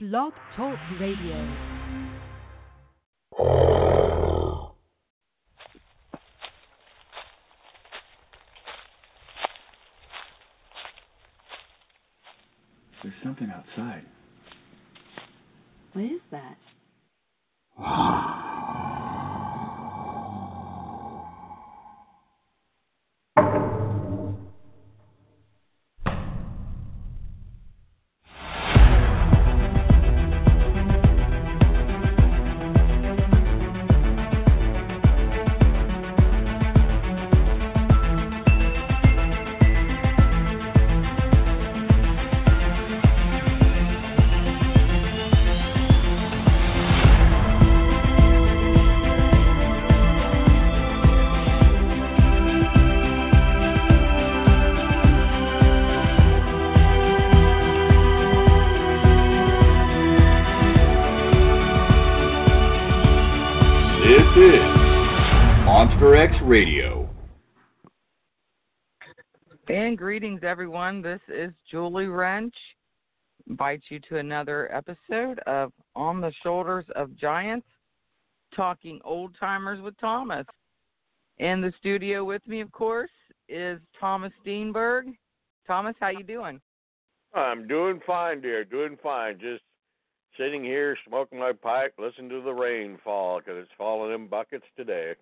Blog 0.00 0.32
Talk 0.56 0.78
Radio. 1.00 1.34
There's 13.02 13.12
something 13.24 13.50
outside. 13.52 14.04
What 15.94 16.04
is 16.04 16.20
that? 16.30 16.56
Ah. 17.80 18.47
Radio. 66.48 67.06
And 69.68 69.98
greetings, 69.98 70.40
everyone. 70.42 71.02
This 71.02 71.20
is 71.28 71.52
Julie 71.70 72.06
Rench. 72.06 72.54
Invite 73.50 73.82
you 73.90 74.00
to 74.08 74.16
another 74.16 74.74
episode 74.74 75.40
of 75.40 75.72
On 75.94 76.22
the 76.22 76.32
Shoulders 76.42 76.86
of 76.96 77.14
Giants, 77.18 77.66
talking 78.56 78.98
old 79.04 79.36
timers 79.38 79.82
with 79.82 79.94
Thomas. 80.00 80.46
In 81.36 81.60
the 81.60 81.70
studio 81.78 82.24
with 82.24 82.40
me, 82.48 82.62
of 82.62 82.72
course, 82.72 83.10
is 83.50 83.78
Thomas 84.00 84.32
Steenburg. 84.42 85.02
Thomas, 85.66 85.96
how 86.00 86.08
you 86.08 86.24
doing? 86.24 86.62
I'm 87.34 87.68
doing 87.68 88.00
fine, 88.06 88.40
dear. 88.40 88.64
Doing 88.64 88.96
fine. 89.02 89.38
Just 89.38 89.62
sitting 90.38 90.64
here 90.64 90.96
smoking 91.06 91.38
my 91.38 91.52
pipe, 91.52 91.92
listening 91.98 92.30
to 92.30 92.40
the 92.40 92.54
rain 92.54 92.96
fall 93.04 93.38
because 93.38 93.56
it's 93.58 93.70
falling 93.76 94.14
in 94.14 94.28
buckets 94.28 94.64
today. 94.78 95.12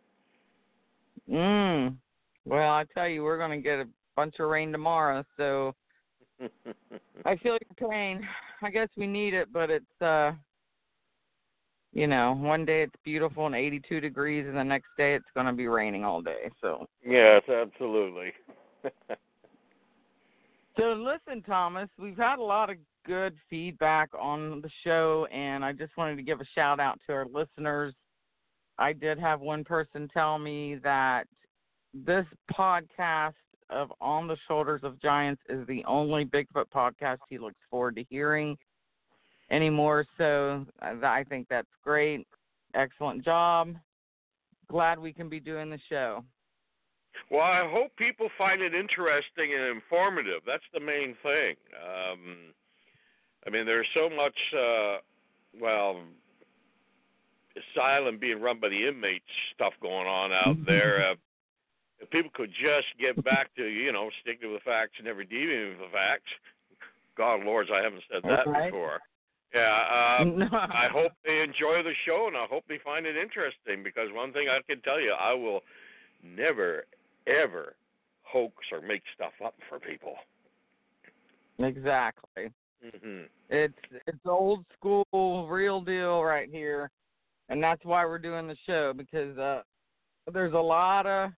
Mm. 1.30 1.96
Well, 2.44 2.72
I 2.72 2.84
tell 2.94 3.08
you, 3.08 3.24
we're 3.24 3.38
going 3.38 3.58
to 3.60 3.62
get 3.62 3.80
a 3.80 3.88
bunch 4.14 4.36
of 4.38 4.48
rain 4.48 4.72
tomorrow, 4.72 5.24
so 5.36 5.74
I 7.24 7.36
feel 7.36 7.58
your 7.60 7.90
pain. 7.90 8.26
I 8.62 8.70
guess 8.70 8.88
we 8.96 9.06
need 9.06 9.34
it, 9.34 9.52
but 9.52 9.70
it's 9.70 10.02
uh 10.02 10.32
you 11.92 12.06
know, 12.06 12.34
one 12.38 12.66
day 12.66 12.82
it's 12.82 12.94
beautiful 13.04 13.46
and 13.46 13.54
82 13.54 14.00
degrees 14.00 14.44
and 14.46 14.56
the 14.56 14.62
next 14.62 14.88
day 14.98 15.14
it's 15.14 15.24
going 15.32 15.46
to 15.46 15.52
be 15.54 15.66
raining 15.66 16.04
all 16.04 16.20
day. 16.20 16.50
So 16.60 16.86
yes, 17.02 17.42
absolutely. 17.48 18.32
So 20.78 20.92
listen, 20.92 21.42
Thomas, 21.42 21.88
we've 21.98 22.18
had 22.18 22.38
a 22.38 22.42
lot 22.42 22.68
of 22.68 22.76
good 23.06 23.34
feedback 23.48 24.10
on 24.20 24.60
the 24.60 24.68
show 24.84 25.26
and 25.32 25.64
I 25.64 25.72
just 25.72 25.96
wanted 25.96 26.16
to 26.16 26.22
give 26.22 26.42
a 26.42 26.46
shout 26.54 26.80
out 26.80 27.00
to 27.06 27.14
our 27.14 27.26
listeners. 27.32 27.94
I 28.78 28.92
did 28.92 29.18
have 29.18 29.40
one 29.40 29.64
person 29.64 30.08
tell 30.12 30.38
me 30.38 30.76
that 30.82 31.24
this 31.94 32.26
podcast 32.52 33.34
of 33.70 33.92
On 34.00 34.26
the 34.26 34.36
Shoulders 34.46 34.82
of 34.84 35.00
Giants 35.00 35.42
is 35.48 35.66
the 35.66 35.84
only 35.86 36.24
Bigfoot 36.24 36.66
podcast 36.74 37.18
he 37.28 37.38
looks 37.38 37.58
forward 37.70 37.96
to 37.96 38.04
hearing 38.08 38.56
anymore. 39.50 40.04
So 40.18 40.66
uh, 40.82 40.94
I 41.04 41.24
think 41.28 41.48
that's 41.48 41.66
great. 41.82 42.26
Excellent 42.74 43.24
job. 43.24 43.74
Glad 44.68 44.98
we 44.98 45.12
can 45.12 45.28
be 45.28 45.40
doing 45.40 45.70
the 45.70 45.80
show. 45.88 46.24
well, 47.30 47.42
I 47.42 47.68
hope 47.70 47.96
people 47.96 48.28
find 48.36 48.60
it 48.60 48.74
interesting 48.74 49.54
and 49.54 49.76
informative. 49.76 50.42
That's 50.46 50.64
the 50.74 50.80
main 50.80 51.16
thing. 51.22 51.54
Um, 51.74 52.36
I 53.46 53.50
mean, 53.50 53.64
there's 53.64 53.86
so 53.94 54.10
much, 54.10 54.36
uh, 54.52 54.98
well, 55.60 56.02
asylum 57.56 58.18
being 58.18 58.40
run 58.40 58.60
by 58.60 58.68
the 58.68 58.88
inmates 58.88 59.24
stuff 59.54 59.72
going 59.80 60.06
on 60.06 60.32
out 60.32 60.56
there. 60.66 61.10
Uh, 61.10 61.14
if 61.98 62.10
people 62.10 62.30
could 62.34 62.50
just 62.50 62.86
get 63.00 63.22
back 63.24 63.54
to, 63.56 63.64
you 63.64 63.92
know, 63.92 64.10
stick 64.20 64.40
to 64.42 64.52
the 64.52 64.60
facts 64.64 64.92
and 64.98 65.06
never 65.06 65.24
deviate 65.24 65.76
from 65.76 65.86
the 65.86 65.92
facts. 65.92 66.30
God, 67.16 67.44
lords, 67.44 67.70
I 67.72 67.82
haven't 67.82 68.02
said 68.12 68.22
that 68.24 68.44
before. 68.44 69.00
Yeah, 69.54 70.18
um, 70.20 70.42
I 70.52 70.88
hope 70.92 71.12
they 71.24 71.40
enjoy 71.40 71.82
the 71.82 71.94
show 72.04 72.26
and 72.28 72.36
I 72.36 72.44
hope 72.50 72.64
they 72.68 72.78
find 72.84 73.06
it 73.06 73.16
interesting 73.16 73.82
because 73.82 74.08
one 74.12 74.32
thing 74.32 74.48
I 74.48 74.60
can 74.70 74.82
tell 74.82 75.00
you, 75.00 75.14
I 75.18 75.32
will 75.32 75.60
never, 76.22 76.84
ever 77.26 77.74
hoax 78.22 78.54
or 78.72 78.82
make 78.82 79.02
stuff 79.14 79.32
up 79.44 79.54
for 79.68 79.78
people. 79.78 80.14
exactly. 81.58 82.50
hmm 82.82 83.22
It's 83.48 83.74
it's 84.06 84.26
old 84.26 84.64
school, 84.78 85.48
real 85.48 85.80
deal 85.80 86.22
right 86.22 86.50
here, 86.50 86.90
and 87.48 87.62
that's 87.62 87.84
why 87.84 88.04
we're 88.04 88.18
doing 88.18 88.46
the 88.46 88.56
show 88.66 88.92
because 88.96 89.36
uh, 89.38 89.62
there's 90.32 90.54
a 90.54 90.58
lot 90.58 91.06
of 91.06 91.30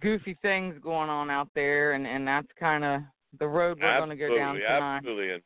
goofy 0.00 0.36
things 0.42 0.74
going 0.82 1.10
on 1.10 1.30
out 1.30 1.48
there, 1.54 1.92
and 1.92 2.06
and 2.06 2.26
that's 2.26 2.48
kind 2.58 2.84
of 2.84 3.00
the 3.38 3.46
road 3.46 3.78
we're 3.80 3.98
going 3.98 4.10
to 4.10 4.16
go 4.16 4.34
down 4.34 4.56
tonight. 4.56 4.96
absolutely. 4.96 5.30
And, 5.34 5.42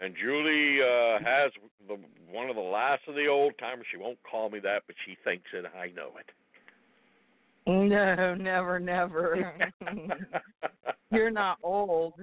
and 0.00 0.14
Julie 0.14 0.78
uh, 0.80 1.18
has 1.24 1.50
the 1.88 1.96
one 2.30 2.48
of 2.48 2.56
the 2.56 2.62
last 2.62 3.02
of 3.08 3.14
the 3.14 3.26
old 3.26 3.52
timers. 3.58 3.86
She 3.90 3.96
won't 3.98 4.18
call 4.28 4.50
me 4.50 4.60
that, 4.60 4.82
but 4.86 4.96
she 5.04 5.16
thinks 5.24 5.46
it. 5.52 5.64
I 5.76 5.88
know 5.88 6.10
it. 6.18 6.30
No, 7.66 8.34
never, 8.34 8.80
never. 8.80 9.54
you're 11.10 11.30
not 11.30 11.58
old. 11.62 12.14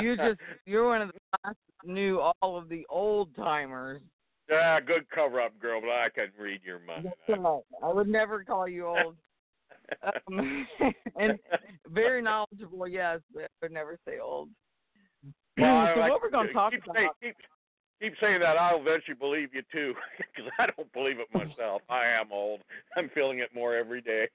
You 0.00 0.16
just 0.16 0.38
you're 0.66 0.86
one 0.86 1.02
of 1.02 1.08
the 1.08 1.20
last 1.44 1.56
that 1.82 1.90
knew 1.90 2.20
all 2.20 2.56
of 2.56 2.68
the 2.68 2.86
old 2.88 3.34
timers. 3.36 4.02
Yeah, 4.48 4.80
good 4.80 5.08
cover 5.14 5.40
up, 5.40 5.58
girl, 5.58 5.80
but 5.80 5.90
I 5.90 6.08
can 6.14 6.28
read 6.38 6.60
your 6.64 6.80
mind. 6.80 7.06
That's 7.06 7.38
right. 7.38 7.60
I 7.82 7.92
would 7.92 8.08
never 8.08 8.44
call 8.44 8.68
you 8.68 8.86
old. 8.86 9.16
um, 10.28 10.66
and 11.18 11.38
very 11.88 12.22
knowledgeable, 12.22 12.88
yes, 12.88 13.20
but 13.32 13.42
I 13.44 13.46
would 13.62 13.72
never 13.72 13.98
say 14.06 14.18
old. 14.22 14.48
Well, 15.56 15.92
so 15.94 16.00
like- 16.00 16.10
what 16.10 16.20
we're 16.20 16.30
going 16.30 16.48
to 16.48 16.52
talk 16.52 16.72
keep 16.72 16.82
about? 16.82 16.96
Saying, 16.96 17.10
keep, 17.22 17.34
keep 18.02 18.12
saying 18.20 18.40
that. 18.40 18.56
I'll 18.56 18.80
eventually 18.80 19.14
believe 19.14 19.54
you 19.54 19.62
too, 19.70 19.94
because 20.18 20.50
I 20.58 20.66
don't 20.66 20.92
believe 20.92 21.18
it 21.20 21.28
myself. 21.32 21.80
I 21.88 22.06
am 22.06 22.32
old. 22.32 22.60
I'm 22.96 23.08
feeling 23.14 23.38
it 23.38 23.50
more 23.54 23.76
every 23.76 24.00
day. 24.00 24.26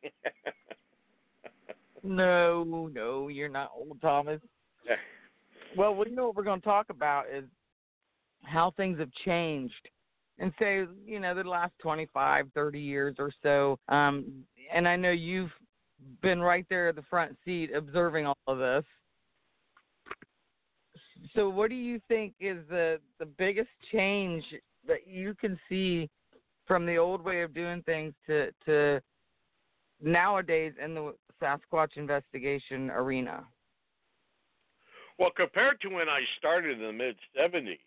No, 2.02 2.90
no, 2.94 3.28
you're 3.28 3.50
not 3.50 3.72
old, 3.76 4.02
Thomas. 4.02 4.40
Well, 5.76 5.94
we 5.94 6.09
know 6.09 6.28
what 6.28 6.36
we're 6.36 6.44
going 6.44 6.62
to 6.62 6.66
talk 6.66 6.90
about 6.90 7.26
is 7.30 7.44
how 8.44 8.72
things 8.72 9.00
have 9.00 9.12
changed, 9.26 9.90
and 10.39 10.53
say 10.59 10.85
you 11.05 11.19
know 11.19 11.35
the 11.35 11.44
last 11.44 11.73
twenty 11.79 12.07
five, 12.13 12.47
thirty 12.53 12.79
years 12.79 13.16
or 13.19 13.31
so. 13.44 13.77
Um, 13.89 14.44
and 14.73 14.88
I 14.88 14.95
know 14.95 15.11
you've 15.11 15.51
been 16.22 16.39
right 16.41 16.66
there 16.69 16.89
at 16.89 16.95
the 16.95 17.03
front 17.09 17.38
seat 17.45 17.72
observing 17.75 18.25
all 18.25 18.38
of 18.47 18.57
this. 18.57 18.83
So, 21.35 21.49
what 21.49 21.69
do 21.69 21.75
you 21.75 22.01
think 22.07 22.33
is 22.39 22.57
the 22.69 22.99
the 23.19 23.25
biggest 23.25 23.69
change 23.91 24.44
that 24.87 25.08
you 25.08 25.35
can 25.35 25.59
see 25.67 26.09
from 26.66 26.85
the 26.85 26.97
old 26.97 27.23
way 27.23 27.41
of 27.41 27.53
doing 27.53 27.84
things 27.84 28.14
to 28.28 28.52
to 28.66 29.02
nowadays 30.02 30.73
in 30.84 30.93
the 30.93 31.14
Sasquatch 31.41 31.97
investigation 31.97 32.90
arena? 32.90 33.46
Well, 35.17 35.31
compared 35.35 35.81
to 35.81 35.90
when 35.90 36.08
I 36.08 36.22
started 36.37 36.79
in 36.79 36.85
the 36.85 36.93
mid 36.93 37.17
70s 37.37 37.78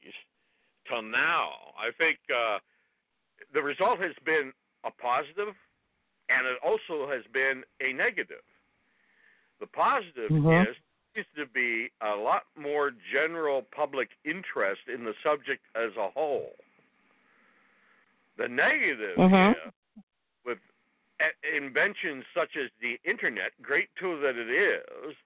till 0.89 1.03
now, 1.03 1.51
I 1.79 1.91
think 1.99 2.19
uh, 2.35 2.59
the 3.55 3.63
result 3.63 3.99
has 4.01 4.15
been 4.25 4.53
a 4.85 4.91
positive 4.91 5.55
and 6.29 6.47
it 6.47 6.59
also 6.65 7.11
has 7.11 7.23
been 7.33 7.63
a 7.81 7.93
negative. 7.93 8.45
The 9.61 9.67
positive 9.67 10.31
Mhm. 10.31 10.69
is 10.69 10.77
seems 11.15 11.27
to 11.37 11.47
be 11.47 11.91
a 12.01 12.17
lot 12.17 12.45
more 12.57 12.91
general 13.13 13.63
public 13.63 14.09
interest 14.25 14.89
in 14.89 15.05
the 15.05 15.15
subject 15.23 15.63
as 15.75 15.95
a 15.97 16.09
whole. 16.09 16.57
The 18.37 18.49
negative 18.49 19.19
Mhm. 19.19 19.67
is 19.67 19.73
with 20.45 20.59
inventions 21.43 22.25
such 22.35 22.57
as 22.57 22.71
the 22.81 22.99
internet, 23.05 23.53
great 23.61 23.95
tool 23.97 24.19
that 24.21 24.37
it 24.37 24.49
is, 24.49 25.17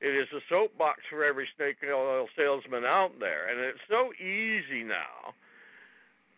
It 0.00 0.16
is 0.16 0.28
a 0.32 0.40
soapbox 0.48 1.00
for 1.10 1.24
every 1.24 1.48
snake 1.56 1.76
oil 1.84 2.26
salesman 2.36 2.84
out 2.84 3.12
there, 3.20 3.48
and 3.48 3.60
it's 3.60 3.84
so 3.88 4.12
easy 4.14 4.82
now 4.82 5.34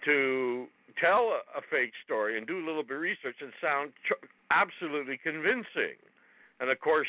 to 0.05 0.67
tell 1.01 1.41
a, 1.57 1.63
fake 1.71 1.93
story 2.05 2.37
and 2.37 2.47
do 2.47 2.59
a 2.59 2.67
little 2.67 2.83
bit 2.83 2.97
of 2.97 3.01
research 3.01 3.37
and 3.41 3.53
sound 3.63 3.93
tr- 4.05 4.27
absolutely 4.51 5.17
convincing. 5.23 5.97
And 6.61 6.71
of 6.71 6.81
course, 6.81 7.07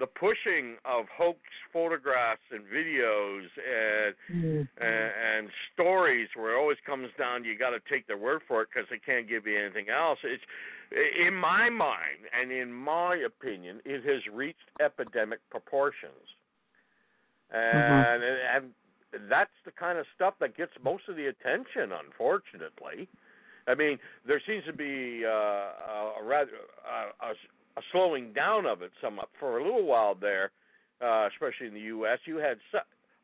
the 0.00 0.06
pushing 0.06 0.76
of 0.84 1.04
hoax 1.16 1.38
photographs 1.72 2.42
and 2.50 2.64
videos 2.64 3.46
and 3.56 4.14
Mm-hmm. 4.32 4.62
and, 4.84 5.10
and 5.26 5.48
stories 5.74 6.28
where 6.36 6.54
it 6.54 6.60
always 6.60 6.78
comes 6.86 7.08
down 7.18 7.44
you 7.44 7.58
got 7.58 7.70
to 7.70 7.80
take 7.90 8.06
their 8.06 8.16
word 8.16 8.40
for 8.46 8.62
it 8.62 8.68
because 8.72 8.88
they 8.90 8.98
can't 8.98 9.28
give 9.28 9.46
you 9.46 9.58
anything 9.58 9.86
else. 9.88 10.18
It's 10.22 10.42
in 11.26 11.34
my 11.34 11.68
mind 11.68 12.30
and 12.38 12.52
in 12.52 12.72
my 12.72 13.16
opinion 13.16 13.80
it 13.84 14.04
has 14.04 14.22
reached 14.32 14.58
epidemic 14.80 15.40
proportions. 15.50 16.12
And 17.52 18.22
and 18.22 18.70
that's 19.28 19.50
the 19.64 19.72
kind 19.72 19.98
of 19.98 20.06
stuff 20.14 20.34
that 20.40 20.56
gets 20.56 20.72
most 20.82 21.04
of 21.08 21.16
the 21.16 21.26
attention 21.26 21.90
unfortunately. 21.92 23.08
I 23.66 23.74
mean 23.74 23.98
there 24.26 24.40
seems 24.46 24.64
to 24.66 24.72
be 24.72 25.24
uh, 25.26 25.30
a, 25.30 26.14
a 26.20 26.24
rather 26.24 26.52
a, 26.86 27.26
a, 27.26 27.32
a 27.76 27.82
slowing 27.92 28.32
down 28.32 28.66
of 28.66 28.82
it 28.82 28.90
somewhat 29.00 29.28
for 29.38 29.58
a 29.58 29.64
little 29.64 29.84
while 29.84 30.14
there 30.14 30.50
uh, 31.00 31.28
especially 31.32 31.66
in 31.66 31.74
the 31.74 31.80
us 31.80 32.18
you 32.24 32.36
had 32.36 32.58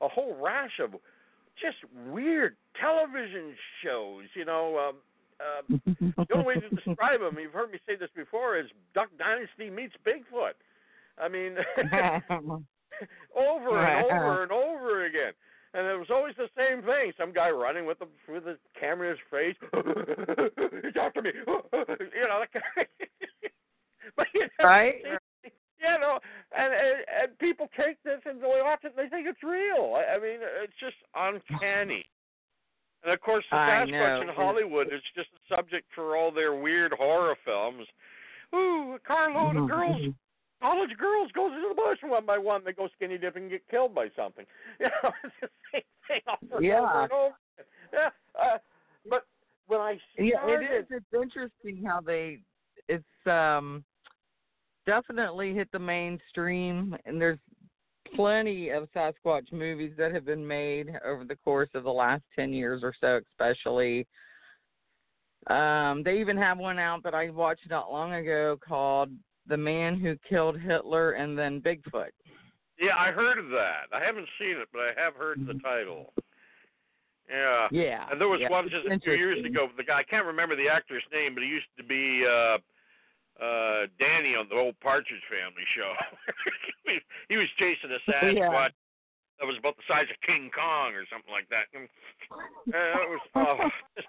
a 0.00 0.08
whole 0.08 0.36
rash 0.40 0.78
of 0.82 0.92
just 1.60 1.76
weird 2.08 2.56
television 2.80 3.54
shows. 3.82 4.24
You 4.34 4.44
know, 4.44 4.90
um, 4.90 4.96
uh, 5.40 5.78
the 6.28 6.34
only 6.34 6.46
way 6.46 6.54
to 6.54 6.68
describe 6.68 7.20
them, 7.20 7.36
you've 7.40 7.52
heard 7.52 7.70
me 7.70 7.78
say 7.86 7.96
this 7.96 8.10
before, 8.14 8.58
is 8.58 8.66
Duck 8.94 9.08
Dynasty 9.18 9.70
meets 9.70 9.94
Bigfoot. 10.06 10.56
I 11.18 11.28
mean, 11.28 11.56
over 13.36 13.78
and 13.78 14.04
over 14.06 14.42
and 14.42 14.52
over 14.52 15.06
again. 15.06 15.32
And 15.74 15.86
it 15.86 15.98
was 15.98 16.08
always 16.10 16.34
the 16.36 16.48
same 16.56 16.82
thing. 16.82 17.12
Some 17.18 17.32
guy 17.32 17.50
running 17.50 17.84
with 17.84 17.98
the 17.98 18.06
with 18.32 18.44
the 18.44 18.56
camera 18.78 19.10
in 19.10 19.16
his 19.16 19.24
face. 19.30 19.56
He's 20.82 20.96
after 20.98 21.20
me. 21.20 21.32
you 21.34 22.28
know, 22.28 22.40
that 22.40 22.52
kind 22.52 22.86
but 24.16 24.26
you 24.34 24.48
know, 24.58 24.64
right? 24.64 24.94
you 25.44 25.98
know, 26.00 26.18
and, 26.56 26.72
and 26.72 26.96
and 27.22 27.38
people 27.38 27.68
take 27.76 28.02
this 28.02 28.20
and 28.24 28.40
they 28.40 28.46
watch 28.46 28.80
it 28.84 28.94
and 28.96 29.06
they 29.06 29.10
think 29.10 29.26
it's 29.28 29.42
real. 29.42 29.94
I, 29.94 30.16
I 30.16 30.18
mean, 30.18 30.38
it's 30.62 30.72
just 30.80 30.96
uncanny. 31.14 32.04
And 33.04 33.12
of 33.12 33.20
course, 33.20 33.44
the 33.50 33.56
I 33.56 33.86
Sasquatch 33.86 34.22
in 34.22 34.28
Hollywood 34.28 34.88
is 34.88 35.02
just 35.14 35.28
a 35.34 35.54
subject 35.54 35.86
for 35.94 36.16
all 36.16 36.32
their 36.32 36.54
weird 36.54 36.92
horror 36.92 37.36
films. 37.44 37.86
Ooh, 38.54 38.94
a 38.96 38.98
carload 39.06 39.56
of 39.56 39.68
girls, 39.68 40.00
college 40.60 40.96
girls, 40.98 41.30
goes 41.32 41.52
into 41.52 41.68
the 41.68 41.74
bush 41.74 41.98
one 42.02 42.26
by 42.26 42.38
one. 42.38 42.62
They 42.64 42.72
go 42.72 42.88
skinny 42.96 43.18
dipping 43.18 43.44
and 43.44 43.50
get 43.50 43.68
killed 43.70 43.94
by 43.94 44.08
something. 44.16 44.44
You 44.80 44.86
know, 44.86 45.12
it's 45.24 45.34
the 45.40 45.48
same 45.72 45.82
thing 46.08 46.20
over 46.26 46.56
and 46.56 46.64
Yeah. 46.64 46.80
over 46.80 47.02
and 47.02 47.12
over. 47.12 47.34
Yeah, 47.92 48.10
uh, 48.40 48.58
but 49.08 49.26
when 49.66 49.80
I 49.80 49.98
started, 50.12 50.32
Yeah, 50.32 50.54
it 50.54 50.80
is. 50.80 50.86
It's 50.90 51.14
interesting 51.14 51.84
how 51.84 52.00
they. 52.00 52.40
It's 52.88 53.26
um 53.26 53.84
definitely 54.86 55.54
hit 55.54 55.68
the 55.72 55.78
mainstream, 55.78 56.96
and 57.04 57.20
there's 57.20 57.38
plenty 58.14 58.70
of 58.70 58.88
Sasquatch 58.94 59.52
movies 59.52 59.92
that 59.98 60.12
have 60.12 60.24
been 60.24 60.46
made 60.46 60.90
over 61.04 61.24
the 61.24 61.36
course 61.36 61.68
of 61.74 61.84
the 61.84 61.92
last 61.92 62.22
ten 62.34 62.52
years 62.52 62.82
or 62.82 62.94
so, 63.00 63.20
especially. 63.32 64.06
Um, 65.48 66.02
they 66.04 66.18
even 66.18 66.36
have 66.36 66.58
one 66.58 66.78
out 66.78 67.02
that 67.04 67.14
I 67.14 67.30
watched 67.30 67.68
not 67.70 67.92
long 67.92 68.14
ago 68.14 68.58
called 68.66 69.10
"The 69.46 69.56
Man 69.56 69.98
Who 69.98 70.16
Killed 70.28 70.58
Hitler 70.58 71.12
and 71.12 71.38
Then 71.38 71.60
Bigfoot." 71.60 72.10
Yeah, 72.80 72.96
I 72.98 73.10
heard 73.10 73.38
of 73.38 73.48
that. 73.50 73.86
I 73.92 74.04
haven't 74.04 74.28
seen 74.38 74.56
it, 74.56 74.68
but 74.72 74.80
I 74.80 74.92
have 75.02 75.14
heard 75.14 75.46
the 75.46 75.54
title. 75.54 76.12
Yeah. 77.28 77.68
Yeah, 77.72 78.06
And 78.10 78.20
there 78.20 78.28
was 78.28 78.40
yeah, 78.40 78.50
one 78.50 78.68
just 78.68 78.86
a 78.86 79.00
few 79.00 79.14
years 79.14 79.44
ago. 79.44 79.68
The 79.76 79.82
guy 79.82 80.00
I 80.00 80.02
can't 80.04 80.26
remember 80.26 80.54
the 80.56 80.68
actor's 80.68 81.02
name, 81.12 81.34
but 81.34 81.42
he 81.42 81.48
used 81.48 81.66
to 81.76 81.84
be 81.84 82.24
uh 82.24 82.58
uh 83.36 83.86
Danny 83.98 84.34
on 84.34 84.48
the 84.48 84.56
old 84.56 84.78
Partridge 84.80 85.22
Family 85.28 85.64
show. 85.76 85.92
he, 87.28 87.36
was 87.36 87.48
chasing 87.58 87.90
a 87.92 88.00
Sasquatch 88.10 88.72
that 89.38 89.46
was 89.46 89.56
about 89.58 89.76
the 89.76 89.86
size 89.88 90.08
of 90.08 90.16
King 90.24 90.48
Kong 90.48 90.96
or 90.96 91.04
something 91.12 91.32
like 91.32 91.48
that. 91.52 91.68
And, 91.76 91.88
uh, 92.72 93.04
it 93.04 93.10
was 93.12 93.24
oh, 93.36 93.68
just 93.96 94.08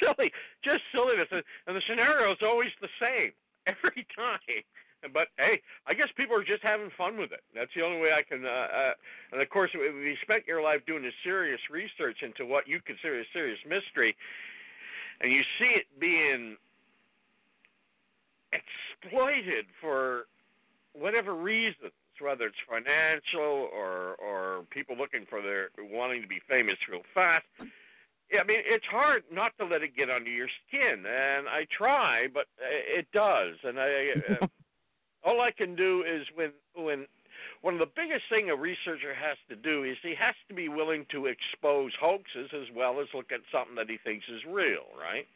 silly, 0.00 0.28
just 0.64 0.84
silliness, 0.92 1.28
and, 1.32 1.42
and 1.66 1.76
the 1.76 1.84
scenario 1.88 2.32
is 2.32 2.42
always 2.44 2.72
the 2.80 2.92
same 3.00 3.32
every 3.66 4.06
time. 4.14 4.62
But 5.12 5.28
hey, 5.38 5.60
I 5.86 5.94
guess 5.94 6.08
people 6.16 6.34
are 6.34 6.44
just 6.44 6.64
having 6.64 6.90
fun 6.96 7.16
with 7.16 7.30
it. 7.30 7.44
That's 7.54 7.70
the 7.76 7.84
only 7.84 8.00
way 8.00 8.10
I 8.16 8.24
can. 8.24 8.44
Uh, 8.44 8.48
uh, 8.48 8.94
and 9.32 9.40
of 9.40 9.48
course, 9.50 9.70
if 9.74 9.80
you 9.80 10.16
spent 10.22 10.48
your 10.48 10.62
life 10.62 10.80
doing 10.86 11.04
a 11.04 11.14
serious 11.22 11.60
research 11.70 12.22
into 12.22 12.44
what 12.44 12.66
you 12.66 12.80
consider 12.80 13.20
a 13.20 13.24
serious 13.32 13.60
mystery, 13.68 14.16
and 15.20 15.30
you 15.30 15.42
see 15.60 15.78
it 15.78 15.86
being 16.00 16.56
exploited 18.56 19.66
for 19.80 20.26
whatever 20.92 21.34
reasons, 21.34 21.92
whether 22.20 22.46
it's 22.46 22.56
financial 22.68 23.68
or 23.72 24.14
or 24.16 24.64
people 24.70 24.96
looking 24.96 25.26
for 25.28 25.42
their 25.42 25.68
wanting 25.78 26.22
to 26.22 26.28
be 26.28 26.40
famous 26.48 26.76
real 26.90 27.02
fast. 27.14 27.44
I 27.60 28.42
mean, 28.44 28.58
it's 28.64 28.86
hard 28.86 29.22
not 29.30 29.52
to 29.58 29.64
let 29.64 29.82
it 29.82 29.96
get 29.96 30.10
under 30.10 30.30
your 30.30 30.48
skin, 30.66 31.04
and 31.06 31.48
I 31.48 31.66
try, 31.70 32.26
but 32.32 32.46
uh, 32.60 32.98
it 32.98 33.06
does. 33.12 33.54
And 33.62 33.78
I, 33.78 34.14
uh, 34.40 34.46
all 35.24 35.40
I 35.40 35.52
can 35.52 35.76
do 35.76 36.02
is 36.02 36.26
when 36.34 36.50
when 36.74 37.06
one 37.62 37.74
of 37.74 37.80
the 37.80 37.92
biggest 37.94 38.24
thing 38.28 38.50
a 38.50 38.56
researcher 38.56 39.14
has 39.14 39.36
to 39.48 39.56
do 39.56 39.84
is 39.84 39.96
he 40.02 40.14
has 40.18 40.34
to 40.48 40.54
be 40.54 40.68
willing 40.68 41.06
to 41.10 41.26
expose 41.26 41.92
hoaxes 42.00 42.50
as 42.52 42.66
well 42.74 43.00
as 43.00 43.06
look 43.14 43.32
at 43.32 43.40
something 43.52 43.76
that 43.76 43.88
he 43.88 43.98
thinks 44.02 44.26
is 44.28 44.42
real, 44.46 44.86
right? 44.98 45.26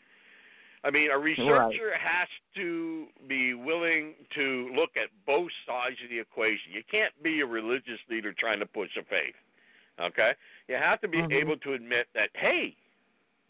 I 0.82 0.90
mean, 0.90 1.10
a 1.10 1.18
researcher 1.18 1.94
has 1.98 2.28
to 2.56 3.06
be 3.28 3.52
willing 3.54 4.14
to 4.34 4.70
look 4.74 4.90
at 4.96 5.10
both 5.26 5.50
sides 5.66 5.96
of 6.02 6.08
the 6.08 6.18
equation. 6.18 6.72
You 6.72 6.82
can't 6.90 7.12
be 7.22 7.40
a 7.40 7.46
religious 7.46 8.00
leader 8.08 8.32
trying 8.32 8.60
to 8.60 8.66
push 8.66 8.88
a 8.96 9.04
faith. 9.04 9.34
Okay? 10.00 10.32
You 10.68 10.76
have 10.76 11.00
to 11.02 11.08
be 11.08 11.18
Mhm. 11.18 11.32
able 11.32 11.58
to 11.58 11.74
admit 11.74 12.08
that, 12.14 12.30
hey, 12.34 12.74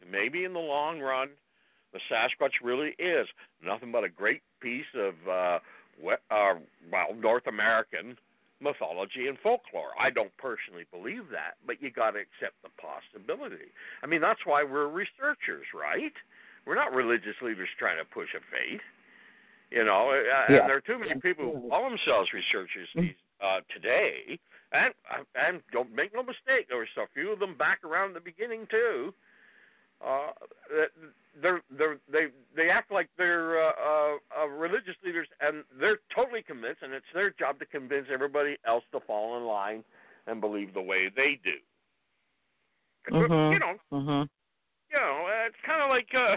maybe 0.04 0.44
in 0.44 0.52
the 0.52 0.60
long 0.60 1.00
run, 1.00 1.30
the 1.92 2.00
Sasquatch 2.08 2.54
really 2.62 2.94
is 2.98 3.28
nothing 3.62 3.92
but 3.92 4.02
a 4.02 4.08
great 4.08 4.42
piece 4.60 4.92
of, 4.94 5.28
uh, 5.28 5.60
uh, 6.30 6.54
well, 6.90 7.14
North 7.14 7.46
American 7.46 8.18
mythology 8.60 9.28
and 9.28 9.38
folklore. 9.38 9.92
I 9.98 10.10
don't 10.10 10.36
personally 10.36 10.84
believe 10.90 11.28
that, 11.30 11.56
but 11.64 11.80
you 11.80 11.90
got 11.90 12.12
to 12.12 12.20
accept 12.20 12.60
the 12.62 12.70
possibility. 12.70 13.72
I 14.02 14.06
mean, 14.06 14.20
that's 14.20 14.44
why 14.44 14.62
we're 14.62 14.86
researchers, 14.86 15.66
right? 15.72 16.14
We're 16.70 16.76
not 16.76 16.94
religious 16.94 17.34
leaders 17.42 17.68
trying 17.80 17.98
to 17.98 18.04
push 18.04 18.28
a 18.32 18.38
faith. 18.46 18.80
You 19.72 19.82
know, 19.82 20.10
uh, 20.10 20.14
Yeah. 20.14 20.46
and 20.46 20.70
there 20.70 20.76
are 20.76 20.80
too 20.80 21.00
many 21.00 21.18
people 21.20 21.50
who 21.50 21.68
call 21.68 21.90
themselves 21.90 22.32
researchers 22.32 22.88
these, 22.94 23.16
uh, 23.40 23.60
today. 23.70 24.38
And 24.70 24.94
and 25.34 25.64
don't 25.72 25.90
make 25.92 26.14
no 26.14 26.22
mistake, 26.22 26.68
there 26.68 26.78
was 26.78 26.96
a 26.96 27.08
few 27.08 27.32
of 27.32 27.40
them 27.40 27.56
back 27.56 27.82
around 27.82 28.12
the 28.12 28.20
beginning 28.20 28.68
too. 28.68 29.12
Uh, 30.00 30.30
they're 31.42 31.60
they're 31.72 31.98
they 32.08 32.28
they 32.54 32.70
act 32.70 32.92
like 32.92 33.08
they're 33.18 33.60
uh, 33.60 33.72
uh, 33.72 34.18
uh, 34.38 34.46
religious 34.46 34.94
leaders, 35.02 35.26
and 35.40 35.64
they're 35.80 35.98
totally 36.14 36.42
convinced, 36.42 36.82
and 36.82 36.92
it's 36.92 37.12
their 37.12 37.30
job 37.30 37.58
to 37.58 37.66
convince 37.66 38.06
everybody 38.12 38.56
else 38.64 38.84
to 38.92 39.00
fall 39.00 39.36
in 39.38 39.44
line 39.44 39.82
and 40.28 40.40
believe 40.40 40.72
the 40.72 40.80
way 40.80 41.08
they 41.08 41.34
do. 41.42 41.58
Mhm. 43.08 43.52
You 43.54 43.58
know, 43.58 43.78
Mhm. 43.90 44.28
You 44.90 44.98
know, 44.98 45.26
uh, 45.26 45.46
it's 45.46 45.56
kind 45.64 45.82
of 45.82 45.88
like, 45.88 46.08
uh, 46.14 46.36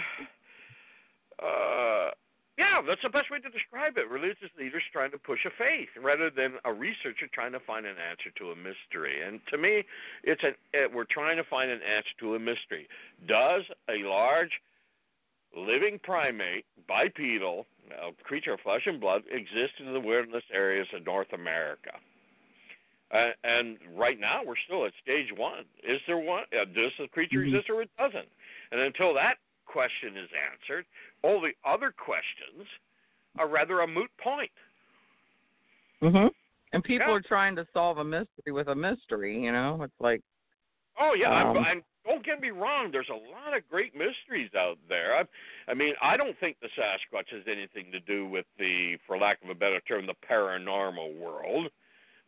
uh, 1.46 2.12
yeah, 2.58 2.82
that's 2.86 3.02
the 3.02 3.10
best 3.10 3.32
way 3.32 3.40
to 3.40 3.50
describe 3.50 3.98
it. 3.98 4.08
Religious 4.10 4.54
leaders 4.60 4.84
trying 4.92 5.10
to 5.12 5.18
push 5.18 5.40
a 5.46 5.50
faith 5.58 5.90
rather 6.02 6.30
than 6.30 6.54
a 6.66 6.72
researcher 6.72 7.26
trying 7.34 7.52
to 7.54 7.60
find 7.60 7.86
an 7.86 7.98
answer 7.98 8.30
to 8.38 8.52
a 8.52 8.56
mystery. 8.56 9.26
And 9.26 9.42
to 9.50 9.58
me, 9.58 9.84
it's 10.24 10.44
an 10.44 10.54
uh, 10.78 10.88
we're 10.94 11.10
trying 11.10 11.38
to 11.38 11.44
find 11.44 11.72
an 11.72 11.82
answer 11.82 12.14
to 12.20 12.36
a 12.36 12.40
mystery. 12.40 12.88
Does 13.28 13.64
a 13.90 14.06
large 14.06 14.52
living 15.58 16.00
primate, 16.04 16.66
bipedal, 16.88 17.66
a 17.90 18.12
creature 18.24 18.54
of 18.54 18.60
flesh 18.62 18.86
and 18.86 19.02
blood, 19.02 19.24
exist 19.32 19.74
in 19.80 19.92
the 19.92 20.00
wilderness 20.00 20.44
areas 20.54 20.88
of 20.94 21.06
North 21.06 21.34
America? 21.34 21.92
Uh, 23.12 23.30
and 23.44 23.78
right 23.96 24.20
now, 24.20 24.42
we're 24.46 24.56
still 24.66 24.86
at 24.86 24.94
stage 25.02 25.32
one. 25.36 25.66
Is 25.84 26.00
there 26.08 26.18
one? 26.18 26.44
Uh, 26.54 26.66
does 26.66 26.92
the 26.98 27.08
creature 27.08 27.40
Mhm. 27.40 27.48
exist 27.48 27.70
or 27.70 27.82
it 27.82 27.90
doesn't? 27.98 28.30
And 28.74 28.82
until 28.82 29.14
that 29.14 29.36
question 29.66 30.18
is 30.18 30.30
answered, 30.52 30.86
all 31.22 31.40
the 31.40 31.54
other 31.64 31.94
questions 31.96 32.68
are 33.38 33.48
rather 33.48 33.82
a 33.82 33.88
moot 33.88 34.10
point. 34.18 34.52
Mhm. 36.02 36.34
And 36.74 36.84
people 36.84 37.08
Yeah. 37.08 37.14
are 37.14 37.22
trying 37.22 37.56
to 37.56 37.66
solve 37.72 38.00
a 38.00 38.04
mystery 38.04 38.52
with 38.52 38.68
a 38.68 38.76
mystery. 38.76 39.40
You 39.40 39.52
know, 39.52 39.84
it's 39.84 40.02
like 40.02 40.22
Oh 40.98 41.14
yeah, 41.14 41.32
I'm, 41.32 41.58
Um, 41.58 41.64
I'm, 41.66 41.84
don't 42.06 42.24
get 42.24 42.40
me 42.40 42.52
wrong. 42.52 42.92
There's 42.92 43.10
a 43.10 43.14
lot 43.14 43.56
of 43.56 43.68
great 43.68 43.96
mysteries 43.96 44.54
out 44.54 44.78
there. 44.88 45.16
I, 45.16 45.26
I 45.68 45.74
mean, 45.74 45.96
I 46.02 46.18
don't 46.18 46.38
think 46.40 46.60
the 46.60 46.70
Sasquatch 46.70 47.30
has 47.30 47.48
anything 47.48 47.92
to 47.92 48.00
do 48.00 48.28
with 48.28 48.46
the, 48.58 48.98
for 49.08 49.18
lack 49.18 49.42
of 49.44 49.50
a 49.50 49.56
better 49.56 49.80
term, 49.82 50.06
the 50.06 50.14
paranormal 50.14 51.16
world. 51.18 51.72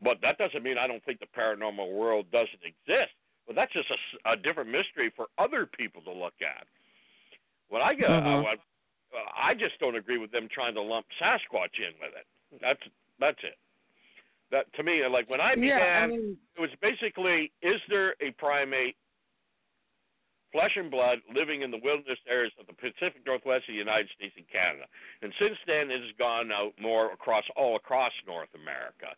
But 0.01 0.19
that 0.21 0.39
doesn't 0.39 0.63
mean 0.63 0.77
I 0.77 0.87
don't 0.87 1.03
think 1.03 1.19
the 1.19 1.27
paranormal 1.27 1.93
world 1.93 2.31
doesn't 2.31 2.63
exist. 2.63 3.13
But 3.47 3.55
that's 3.55 3.73
just 3.73 3.89
a, 3.91 4.31
a 4.31 4.35
different 4.35 4.69
mystery 4.69 5.11
for 5.15 5.27
other 5.37 5.65
people 5.65 6.01
to 6.03 6.11
look 6.11 6.33
at. 6.41 6.65
What 7.69 7.81
I 7.81 7.93
get, 7.93 8.09
Mhm. 8.09 8.39
uh, 8.39 8.41
what, 8.41 8.59
uh, 9.13 9.31
I 9.35 9.53
just 9.53 9.77
don't 9.79 9.95
agree 9.95 10.17
with 10.17 10.31
them 10.31 10.47
trying 10.49 10.73
to 10.75 10.81
lump 10.81 11.05
Sasquatch 11.19 11.77
in 11.79 11.93
with 11.99 12.13
it. 12.15 12.25
That's 12.61 12.81
that's 13.19 13.43
it. 13.43 13.57
That 14.51 14.71
to 14.73 14.83
me, 14.83 15.05
like 15.07 15.29
when 15.29 15.41
I 15.41 15.55
began, 15.55 15.79
yeah, 15.79 16.01
I 16.03 16.07
mean, 16.07 16.37
it 16.55 16.61
was 16.61 16.69
basically: 16.81 17.51
is 17.61 17.81
there 17.89 18.15
a 18.21 18.31
primate, 18.31 18.95
flesh 20.51 20.75
and 20.75 20.91
blood, 20.91 21.21
living 21.33 21.61
in 21.61 21.71
the 21.71 21.77
wilderness 21.77 22.19
areas 22.27 22.53
of 22.59 22.67
the 22.67 22.73
Pacific 22.73 23.25
Northwest 23.25 23.67
of 23.67 23.73
the 23.73 23.79
United 23.79 24.09
States 24.11 24.35
and 24.37 24.47
Canada? 24.47 24.85
And 25.21 25.33
since 25.39 25.57
then, 25.65 25.89
it 25.91 26.01
has 26.01 26.11
gone 26.17 26.51
out 26.51 26.73
more 26.79 27.11
across 27.11 27.43
all 27.55 27.75
across 27.75 28.13
North 28.27 28.53
America. 28.53 29.15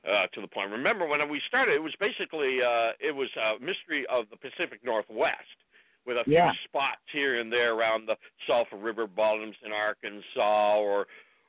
Uh, 0.00 0.26
to 0.32 0.40
the 0.40 0.48
point. 0.48 0.70
Remember 0.70 1.06
when 1.06 1.20
we 1.28 1.42
started, 1.46 1.74
it 1.74 1.82
was 1.82 1.92
basically 2.00 2.62
uh, 2.62 2.92
it 3.00 3.14
was 3.14 3.28
a 3.36 3.60
mystery 3.60 4.06
of 4.08 4.24
the 4.30 4.36
Pacific 4.38 4.80
Northwest, 4.82 5.58
with 6.06 6.16
a 6.16 6.24
few 6.24 6.32
Yeah. 6.32 6.52
spots 6.64 7.04
here 7.12 7.38
and 7.38 7.52
there 7.52 7.74
around 7.74 8.06
the 8.08 8.16
Sulphur 8.46 8.78
River 8.78 9.06
bottoms 9.06 9.56
in 9.62 9.72
Arkansas, 9.72 10.78
or 10.78 11.06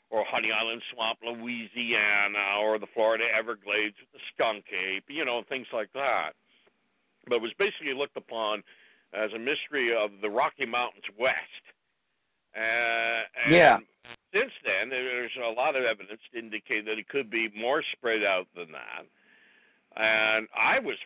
or 0.10 0.25
Honey 0.25 0.51
Island 0.51 0.81
Swamp, 0.93 1.20
Louisiana, 1.24 2.60
or 2.60 2.77
the 2.77 2.88
Florida 2.93 3.24
Everglades 3.34 3.96
with 4.01 4.12
the 4.12 4.20
skunk 4.34 4.65
ape, 4.74 5.05
you 5.08 5.24
know, 5.24 5.43
things 5.48 5.67
like 5.72 5.91
that. 5.93 6.31
But 7.27 7.36
it 7.36 7.41
was 7.41 7.53
basically 7.58 7.93
looked 7.93 8.17
upon 8.17 8.63
as 9.13 9.31
a 9.34 9.39
mystery 9.39 9.96
of 9.96 10.12
the 10.22 10.29
Rocky 10.29 10.65
Mountains 10.65 11.05
West. 11.17 11.63
Uh, 12.55 13.24
and 13.46 13.53
Yeah. 13.55 13.79
since 14.34 14.53
then, 14.63 14.89
there's 14.89 15.36
a 15.38 15.50
lot 15.50 15.75
of 15.75 15.84
evidence 15.84 16.22
to 16.31 16.39
indicate 16.39 16.86
that 16.86 16.98
it 16.98 17.08
could 17.08 17.29
be 17.29 17.50
more 17.50 17.84
spread 17.84 18.24
out 18.24 18.48
than 18.55 18.72
that. 18.72 19.05
And 19.96 20.48
I 20.55 20.79
was 20.79 20.98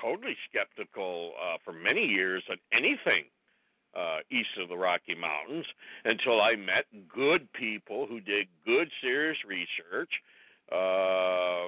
totally 0.00 0.36
skeptical 0.48 1.34
uh, 1.40 1.58
for 1.64 1.72
many 1.72 2.06
years 2.06 2.42
on 2.50 2.58
anything 2.72 3.24
uh, 3.94 4.18
east 4.30 4.56
of 4.58 4.68
the 4.68 4.76
Rocky 4.76 5.14
Mountains 5.14 5.66
until 6.04 6.40
I 6.40 6.54
met 6.56 6.86
good 7.08 7.52
people 7.52 8.06
who 8.06 8.20
did 8.20 8.46
good, 8.64 8.90
serious 9.00 9.36
research, 9.44 10.10
uh, 10.72 11.66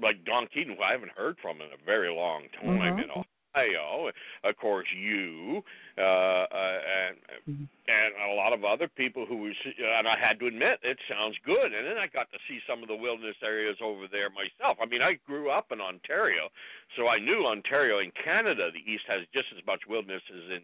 like 0.00 0.24
Don 0.24 0.46
Keating, 0.48 0.76
who 0.76 0.82
I 0.82 0.92
haven't 0.92 1.12
heard 1.12 1.36
from 1.40 1.60
in 1.60 1.68
a 1.72 1.84
very 1.84 2.10
long 2.10 2.48
time 2.50 2.96
Mhm. 2.96 3.04
in 3.04 3.10
Ohio. 3.54 4.10
Of 4.44 4.56
course, 4.56 4.86
you 4.94 5.62
uh, 5.98 6.00
uh, 6.00 6.80
and 6.86 7.16
Mhm. 7.48 7.68
and 7.88 8.14
a 8.30 8.34
lot 8.34 8.52
of 8.52 8.64
other 8.64 8.88
people 8.88 9.26
who 9.26 9.36
was, 9.36 9.56
and 9.64 10.06
I 10.06 10.16
had 10.16 10.38
to 10.40 10.46
admit, 10.46 10.78
it 10.82 10.98
sounds 11.08 11.36
good. 11.44 11.74
And 11.74 11.86
then 11.86 11.98
I 11.98 12.06
got 12.06 12.30
to 12.32 12.38
see 12.48 12.60
some 12.66 12.80
of 12.82 12.88
the 12.88 12.94
wilderness 12.94 13.36
areas 13.42 13.76
over 13.80 14.06
there 14.06 14.30
myself. 14.30 14.78
I 14.80 14.86
mean, 14.86 15.02
I 15.02 15.14
grew 15.14 15.50
up 15.50 15.72
in 15.72 15.80
Ontario, 15.80 16.48
so 16.96 17.08
I 17.08 17.18
knew 17.18 17.44
Ontario 17.46 17.98
in 17.98 18.12
Canada, 18.12 18.70
the 18.70 18.90
East 18.90 19.04
has 19.08 19.26
just 19.34 19.48
as 19.52 19.64
much 19.66 19.86
wilderness 19.86 20.22
as 20.30 20.50
in 20.50 20.62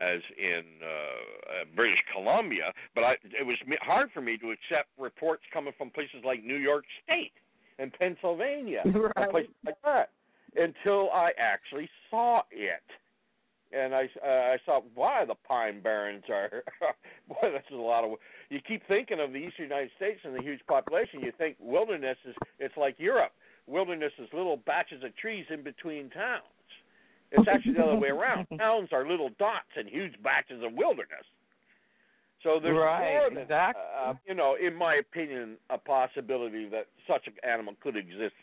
as 0.00 0.20
in 0.36 0.64
uh, 0.82 0.86
uh, 0.86 1.64
British 1.76 2.02
Columbia. 2.12 2.72
But 2.94 3.04
I, 3.04 3.12
it 3.38 3.46
was 3.46 3.56
hard 3.80 4.10
for 4.12 4.20
me 4.20 4.36
to 4.38 4.50
accept 4.50 4.88
reports 4.98 5.44
coming 5.52 5.72
from 5.76 5.90
places 5.90 6.24
like 6.24 6.42
New 6.42 6.56
York 6.56 6.84
State 7.04 7.32
and 7.78 7.92
Pennsylvania, 7.92 8.82
and 8.84 8.94
Right. 9.16 9.30
places 9.30 9.54
like 9.64 9.80
that, 9.84 10.10
until 10.56 11.10
I 11.10 11.30
actually 11.38 11.88
saw 12.10 12.42
it 12.50 12.82
and 13.74 13.94
I 13.94 14.08
uh, 14.24 14.28
I 14.28 14.56
saw 14.64 14.80
why 14.94 15.24
the 15.24 15.34
Pine 15.34 15.80
Barrens 15.80 16.24
are. 16.28 16.62
boy, 17.28 17.50
that's 17.52 17.70
a 17.72 17.76
lot 17.76 18.04
of. 18.04 18.12
You 18.50 18.60
keep 18.66 18.86
thinking 18.86 19.20
of 19.20 19.32
the 19.32 19.38
Eastern 19.38 19.64
United 19.64 19.90
States 19.96 20.20
and 20.24 20.34
the 20.34 20.42
huge 20.42 20.60
population. 20.68 21.20
You 21.20 21.32
think 21.36 21.56
wilderness 21.58 22.16
is 22.26 22.34
it's 22.58 22.76
like 22.76 22.94
Europe. 22.98 23.32
Wilderness 23.66 24.12
is 24.18 24.28
little 24.32 24.58
batches 24.58 25.02
of 25.02 25.16
trees 25.16 25.46
in 25.50 25.62
between 25.62 26.10
towns. 26.10 26.42
It's 27.32 27.48
actually 27.48 27.72
the 27.74 27.82
other 27.82 27.98
way 27.98 28.10
around. 28.10 28.46
Towns 28.58 28.90
are 28.92 29.08
little 29.08 29.30
dots 29.38 29.72
and 29.76 29.88
huge 29.88 30.12
batches 30.22 30.62
of 30.62 30.74
wilderness. 30.74 31.24
So 32.44 32.60
there's 32.62 32.76
Right, 32.76 33.14
more 33.14 33.30
than, 33.30 33.38
exactly. 33.38 33.82
uh, 33.98 34.12
you 34.28 34.34
know, 34.34 34.56
in 34.62 34.74
my 34.74 34.96
opinion, 34.96 35.56
a 35.70 35.78
possibility 35.78 36.68
that 36.68 36.86
such 37.08 37.26
an 37.26 37.32
animal 37.42 37.74
could 37.82 37.96
exist 37.96 38.34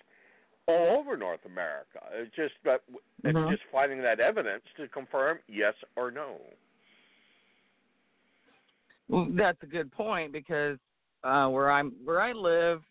all 0.72 1.00
over 1.00 1.18
North 1.18 1.46
America. 1.46 2.00
It's 2.14 2.36
just 2.36 2.54
that 2.64 2.82
it's 3.24 3.38
Mhm. 3.38 3.50
just 3.50 3.64
finding 3.72 4.02
that 4.02 4.20
evidence 4.20 4.64
to 4.78 4.88
confirm 4.88 5.40
yes 5.48 5.76
or 5.96 6.12
no. 6.12 6.42
Well, 9.08 9.28
that's 9.32 9.62
a 9.64 9.68
good 9.68 9.92
point 9.92 10.32
because 10.32 10.80
uh, 11.24 11.48
where 11.50 11.70
I'm 11.70 11.92
where 12.04 12.22
I 12.22 12.32
live, 12.32 12.82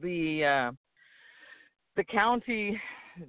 the 0.00 0.44
uh, 0.44 0.72
the 1.96 2.04
county 2.04 2.80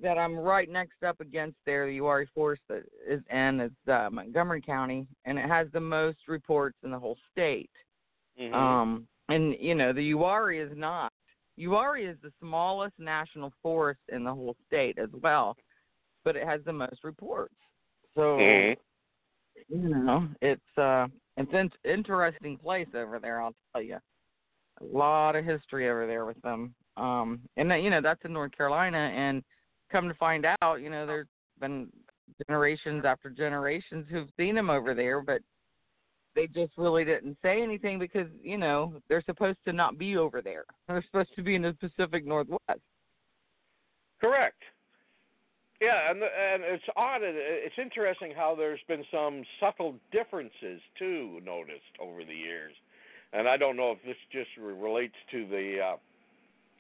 that 0.02 0.18
I'm 0.18 0.38
right 0.38 0.70
next 0.70 1.04
up 1.04 1.20
against 1.20 1.58
there, 1.66 1.86
the 1.88 2.00
Uwharrie 2.00 2.30
Forest 2.34 2.62
that 2.70 2.84
is 3.06 3.22
in 3.30 3.60
is 3.60 3.72
uh, 3.88 4.10
Montgomery 4.12 4.62
County, 4.62 5.08
and 5.26 5.38
it 5.38 5.46
has 5.46 5.68
the 5.74 5.82
most 5.82 6.20
reports 6.28 6.78
in 6.84 6.92
the 6.92 7.00
whole 7.00 7.18
state. 7.32 7.70
Mhm. 8.40 8.54
Um, 8.54 9.08
and 9.30 9.56
you 9.60 9.76
know 9.76 9.92
the 9.94 10.14
Uwharrie 10.14 10.66
is 10.66 10.76
not. 10.78 11.12
Uwharrie 11.60 12.10
is 12.10 12.18
the 12.22 12.32
smallest 12.40 12.98
national 12.98 13.54
forest 13.62 14.02
in 14.10 14.24
the 14.24 14.34
whole 14.34 14.56
state 14.68 14.98
as 14.98 15.10
well, 15.22 15.56
but 16.24 16.36
it 16.36 16.48
has 16.48 16.62
the 16.66 16.74
most 16.74 17.04
reports. 17.04 17.56
So 18.16 18.38
Mhm. 18.38 18.78
you 19.70 19.90
know, 19.90 20.28
it's 20.42 20.78
uh 20.78 21.08
it's 21.38 21.54
an 21.54 21.72
interesting 21.84 22.58
place 22.58 22.88
over 22.96 23.20
there, 23.20 23.42
I'll 23.42 23.56
tell 23.74 23.82
you. 23.82 23.98
A 24.82 24.84
lot 24.84 25.36
of 25.36 25.46
history 25.46 25.90
over 25.90 26.08
there 26.08 26.26
with 26.26 26.42
them. 26.42 26.74
Um 26.98 27.42
and 27.58 27.70
that, 27.72 27.82
you 27.82 27.90
know, 27.90 28.02
that's 28.02 28.24
in 28.26 28.34
North 28.34 28.52
Carolina 28.56 28.98
and 28.98 29.44
come 29.92 30.08
to 30.08 30.14
find 30.16 30.46
out, 30.62 30.82
you 30.82 30.90
know, 30.90 31.06
there's 31.06 31.28
been 31.60 31.92
generations 32.48 33.06
after 33.06 33.30
generations 33.30 34.08
who've 34.10 34.30
seen 34.38 34.56
them 34.56 34.70
over 34.70 34.94
there, 34.94 35.22
but 35.22 35.42
they 36.36 36.48
just 36.48 36.72
really 36.78 37.04
didn't 37.06 37.38
say 37.44 37.62
anything 37.62 38.00
because, 38.00 38.28
you 38.42 38.58
know, 38.58 38.94
they're 39.10 39.24
supposed 39.26 39.58
to 39.66 39.74
not 39.74 39.98
be 39.98 40.18
over 40.18 40.42
there. 40.42 40.66
They're 40.88 41.04
supposed 41.04 41.36
to 41.36 41.44
be 41.44 41.56
in 41.56 41.62
the 41.64 41.74
Pacific 41.74 42.26
Northwest. 42.26 42.82
Correct. 44.20 44.62
Yeah, 45.82 46.12
and 46.12 46.22
and 46.22 46.62
it's 46.64 46.84
odd. 46.96 47.22
It's 47.24 47.74
interesting 47.82 48.34
how 48.36 48.54
there's 48.54 48.80
been 48.88 49.04
some 49.12 49.44
subtle 49.60 49.96
differences 50.12 50.80
too 51.00 51.40
noticed 51.44 51.98
over 52.00 52.24
the 52.24 52.36
years, 52.36 52.74
and 53.34 53.48
I 53.48 53.58
don't 53.58 53.76
know 53.76 53.92
if 53.92 53.98
this 54.06 54.18
just 54.32 54.50
relates 54.60 55.16
to 55.32 55.48
the 55.48 55.80
uh, 55.84 55.98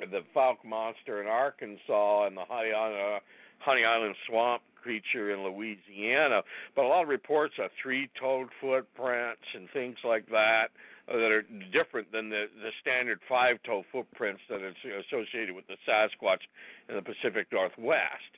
the 0.05 0.21
Fouke 0.35 0.63
monster 0.63 1.19
in 1.19 1.27
Arkansas 1.27 2.27
and 2.27 2.37
the 2.37 2.45
Honey 2.47 2.73
Island, 2.73 3.15
uh, 3.15 3.19
Honey 3.57 3.85
Island 3.85 4.15
swamp 4.29 4.61
creature 4.81 5.31
in 5.33 5.43
Louisiana, 5.43 6.41
but 6.75 6.85
a 6.85 6.87
lot 6.87 7.03
of 7.03 7.09
reports 7.09 7.55
of 7.59 7.69
three-toed 7.81 8.49
footprints 8.59 9.47
and 9.53 9.69
things 9.71 9.97
like 10.03 10.27
that 10.29 10.69
uh, 11.07 11.17
that 11.17 11.31
are 11.31 11.43
different 11.71 12.11
than 12.11 12.29
the 12.29 12.45
the 12.61 12.71
standard 12.81 13.19
five-toe 13.27 13.83
footprints 13.91 14.41
that 14.49 14.61
is 14.61 14.75
associated 15.07 15.55
with 15.55 15.67
the 15.67 15.77
Sasquatch 15.87 16.43
in 16.89 16.95
the 16.95 17.01
Pacific 17.01 17.47
Northwest. 17.51 18.31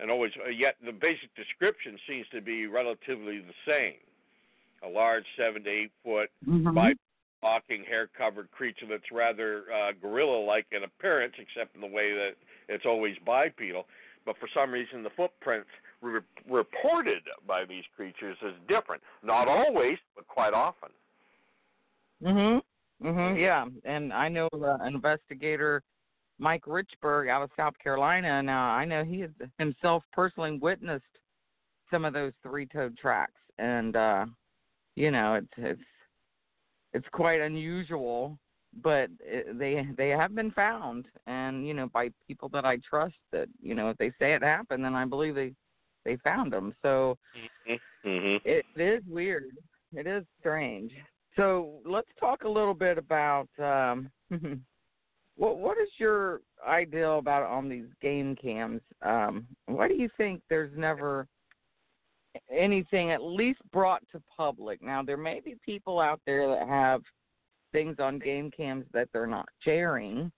And 0.00 0.10
always, 0.10 0.32
uh, 0.44 0.50
yet 0.50 0.76
the 0.84 0.92
basic 0.92 1.34
description 1.36 1.96
seems 2.08 2.26
to 2.32 2.40
be 2.40 2.66
relatively 2.66 3.38
the 3.38 3.54
same: 3.66 4.00
a 4.82 4.88
large 4.88 5.24
seven 5.36 5.62
to 5.64 5.70
eight 5.70 5.92
foot 6.02 6.30
Mm-hmm. 6.48 6.74
by 6.74 6.92
walking, 7.42 7.84
hair 7.84 8.08
covered 8.16 8.50
creature 8.50 8.86
that's 8.88 9.12
rather 9.12 9.64
uh, 9.70 9.92
gorilla 10.00 10.44
like 10.44 10.66
in 10.72 10.82
appearance, 10.82 11.34
except 11.38 11.74
in 11.74 11.80
the 11.82 11.86
way 11.86 12.12
that 12.12 12.32
it's 12.68 12.86
always 12.86 13.14
bipedal. 13.24 13.84
But 14.24 14.36
for 14.38 14.48
some 14.54 14.72
reason, 14.72 15.02
the 15.02 15.10
footprints 15.10 15.68
re- 16.04 16.20
reported 16.48 17.22
by 17.46 17.64
these 17.64 17.84
creatures 17.96 18.36
is 18.42 18.54
different. 18.68 19.02
Not 19.22 19.48
always, 19.48 19.98
but 20.14 20.26
quite 20.26 20.52
often. 20.52 20.90
Mhm. 22.22 22.62
Mhm. 23.02 23.38
Yeah, 23.38 23.66
and 23.84 24.12
I 24.12 24.28
know 24.28 24.48
uh, 24.52 24.78
investigator 24.84 25.82
Mike 26.38 26.64
Richburg 26.64 27.28
out 27.28 27.42
of 27.42 27.50
South 27.56 27.78
Carolina. 27.78 28.42
Now 28.42 28.70
I 28.70 28.84
know 28.84 29.04
he 29.04 29.20
has 29.20 29.30
himself 29.58 30.04
personally 30.12 30.58
witnessed 30.58 31.04
some 31.90 32.04
of 32.04 32.12
those 32.12 32.32
three-toed 32.42 32.96
tracks, 32.96 33.40
and 33.58 33.96
uh, 33.96 34.26
you 34.94 35.10
know 35.10 35.34
it's 35.34 35.52
it's 35.56 35.82
it's 36.92 37.08
quite 37.12 37.40
unusual, 37.40 38.38
but 38.82 39.10
it, 39.20 39.58
they 39.58 39.86
they 39.96 40.10
have 40.10 40.34
been 40.34 40.50
found, 40.52 41.06
and 41.26 41.66
you 41.66 41.74
know 41.74 41.88
by 41.88 42.10
people 42.26 42.48
that 42.50 42.64
I 42.64 42.78
trust. 42.88 43.16
That 43.32 43.48
you 43.60 43.74
know 43.74 43.90
if 43.90 43.98
they 43.98 44.10
say 44.18 44.34
it 44.34 44.42
happened, 44.42 44.84
then 44.84 44.94
I 44.94 45.04
believe 45.04 45.34
they 45.34 45.52
they 46.04 46.16
found 46.18 46.52
them. 46.52 46.74
So 46.82 47.18
Mm-hmm. 48.06 48.36
it 48.44 48.66
is 48.76 49.02
weird. 49.08 49.44
It 49.94 50.06
is 50.06 50.24
strange. 50.38 50.92
So 51.36 51.80
let's 51.86 52.08
talk 52.20 52.44
a 52.44 52.48
little 52.48 52.74
bit 52.74 52.98
about 52.98 53.48
um, 53.58 54.10
what 55.36 55.58
what 55.58 55.78
is 55.78 55.88
your 55.98 56.42
ideal 56.66 57.18
about 57.18 57.44
on 57.44 57.68
these 57.68 57.86
game 58.02 58.36
cams? 58.36 58.82
Um, 59.02 59.46
why 59.66 59.88
do 59.88 59.94
you 59.94 60.08
think 60.16 60.42
there's 60.48 60.76
never 60.76 61.26
anything 62.50 63.10
at 63.10 63.22
least 63.22 63.60
brought 63.72 64.02
to 64.12 64.22
public? 64.36 64.82
Now 64.82 65.02
there 65.02 65.16
may 65.16 65.40
be 65.40 65.56
people 65.64 66.00
out 66.00 66.20
there 66.26 66.48
that 66.48 66.68
have 66.68 67.00
things 67.72 67.96
on 67.98 68.18
game 68.18 68.50
cams 68.56 68.84
that 68.92 69.08
they're 69.12 69.26
not 69.26 69.48
sharing, 69.62 70.30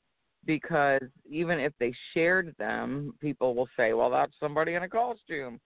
because 0.47 1.03
even 1.29 1.59
if 1.59 1.73
they 1.79 1.93
shared 2.15 2.55
them, 2.59 3.15
people 3.21 3.55
will 3.55 3.69
say, 3.77 3.93
"Well, 3.93 4.11
that's 4.11 4.33
somebody 4.41 4.75
in 4.75 4.83
a 4.83 4.89
costume." 4.89 5.61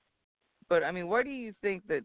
But 0.68 0.82
I 0.82 0.90
mean, 0.90 1.08
why 1.08 1.22
do 1.22 1.30
you 1.30 1.52
think 1.62 1.86
that 1.88 2.02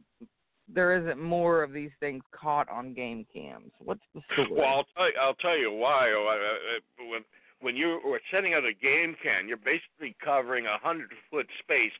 there 0.67 0.95
isn't 0.99 1.21
more 1.21 1.63
of 1.63 1.71
these 1.71 1.91
things 1.99 2.23
caught 2.31 2.67
on 2.69 2.93
game 2.93 3.25
cams? 3.33 3.71
What's 3.79 4.01
the 4.13 4.21
story? 4.33 4.49
Well, 4.51 4.65
I'll 4.65 4.85
tell 4.95 5.07
you, 5.07 5.13
I'll 5.21 5.35
tell 5.35 5.57
you 5.57 5.71
why. 5.71 6.11
Uh, 6.11 6.79
When 7.09 7.23
when 7.61 7.75
you 7.75 7.99
are 8.05 8.19
setting 8.31 8.53
out 8.53 8.65
a 8.65 8.73
game 8.73 9.15
can, 9.23 9.47
you're 9.47 9.57
basically 9.57 10.15
covering 10.23 10.65
a 10.65 10.77
hundred 10.77 11.11
foot 11.31 11.47
space, 11.63 11.93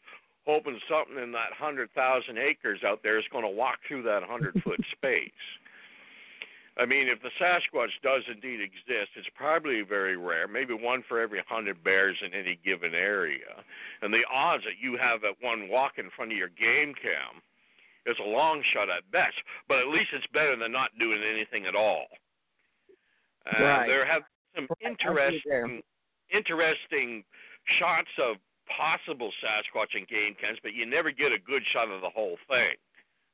hoping 0.45 0.79
something 0.89 1.21
in 1.21 1.31
that 1.31 1.53
hundred 1.57 1.91
thousand 1.93 2.37
acres 2.37 2.81
out 2.85 3.01
there 3.03 3.17
is 3.17 3.25
going 3.31 3.45
to 3.45 3.49
walk 3.49 3.79
through 3.87 4.03
that 4.03 4.23
hundred 4.23 4.61
foot 4.63 4.79
space. 4.91 5.31
I 6.77 6.85
mean, 6.85 7.07
if 7.07 7.21
the 7.21 7.31
Sasquatch 7.39 7.95
does 8.03 8.23
indeed 8.27 8.59
exist, 8.59 9.15
it's 9.15 9.29
probably 9.33 9.81
very 9.81 10.17
rare, 10.17 10.47
maybe 10.47 10.73
one 10.73 11.03
for 11.07 11.21
every 11.21 11.41
hundred 11.47 11.83
bears 11.83 12.17
in 12.25 12.33
any 12.33 12.59
given 12.65 12.93
area. 12.93 13.63
And 14.01 14.13
the 14.13 14.23
odds 14.31 14.63
that 14.65 14.75
you 14.81 14.97
have 14.97 15.21
that 15.21 15.39
one 15.39 15.69
walk 15.69 15.93
in 15.97 16.09
front 16.15 16.33
of 16.33 16.37
your 16.37 16.49
game 16.49 16.93
cam 16.93 17.41
is 18.05 18.17
a 18.19 18.27
long 18.27 18.61
shot 18.73 18.89
at 18.89 19.09
best, 19.11 19.35
but 19.69 19.79
at 19.79 19.87
least 19.87 20.11
it's 20.11 20.27
better 20.33 20.55
than 20.55 20.71
not 20.71 20.91
doing 20.99 21.23
anything 21.23 21.65
at 21.65 21.75
all. 21.75 22.07
And 23.45 23.63
Right. 23.63 23.87
there 23.87 24.05
have 24.05 24.23
some 24.55 24.67
Right, 24.69 24.99
I 24.99 25.29
see 25.31 25.41
there. 25.45 25.65
interesting, 25.65 25.83
interesting 26.29 27.23
shots 27.79 28.11
of 28.17 28.37
possible 28.67 29.31
Sasquatch 29.41 29.95
in 29.95 30.03
game 30.05 30.35
cams, 30.35 30.59
but 30.61 30.73
you 30.73 30.85
never 30.85 31.11
get 31.11 31.31
a 31.31 31.39
good 31.39 31.65
shot 31.67 31.89
of 31.89 32.01
the 32.01 32.09
whole 32.09 32.37
thing, 32.47 32.75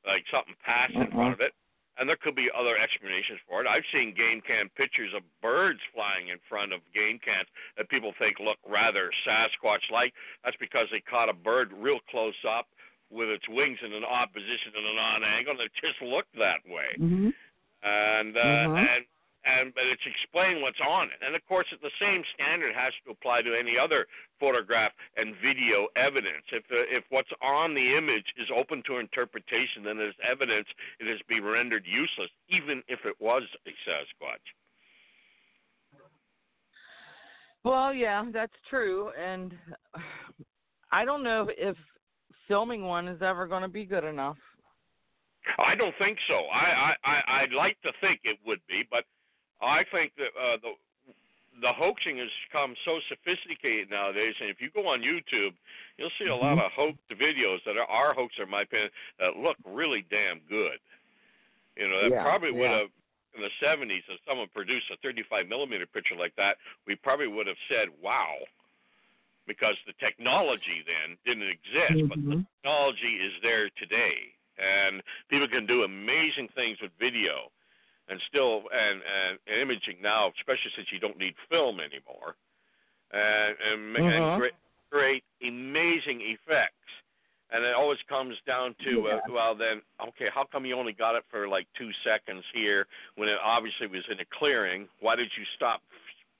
like 0.06 0.24
something 0.30 0.54
passed 0.64 0.94
in 0.94 1.02
uh-huh. 1.02 1.10
front 1.16 1.32
of 1.34 1.40
it. 1.40 1.54
And 1.98 2.08
there 2.08 2.16
could 2.16 2.34
be 2.34 2.48
other 2.56 2.76
explanations 2.78 3.38
for 3.46 3.60
it. 3.60 3.66
I've 3.66 3.84
seen 3.92 4.14
game 4.14 4.40
cam 4.40 4.70
pictures 4.76 5.12
of 5.14 5.22
birds 5.42 5.80
flying 5.94 6.28
in 6.28 6.38
front 6.48 6.72
of 6.72 6.80
game 6.94 7.18
cams 7.20 7.48
that 7.76 7.88
people 7.90 8.14
think 8.18 8.40
look 8.40 8.58
rather 8.66 9.10
Sasquatch 9.26 9.84
like. 9.92 10.14
That's 10.44 10.56
because 10.56 10.86
they 10.90 11.00
caught 11.00 11.28
a 11.28 11.34
bird 11.34 11.70
real 11.76 12.00
close 12.10 12.38
up 12.48 12.66
with 13.10 13.28
its 13.28 13.44
wings 13.48 13.78
in 13.84 13.92
an 13.92 14.04
odd 14.08 14.32
position 14.32 14.72
and 14.74 14.86
an 14.86 14.98
odd 14.98 15.22
angle, 15.22 15.52
and 15.52 15.60
it 15.60 15.72
just 15.76 16.00
looked 16.00 16.32
that 16.38 16.64
way. 16.66 16.96
hmm 16.96 17.28
And 17.82 18.36
uh, 18.36 18.40
Mhm. 18.40 18.78
and 18.78 19.04
and 19.44 19.74
but 19.74 19.84
it's 19.86 20.02
explain 20.06 20.62
what's 20.62 20.80
on 20.80 21.08
it. 21.08 21.20
And 21.24 21.34
of 21.34 21.42
course, 21.46 21.66
the 21.70 21.96
same 22.00 22.22
standard 22.34 22.74
has 22.74 22.92
to 23.04 23.12
apply 23.12 23.42
to 23.42 23.54
any 23.54 23.76
other 23.78 24.06
photograph 24.38 24.92
and 25.16 25.34
video 25.42 25.88
evidence. 25.96 26.46
If 26.52 26.66
the, 26.68 26.82
if 26.90 27.04
what's 27.10 27.30
on 27.42 27.74
the 27.74 27.96
image 27.96 28.26
is 28.38 28.48
open 28.54 28.82
to 28.86 28.98
interpretation, 28.98 29.84
then 29.84 29.98
as 29.98 30.14
evidence, 30.22 30.66
it 31.00 31.10
has 31.10 31.20
been 31.28 31.44
rendered 31.44 31.84
useless, 31.86 32.30
even 32.48 32.82
if 32.88 33.00
it 33.04 33.16
was 33.20 33.42
a 33.66 33.72
Sasquatch. 33.88 34.46
Well, 37.64 37.94
yeah, 37.94 38.24
that's 38.32 38.52
true, 38.68 39.10
and 39.18 39.52
I 40.90 41.04
don't 41.04 41.22
know 41.22 41.48
if 41.56 41.76
filming 42.48 42.84
one 42.84 43.06
is 43.06 43.22
ever 43.22 43.46
going 43.46 43.62
to 43.62 43.68
be 43.68 43.84
good 43.84 44.04
enough. 44.04 44.36
I 45.58 45.74
don't 45.74 45.94
think 45.98 46.18
so. 46.28 46.34
I, 46.52 46.94
I, 47.04 47.10
I 47.10 47.42
I'd 47.42 47.52
like 47.52 47.76
to 47.82 47.92
think 48.00 48.20
it 48.24 48.38
would 48.46 48.60
be, 48.68 48.82
but 48.90 49.04
I 49.62 49.84
think 49.92 50.12
that 50.16 50.32
uh, 50.38 50.56
the 50.62 50.72
the 51.60 51.72
hoaxing 51.72 52.16
has 52.18 52.30
become 52.48 52.74
so 52.84 52.98
sophisticated 53.08 53.90
nowadays, 53.90 54.34
and 54.40 54.48
if 54.50 54.60
you 54.60 54.70
go 54.70 54.88
on 54.88 55.02
YouTube, 55.02 55.52
you'll 55.98 56.10
see 56.18 56.26
a 56.26 56.34
lot 56.36 56.58
of 56.58 56.72
hoaxed 56.72 57.08
videos 57.12 57.58
that 57.66 57.76
are, 57.76 57.86
are 57.86 58.14
hoaxed, 58.14 58.38
in 58.40 58.48
my 58.50 58.62
opinion, 58.62 58.90
that 59.20 59.36
look 59.36 59.56
really 59.64 60.04
damn 60.10 60.40
good. 60.48 60.80
You 61.76 61.88
know, 61.88 62.02
that 62.02 62.10
Yeah, 62.10 62.22
probably 62.22 62.52
would 62.52 62.70
yeah. 62.70 62.78
have 62.80 62.88
in 63.36 63.42
the 63.42 63.50
'70s 63.64 64.02
if 64.08 64.20
someone 64.28 64.48
produced 64.54 64.90
a 64.92 64.96
35 64.98 65.46
millimeter 65.48 65.86
picture 65.86 66.16
like 66.16 66.34
that, 66.36 66.56
we 66.86 66.96
probably 66.96 67.28
would 67.28 67.46
have 67.46 67.60
said, 67.68 67.88
"Wow," 68.00 68.36
because 69.46 69.76
the 69.86 69.94
technology 69.94 70.84
then 70.86 71.16
didn't 71.24 71.48
exist, 71.48 72.02
but 72.08 72.18
the 72.18 72.36
Mhm. 72.36 72.46
technology 72.62 73.16
is 73.16 73.32
there 73.42 73.70
today, 73.76 74.34
and 74.58 75.02
people 75.28 75.48
can 75.48 75.66
do 75.66 75.82
amazing 75.84 76.48
things 76.54 76.80
with 76.80 76.92
video, 76.98 77.50
and 78.08 78.20
still 78.28 78.64
and 78.72 79.00
and, 79.02 79.38
and 79.46 79.60
imaging 79.60 79.96
now, 80.02 80.32
especially 80.38 80.70
since 80.76 80.88
you 80.92 80.98
don't 80.98 81.18
need 81.18 81.34
film 81.50 81.80
anymore, 81.80 82.36
and 83.12 83.56
and, 83.60 83.96
Mhm. 83.96 84.16
and 84.32 84.38
create, 84.38 84.54
create 84.90 85.24
amazing 85.42 86.20
effects. 86.22 86.76
And 87.54 87.64
it 87.64 87.74
always 87.74 87.98
comes 88.08 88.34
down 88.46 88.74
to 88.84 89.08
uh, 89.08 89.20
well, 89.28 89.54
then 89.54 89.82
okay, 90.08 90.28
how 90.32 90.44
come 90.44 90.64
you 90.64 90.74
only 90.74 90.94
got 90.94 91.14
it 91.14 91.24
for 91.30 91.46
like 91.48 91.66
two 91.76 91.90
seconds 92.02 92.44
here 92.54 92.86
when 93.16 93.28
it 93.28 93.38
obviously 93.42 93.86
was 93.86 94.04
in 94.10 94.18
a 94.20 94.24
clearing? 94.38 94.88
Why 95.00 95.16
did 95.16 95.30
you 95.36 95.44
stop 95.56 95.82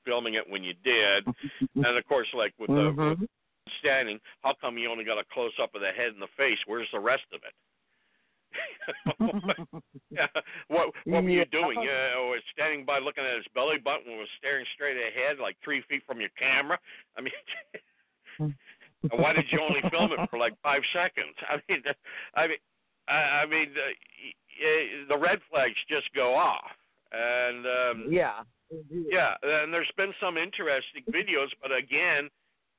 filming 0.04 0.34
it 0.34 0.48
when 0.48 0.64
you 0.64 0.74
did? 0.82 1.26
and 1.76 1.98
of 1.98 2.06
course, 2.06 2.28
like 2.34 2.54
with 2.58 2.68
the 2.70 2.92
with 2.92 3.18
Mhm. 3.20 3.28
standing, 3.78 4.20
how 4.42 4.54
come 4.54 4.78
you 4.78 4.90
only 4.90 5.04
got 5.04 5.18
a 5.18 5.24
close 5.32 5.52
up 5.60 5.74
of 5.74 5.82
the 5.82 5.92
head 5.92 6.08
and 6.12 6.22
the 6.22 6.28
face? 6.28 6.58
Where's 6.66 6.90
the 6.92 7.00
rest 7.00 7.24
of 7.32 7.42
it? 7.44 7.54
yeah. 10.10 10.26
What 10.68 10.92
what 11.04 11.22
were 11.24 11.28
you 11.30 11.38
Yeah. 11.38 11.44
doing? 11.50 11.78
Uh, 11.78 12.28
was 12.32 12.42
standing 12.52 12.84
by 12.84 12.98
looking 12.98 13.24
at 13.24 13.36
his 13.36 13.46
belly 13.54 13.78
button 13.78 14.10
and 14.10 14.18
was 14.18 14.28
staring 14.38 14.64
straight 14.74 14.96
ahead 14.96 15.38
like 15.38 15.56
three 15.64 15.82
feet 15.88 16.02
from 16.06 16.20
your 16.20 16.30
camera? 16.38 16.78
I 17.16 17.20
mean 17.20 17.32
why 19.10 19.32
did 19.32 19.46
you 19.50 19.60
only 19.60 19.80
film 19.90 20.12
it 20.12 20.30
for 20.30 20.38
like 20.38 20.54
five 20.62 20.82
seconds? 20.92 21.34
I 21.48 21.56
mean 21.68 21.82
I 22.34 22.46
mean 22.46 22.56
I, 23.08 23.14
I 23.14 23.46
mean 23.46 23.72
y- 23.74 25.04
the 25.08 25.18
red 25.18 25.40
flags 25.50 25.76
just 25.88 26.12
go 26.14 26.34
off. 26.34 26.70
And 27.12 27.66
um 27.66 28.06
yeah. 28.12 28.40
yeah, 28.90 29.34
and 29.42 29.72
there's 29.72 29.90
been 29.96 30.12
some 30.20 30.36
interesting 30.38 31.02
videos, 31.10 31.48
but 31.60 31.72
again, 31.76 32.30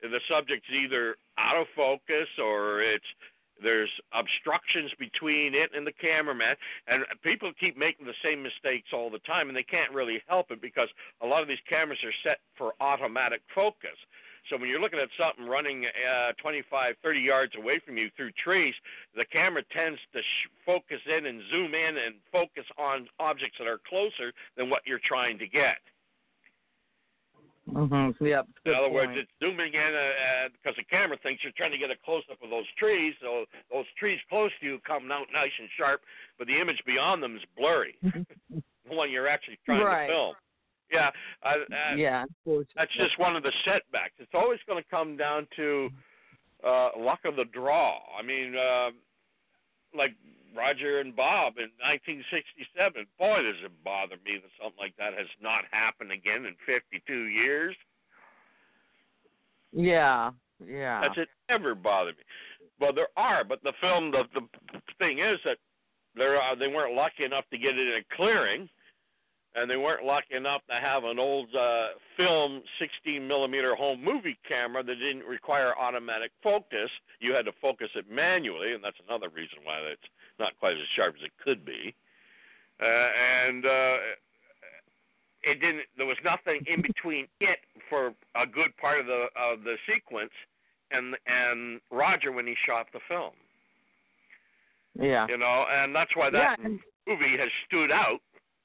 the 0.02 0.20
subject's 0.28 0.68
either 0.74 1.16
out 1.38 1.56
of 1.56 1.68
focus 1.76 2.28
or 2.42 2.82
it's 2.82 3.06
there's 3.64 3.90
obstructions 4.14 4.92
between 5.00 5.56
it 5.56 5.72
and 5.76 5.88
the 5.88 5.94
cameraman, 5.94 6.56
and 6.88 7.04
people 7.24 7.52
keep 7.60 7.78
making 7.78 8.06
the 8.06 8.14
same 8.24 8.44
mistakes 8.44 8.90
all 8.94 9.10
the 9.10 9.20
time, 9.20 9.48
and 9.48 9.58
they 9.58 9.64
can't 9.64 9.92
really 9.94 10.22
help 10.28 10.52
it 10.52 10.62
because 10.62 10.90
a 11.22 11.26
lot 11.26 11.42
of 11.42 11.48
these 11.48 11.64
cameras 11.68 12.00
are 12.04 12.14
set 12.24 12.40
for 12.58 12.74
automatic 12.80 13.42
focus. 13.56 13.98
So 14.50 14.58
when 14.58 14.68
you're 14.68 14.82
looking 14.82 15.00
at 15.00 15.08
something 15.18 15.48
running 15.48 15.86
uh, 15.86 16.34
25, 16.42 16.96
30 17.02 17.20
yards 17.20 17.54
away 17.58 17.80
from 17.86 17.98
you 17.98 18.10
through 18.18 18.32
trees, 18.32 18.74
the 19.16 19.26
camera 19.26 19.64
tends 19.72 20.00
to 20.12 20.20
sh- 20.20 20.50
focus 20.66 21.00
in 21.08 21.26
and 21.26 21.42
zoom 21.50 21.74
in 21.74 21.98
and 21.98 22.16
focus 22.32 22.66
on 22.78 23.08
objects 23.20 23.58
that 23.60 23.68
are 23.68 23.80
closer 23.88 24.34
than 24.58 24.70
what 24.70 24.82
you're 24.86 25.00
trying 25.08 25.38
to 25.40 25.48
get. 25.48 25.78
Mhm. 27.70 28.16
Yep. 28.20 28.48
In 28.66 28.74
other 28.74 28.90
words, 28.90 29.14
it's 29.16 29.32
zooming 29.40 29.74
in 29.74 29.96
uh, 29.96 29.98
uh, 29.98 30.50
because 30.52 30.76
the 30.76 30.84
camera 30.84 31.18
thinks 31.24 31.44
you're 31.44 31.54
trying 31.56 31.72
to 31.72 31.78
get 31.78 31.90
a 31.92 31.96
close 32.04 32.24
up 32.32 32.42
of 32.44 32.50
those 32.50 32.66
trees. 32.78 33.16
So 33.22 33.46
those 33.72 33.86
trees 33.98 34.20
close 34.30 34.52
to 34.60 34.66
you 34.66 34.80
come 34.86 35.10
out 35.12 35.28
nice 35.34 35.52
and 35.60 35.70
sharp, 35.78 36.02
but 36.38 36.48
the 36.48 36.60
image 36.60 36.82
beyond 36.86 37.24
them 37.24 37.36
is 37.38 37.44
blurry 37.58 37.96
when 38.88 39.10
you're 39.12 39.28
actually 39.28 39.60
trying 39.66 39.82
Right. 39.84 40.08
to 40.08 40.14
film. 40.14 40.36
Yeah, 40.92 41.10
I, 41.42 41.56
I, 41.74 41.96
yeah. 41.96 42.26
that's 42.76 42.94
just 42.96 43.18
one 43.18 43.36
of 43.36 43.42
the 43.44 43.52
setbacks. 43.66 44.14
It's 44.20 44.34
always 44.36 44.60
going 44.68 44.84
to 44.84 44.90
come 44.90 45.18
down 45.18 45.48
to 45.56 45.90
uh, 46.64 46.90
luck 46.98 47.20
of 47.26 47.36
the 47.36 47.46
draw. 47.46 47.98
I 48.18 48.22
mean, 48.22 48.56
uh, 48.56 48.92
like 49.96 50.16
Roger 50.56 51.00
and 51.00 51.16
Bob 51.16 51.58
in 51.58 51.70
1967. 51.82 53.08
Boy, 53.18 53.42
does 53.42 53.62
it 53.64 53.72
bother 53.84 54.16
me 54.26 54.38
that 54.42 54.54
something 54.62 54.80
like 54.80 54.96
that 54.98 55.14
has 55.18 55.28
not 55.42 55.66
happened 55.72 56.12
again 56.12 56.46
in 56.46 56.56
52 56.66 57.02
years. 57.14 57.76
Yeah. 59.72 60.32
Yeah. 60.66 61.02
That's 61.02 61.18
it. 61.18 61.30
ever 61.50 61.76
bothered 61.76 62.18
me. 62.18 62.24
Well, 62.80 62.94
there 62.94 63.10
are, 63.18 63.44
but 63.44 63.62
the 63.64 63.74
film. 63.82 64.12
The 64.12 64.24
the 64.34 64.42
thing 65.00 65.20
is 65.20 65.40
that 65.46 65.58
there 66.16 66.38
are. 66.38 66.56
They 66.56 66.68
weren't 66.68 66.96
lucky 66.96 67.24
enough 67.24 67.46
to 67.52 67.58
get 67.58 67.78
it 67.78 67.88
in 67.88 68.02
a 68.02 68.16
clearing, 68.16 68.68
and 69.56 69.70
they 69.70 69.78
weren't 69.78 70.06
lucky 70.06 70.36
enough 70.36 70.62
to 70.70 70.76
have 70.76 71.04
an 71.04 71.20
old 71.20 71.48
uh, 71.56 71.88
film 72.18 72.62
16 72.80 73.28
millimeter 73.28 73.76
home 73.76 74.04
movie 74.04 74.38
camera 74.48 74.84
that 74.84 74.96
didn't 74.96 75.26
require 75.26 75.78
automatic 75.78 76.32
focus. 76.42 76.90
You 77.20 77.34
had 77.34 77.46
to 77.46 77.52
focus 77.62 77.90
it 77.96 78.10
manually, 78.10 78.74
and 78.74 78.84
that's 78.84 78.98
another 79.08 79.30
reason 79.30 79.60
why 79.64 79.80
it's 79.92 80.02
not 80.40 80.58
quite 80.60 80.74
as 80.74 80.88
sharp 80.96 81.16
as 81.18 81.26
it 81.26 81.32
could 81.44 81.64
be. 81.66 81.94
Uh, 82.82 82.86
and 83.46 83.66
uh, 83.66 83.98
it 85.44 85.62
didn't. 85.62 85.86
There 85.98 86.08
was 86.08 86.18
nothing 86.24 86.62
in 86.68 86.82
between 86.82 87.28
it 87.40 87.60
for 87.90 88.14
a 88.36 88.48
good 88.48 88.76
part 88.78 89.00
of 89.00 89.06
the 89.06 89.28
of 89.38 89.64
the 89.64 89.76
sequence 89.88 90.32
and 90.92 91.16
and 91.28 91.80
Roger 91.92 92.32
when 92.32 92.48
he 92.48 92.56
shot 92.66 92.88
the 92.94 93.00
film. 93.08 93.34
yeah. 95.00 95.28
You 95.30 95.38
know, 95.38 95.66
and 95.72 95.96
that's 95.96 96.16
why 96.16 96.30
that 96.32 96.58
yeah. 96.62 96.70
movie 97.08 97.38
has 97.38 97.50
stood 97.68 97.92
out 97.92 98.20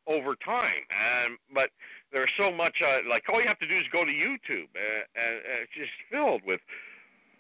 over 0.09 0.35
time. 0.45 0.83
And 0.89 1.37
but 1.53 1.71
there's 2.11 2.33
so 2.39 2.51
much 2.51 2.75
uh, 2.83 3.09
like 3.09 3.23
all 3.29 3.41
you 3.41 3.47
have 3.47 3.61
to 3.61 3.69
do 3.69 3.77
is 3.77 3.85
go 3.93 4.05
to 4.05 4.11
YouTube, 4.11 4.73
uh, 4.75 5.05
and, 5.15 5.35
and 5.45 5.57
it's 5.63 5.77
just 5.77 5.93
filled 6.11 6.43
with 6.45 6.61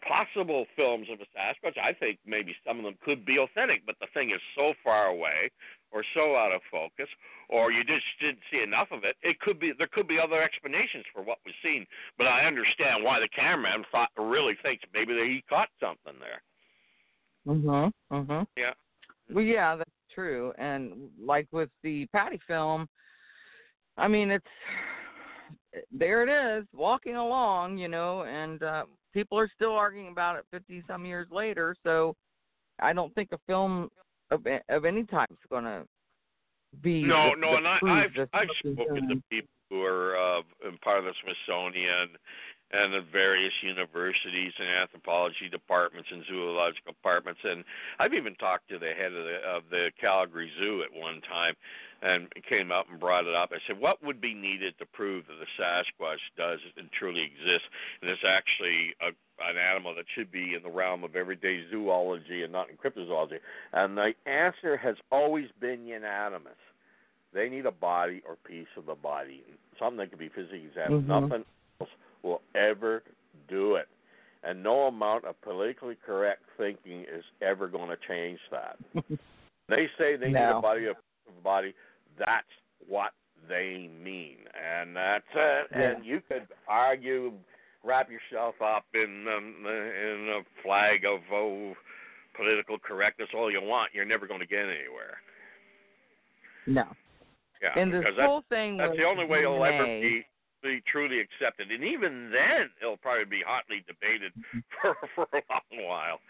possible 0.06 0.66
films 0.76 1.08
of 1.10 1.18
a 1.20 1.26
Sasquatch. 1.34 1.76
I 1.76 1.92
think 1.92 2.18
maybe 2.24 2.54
some 2.64 2.78
of 2.78 2.84
them 2.84 2.94
could 3.04 3.24
be 3.24 3.38
authentic, 3.38 3.84
but 3.84 3.96
the 4.00 4.06
thing 4.14 4.30
is 4.30 4.40
so 4.54 4.72
far 4.84 5.06
away. 5.06 5.50
or 5.90 6.04
so 6.14 6.36
out 6.36 6.52
of 6.52 6.60
focus, 6.70 7.08
or 7.48 7.72
you 7.72 7.82
just 7.84 8.04
didn't 8.20 8.44
see 8.50 8.62
enough 8.62 8.88
of 8.90 9.04
it. 9.04 9.16
It 9.22 9.40
could 9.40 9.58
be 9.58 9.72
there 9.76 9.88
could 9.90 10.06
be 10.06 10.18
other 10.20 10.42
explanations 10.42 11.04
for 11.14 11.22
what 11.22 11.38
was 11.44 11.54
seen, 11.62 11.86
but 12.16 12.26
I 12.26 12.44
understand 12.44 13.02
why 13.04 13.20
the 13.20 13.28
cameraman 13.28 13.84
thought 13.90 14.10
really 14.16 14.54
thinks 14.62 14.84
maybe 14.92 15.14
that 15.14 15.24
he 15.24 15.42
caught 15.48 15.68
something 15.80 16.14
there. 16.20 16.42
Mhm. 17.46 17.92
Mhm. 18.10 18.46
Yeah. 18.56 18.74
Well, 19.30 19.44
yeah, 19.44 19.76
that's 19.76 19.90
true. 20.18 20.52
And 20.58 20.92
like 21.20 21.46
with 21.52 21.68
the 21.84 22.06
Patty 22.06 22.40
film, 22.46 22.88
I 23.96 24.08
mean, 24.08 24.30
it's 24.30 24.46
there. 25.92 26.22
It 26.22 26.58
is 26.58 26.66
walking 26.74 27.16
along, 27.16 27.78
you 27.78 27.88
know, 27.88 28.22
and 28.22 28.62
uh, 28.62 28.84
people 29.12 29.38
are 29.38 29.50
still 29.54 29.72
arguing 29.72 30.10
about 30.10 30.36
it 30.36 30.44
fifty 30.50 30.82
some 30.88 31.04
years 31.04 31.28
later. 31.30 31.76
So 31.84 32.14
I 32.80 32.92
don't 32.92 33.14
think 33.14 33.30
a 33.32 33.38
film 33.46 33.88
of 34.30 34.44
of 34.68 34.84
any 34.84 35.04
type 35.04 35.30
is 35.30 35.38
going 35.50 35.64
to 35.64 35.84
be 36.82 37.02
No, 37.02 37.30
the, 37.34 37.40
no, 37.40 37.50
the 37.52 37.56
and 37.56 37.68
I, 37.68 37.78
I've, 38.04 38.28
I've 38.32 38.48
spoken 38.58 39.08
to 39.08 39.22
people 39.30 39.48
who 39.70 39.82
are 39.82 40.16
uh, 40.16 40.42
part 40.82 40.98
of 40.98 41.04
the 41.04 41.12
Smithsonian 41.22 42.08
and 42.70 42.92
the 42.92 43.00
various 43.00 43.52
universities 43.62 44.52
and 44.58 44.68
anthropology 44.68 45.48
departments 45.50 46.10
and 46.12 46.24
zoological 46.28 46.92
departments, 46.92 47.40
and 47.44 47.64
I've 47.98 48.14
even 48.14 48.34
talked 48.34 48.68
to 48.68 48.78
the 48.78 48.92
head 48.92 49.12
of 49.12 49.24
the 49.24 49.38
of 49.46 49.62
the 49.70 49.90
Calgary 50.00 50.50
Zoo 50.58 50.82
at 50.82 50.92
one 50.92 51.20
time, 51.22 51.54
and 52.02 52.28
came 52.48 52.70
up 52.70 52.86
and 52.90 53.00
brought 53.00 53.26
it 53.26 53.34
up. 53.34 53.50
I 53.52 53.58
said, 53.66 53.80
what 53.80 54.02
would 54.04 54.20
be 54.20 54.34
needed 54.34 54.74
to 54.78 54.86
prove 54.86 55.24
that 55.26 55.38
the 55.40 55.62
Sasquatch 55.62 56.20
does 56.36 56.60
and 56.76 56.90
truly 56.92 57.22
exists, 57.22 57.68
and 58.02 58.10
is 58.10 58.18
actually 58.26 58.94
a 59.00 59.12
an 59.40 59.56
animal 59.56 59.94
that 59.94 60.04
should 60.14 60.32
be 60.32 60.54
in 60.54 60.62
the 60.64 60.70
realm 60.70 61.04
of 61.04 61.14
everyday 61.14 61.64
zoology 61.70 62.42
and 62.42 62.52
not 62.52 62.68
in 62.68 62.76
cryptozoology? 62.76 63.38
And 63.72 63.96
the 63.96 64.12
answer 64.26 64.76
has 64.76 64.96
always 65.12 65.46
been 65.60 65.86
unanimous. 65.86 66.58
They 67.32 67.48
need 67.48 67.64
a 67.64 67.70
body 67.70 68.20
or 68.26 68.34
piece 68.34 68.66
of 68.76 68.86
the 68.86 68.96
body, 68.96 69.44
something 69.78 69.98
that 69.98 70.10
can 70.10 70.18
be 70.18 70.28
physically 70.28 70.64
examined. 70.66 71.04
Mhm. 71.04 71.06
Nothing 71.06 71.44
else 71.80 71.90
will 72.22 72.42
ever 72.54 73.02
do 73.48 73.76
it. 73.76 73.88
And 74.44 74.62
no 74.62 74.82
amount 74.82 75.24
of 75.24 75.40
politically 75.42 75.96
correct 76.04 76.42
thinking 76.56 77.00
is 77.02 77.24
ever 77.42 77.66
going 77.68 77.88
to 77.88 77.96
change 78.06 78.38
that. 78.50 78.76
They 79.68 79.86
say 79.98 80.16
they 80.16 80.28
need 80.28 80.36
a 80.36 80.60
body 80.60 80.86
of 80.86 80.96
a 81.28 81.42
body. 81.42 81.74
That's 82.18 82.46
what 82.88 83.12
they 83.48 83.90
mean, 84.02 84.38
and 84.56 84.96
that's 84.96 85.24
it. 85.34 85.66
And 85.72 86.04
you 86.04 86.22
could 86.26 86.46
argue, 86.66 87.32
wrap 87.84 88.08
yourself 88.10 88.54
up 88.64 88.84
in 88.94 89.26
um, 89.28 89.54
in 89.66 90.40
a 90.40 90.62
flag 90.62 91.04
of 91.04 91.20
oh, 91.32 91.74
political 92.34 92.78
correctness 92.78 93.28
all 93.36 93.50
you 93.50 93.60
want. 93.60 93.90
You're 93.92 94.06
never 94.06 94.26
going 94.26 94.40
to 94.40 94.46
get 94.46 94.60
anywhere. 94.60 95.18
no. 96.66 96.84
Yeah, 97.60 97.82
And 97.82 97.92
this 97.92 98.04
whole 98.20 98.44
thing 98.48 98.76
that's 98.76 98.96
the 98.96 99.02
only 99.02 99.26
way 99.26 99.40
you'll 99.40 99.64
ever 99.64 99.84
be 99.84 100.24
be 100.62 100.82
truly 100.90 101.20
accepted. 101.20 101.70
And 101.70 101.84
even 101.84 102.30
then, 102.30 102.70
it'll 102.80 102.96
probably 102.96 103.24
be 103.24 103.42
hotly 103.46 103.84
debated 103.86 104.32
for 104.82 104.96
for 105.14 105.26
a 105.32 105.42
long 105.50 105.86
while. 105.86 106.20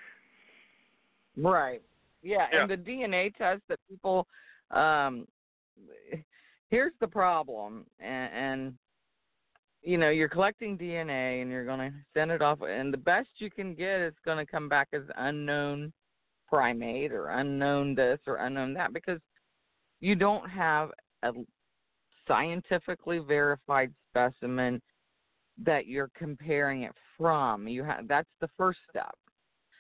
Right. 1.37 1.83
Yeah, 2.23 2.47
Yeah. 2.53 2.63
and 2.63 2.71
the 2.71 2.77
DNA 2.77 3.35
test 3.37 3.63
that 3.69 3.79
people 3.89 4.27
um 4.71 5.27
here's 6.69 6.93
the 7.01 7.07
problem 7.07 7.87
and, 8.01 8.33
and 8.35 8.79
you 9.83 9.97
know, 9.97 10.11
you're 10.11 10.29
collecting 10.29 10.77
DNA 10.77 11.41
and 11.41 11.51
you're 11.51 11.65
going 11.65 11.79
to 11.79 11.97
send 12.13 12.31
it 12.31 12.43
off 12.43 12.59
and 12.63 12.93
the 12.93 12.99
best 12.99 13.29
you 13.39 13.51
can 13.51 13.75
get 13.75 14.01
is 14.01 14.13
going 14.25 14.45
to 14.45 14.51
come 14.51 14.69
back 14.69 14.89
as 14.93 15.03
unknown 15.17 15.93
primate 16.49 17.13
or 17.13 17.29
unknown 17.29 17.95
this 17.95 18.19
or 18.27 18.37
unknown 18.37 18.75
that 18.75 18.93
because 18.93 19.21
you 20.01 20.15
don't 20.15 20.49
have 20.51 20.91
a 21.23 21.33
scientifically 22.27 23.19
verified 23.19 23.93
specimen 24.19 24.81
that 25.65 25.87
you're 25.87 26.11
comparing 26.17 26.83
it 26.83 26.93
from. 27.17 27.67
You 27.69 27.85
have 27.85 28.07
that's 28.09 28.29
the 28.41 28.49
first 28.57 28.79
step. 28.91 29.15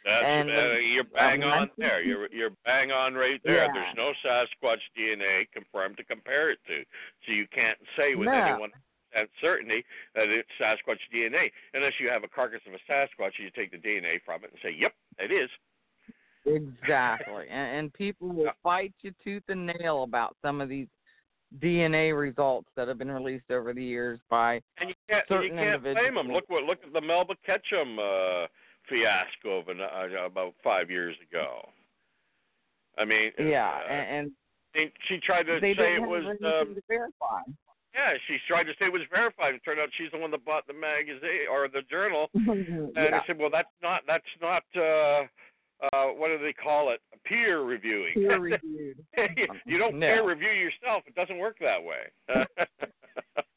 That's 0.04 0.24
And, 0.24 0.50
uh, 0.50 0.78
you're 0.78 1.04
bang 1.04 1.42
um, 1.42 1.50
on 1.50 1.70
there. 1.76 2.02
You're 2.02 2.28
you're 2.32 2.50
bang 2.64 2.90
on 2.90 3.14
right 3.14 3.40
there. 3.44 3.66
Yeah. 3.66 3.72
There's 3.72 3.96
no 3.96 4.12
Sasquatch 4.24 4.78
DNA 4.98 5.46
confirmed 5.52 5.96
to 5.98 6.04
compare 6.04 6.50
it 6.50 6.58
to, 6.66 6.82
so 7.26 7.32
you 7.32 7.46
can't 7.52 7.78
say 7.96 8.14
with 8.14 8.26
No. 8.26 8.32
anyone 8.32 8.70
at 9.14 9.28
certainty 9.40 9.84
that 10.14 10.28
it's 10.28 10.48
Sasquatch 10.60 10.98
DNA 11.14 11.50
unless 11.74 11.92
you 12.00 12.08
have 12.08 12.24
a 12.24 12.28
carcass 12.28 12.60
of 12.66 12.74
a 12.74 12.92
Sasquatch 12.92 13.32
and 13.38 13.44
you 13.44 13.50
take 13.56 13.70
the 13.70 13.78
DNA 13.78 14.20
from 14.24 14.44
it 14.44 14.50
and 14.50 14.58
say, 14.62 14.70
"Yep, 14.70 14.94
it 15.18 15.32
is." 15.32 15.50
Exactly. 16.46 17.46
and, 17.50 17.76
and 17.78 17.92
people 17.94 18.28
will 18.28 18.44
Yeah. 18.44 18.52
fight 18.62 18.94
you 19.02 19.12
tooth 19.22 19.42
and 19.48 19.66
nail 19.66 20.04
about 20.04 20.36
some 20.40 20.60
of 20.60 20.68
these 20.68 20.88
DNA 21.60 22.18
results 22.18 22.68
that 22.76 22.88
have 22.88 22.98
been 22.98 23.10
released 23.10 23.50
over 23.50 23.72
the 23.72 23.82
years 23.82 24.20
by 24.28 24.60
And 24.78 24.90
you 24.90 24.94
can't 25.08 25.24
you 25.30 25.36
Certain 25.36 25.56
can't 25.56 25.82
blame 25.82 25.94
them. 25.94 25.96
individuals. 25.96 26.34
Look 26.34 26.48
what 26.48 26.64
look 26.64 26.78
at 26.86 26.92
the 26.92 27.00
Melba 27.00 27.34
Ketchum 27.44 27.98
uh, 27.98 28.46
fiasco 28.88 29.58
of 29.58 29.68
an, 29.68 29.80
uh, 29.80 30.24
about 30.24 30.54
five 30.62 30.90
years 30.90 31.16
ago. 31.30 31.68
I 32.98 33.04
mean, 33.04 33.30
yeah, 33.38 33.78
uh, 33.88 33.92
and, 33.92 34.30
and 34.74 34.90
she 35.08 35.18
tried 35.18 35.44
to 35.44 35.60
say 35.60 35.70
it 35.70 36.02
was 36.02 36.24
um, 36.26 36.74
to 36.74 36.82
verify. 36.88 37.42
Yeah, 37.94 38.14
she 38.26 38.36
tried 38.46 38.64
to 38.64 38.72
say 38.78 38.86
it 38.86 38.92
was 38.92 39.02
verified. 39.10 39.54
It 39.54 39.62
turned 39.64 39.80
out 39.80 39.88
she's 39.96 40.10
the 40.12 40.18
one 40.18 40.30
that 40.32 40.44
bought 40.44 40.66
the 40.66 40.74
magazine 40.74 41.48
or 41.50 41.68
the 41.68 41.82
journal. 41.90 42.28
And 42.34 42.92
yeah. 42.94 43.20
I 43.20 43.26
said, 43.26 43.38
well, 43.38 43.50
that's 43.50 43.68
not 43.82 44.02
that's 44.06 44.24
not 44.42 44.62
uh, 44.76 45.26
uh, 45.92 46.06
what 46.06 46.28
do 46.28 46.38
they 46.38 46.52
call 46.52 46.90
it? 46.90 47.00
Peer 47.24 47.62
reviewing. 47.62 48.14
Peer 48.14 48.38
reviewed. 48.40 48.96
you 49.66 49.78
don't 49.78 49.98
No. 49.98 50.06
peer 50.06 50.28
review 50.28 50.50
yourself. 50.50 51.02
It 51.06 51.14
doesn't 51.14 51.38
work 51.38 51.56
that 51.60 51.82
way. 51.82 52.08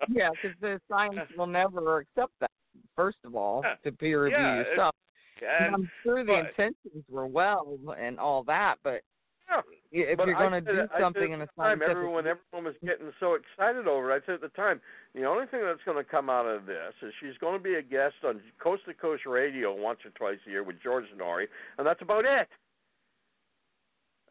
yeah, 0.10 0.30
because 0.32 0.58
the 0.62 0.80
science 0.90 1.30
will 1.38 1.48
never 1.48 2.00
accept 2.00 2.34
that. 2.40 2.52
First 2.96 3.18
of 3.26 3.36
all, 3.36 3.62
Yeah. 3.64 3.76
to 3.84 3.92
peer 3.98 4.24
review 4.26 4.38
Yeah, 4.40 4.56
yourself. 4.58 4.96
And 5.42 5.66
And, 5.68 5.76
I'm 5.76 5.92
sure 6.04 6.24
the 6.24 6.34
but- 6.34 6.50
intentions 6.50 7.04
were 7.10 7.28
well 7.28 7.78
and 7.98 8.20
all 8.20 8.44
that, 8.44 8.76
but 8.84 9.02
yeah, 9.50 9.62
if 9.92 10.18
but 10.18 10.28
you're 10.28 10.36
going 10.38 10.64
to 10.64 10.74
do 10.74 10.88
something 11.00 11.34
in 11.34 11.42
a 11.42 11.48
time, 11.58 11.82
everyone 11.88 12.26
everyone 12.26 12.66
was 12.66 12.76
getting 12.86 13.12
so 13.20 13.36
excited 13.36 13.88
over 13.88 14.12
it. 14.12 14.24
I 14.24 14.26
said 14.26 14.36
at 14.36 14.42
the 14.42 14.50
time, 14.50 14.80
the 15.14 15.26
only 15.26 15.46
thing 15.48 15.62
that's 15.64 15.84
going 15.86 15.98
to 15.98 16.10
come 16.10 16.30
out 16.30 16.46
of 16.46 16.66
this 16.66 16.94
is 17.02 17.14
she's 17.20 17.38
going 17.40 17.58
to 17.58 17.64
be 17.64 17.76
a 17.76 17.82
guest 17.82 18.16
on 18.26 18.40
Coast 18.62 18.84
to 18.86 18.94
Coast 18.94 19.26
Radio 19.26 19.76
once 19.76 20.00
or 20.06 20.12
twice 20.12 20.40
a 20.48 20.50
year 20.50 20.64
with 20.64 20.78
George 20.82 21.06
Noory, 21.18 21.46
and 21.78 21.86
that's 21.86 22.02
about 22.02 22.26
it. 22.26 22.48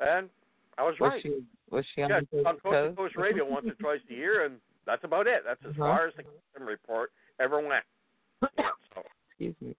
And 0.01 0.31
I 0.79 0.83
was 0.83 0.95
was 0.99 1.11
right. 1.13 1.23
she 1.23 1.41
was 1.71 1.85
she 1.95 2.03
on 2.03 2.11
yeah, 2.11 2.21
the 2.33 2.39
on 2.39 2.45
Coast 2.59 2.65
to 2.65 2.71
coast? 2.71 2.97
Coast 2.97 3.17
Radio 3.17 3.45
once 3.49 3.67
or 3.67 3.75
twice 3.75 4.01
a 4.11 4.15
year, 4.15 4.47
and 4.47 4.57
that's 4.87 5.05
about 5.05 5.27
it. 5.27 5.43
That's 5.47 5.61
as 5.65 5.73
Uh-huh. 5.73 5.79
far 5.85 6.07
as 6.09 6.15
the 6.17 6.23
Ketchum 6.23 6.67
report 6.67 7.13
ever 7.39 7.61
went. 7.61 7.85
So, 8.41 8.49
Excuse 9.29 9.55
me. 9.61 9.77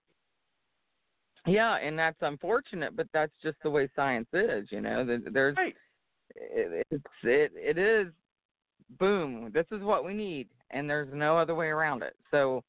Yeah, 1.47 1.75
and 1.77 1.97
that's 1.97 2.17
unfortunate, 2.21 2.95
but 2.95 3.07
that's 3.13 3.33
just 3.41 3.57
the 3.63 3.69
way 3.69 3.89
science 3.95 4.27
is. 4.33 4.71
You 4.71 4.81
know, 4.81 5.03
There- 5.03 5.17
there's 5.19 5.57
right. 5.57 5.75
it, 6.35 6.85
it's 6.91 7.03
it 7.23 7.51
it 7.55 7.77
is 7.77 8.07
boom. 8.99 9.51
This 9.51 9.65
is 9.71 9.81
what 9.81 10.05
we 10.05 10.13
need, 10.13 10.49
and 10.69 10.89
there's 10.89 11.11
no 11.13 11.37
other 11.37 11.55
way 11.55 11.67
around 11.67 12.03
it. 12.03 12.15
So 12.29 12.63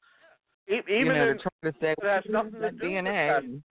Even 0.67 0.83
you 0.87 1.05
know, 1.05 1.29
in 1.29 1.37
to 1.37 1.43
try 1.43 1.71
to 1.71 1.77
say 1.79 1.95
"Well, 2.01 2.21
nothing 2.29 2.51
to 2.53 2.59
do 2.59 2.75
with 2.75 2.81
DNA. 2.81 3.27
that. 3.27 3.43
and- 3.43 3.63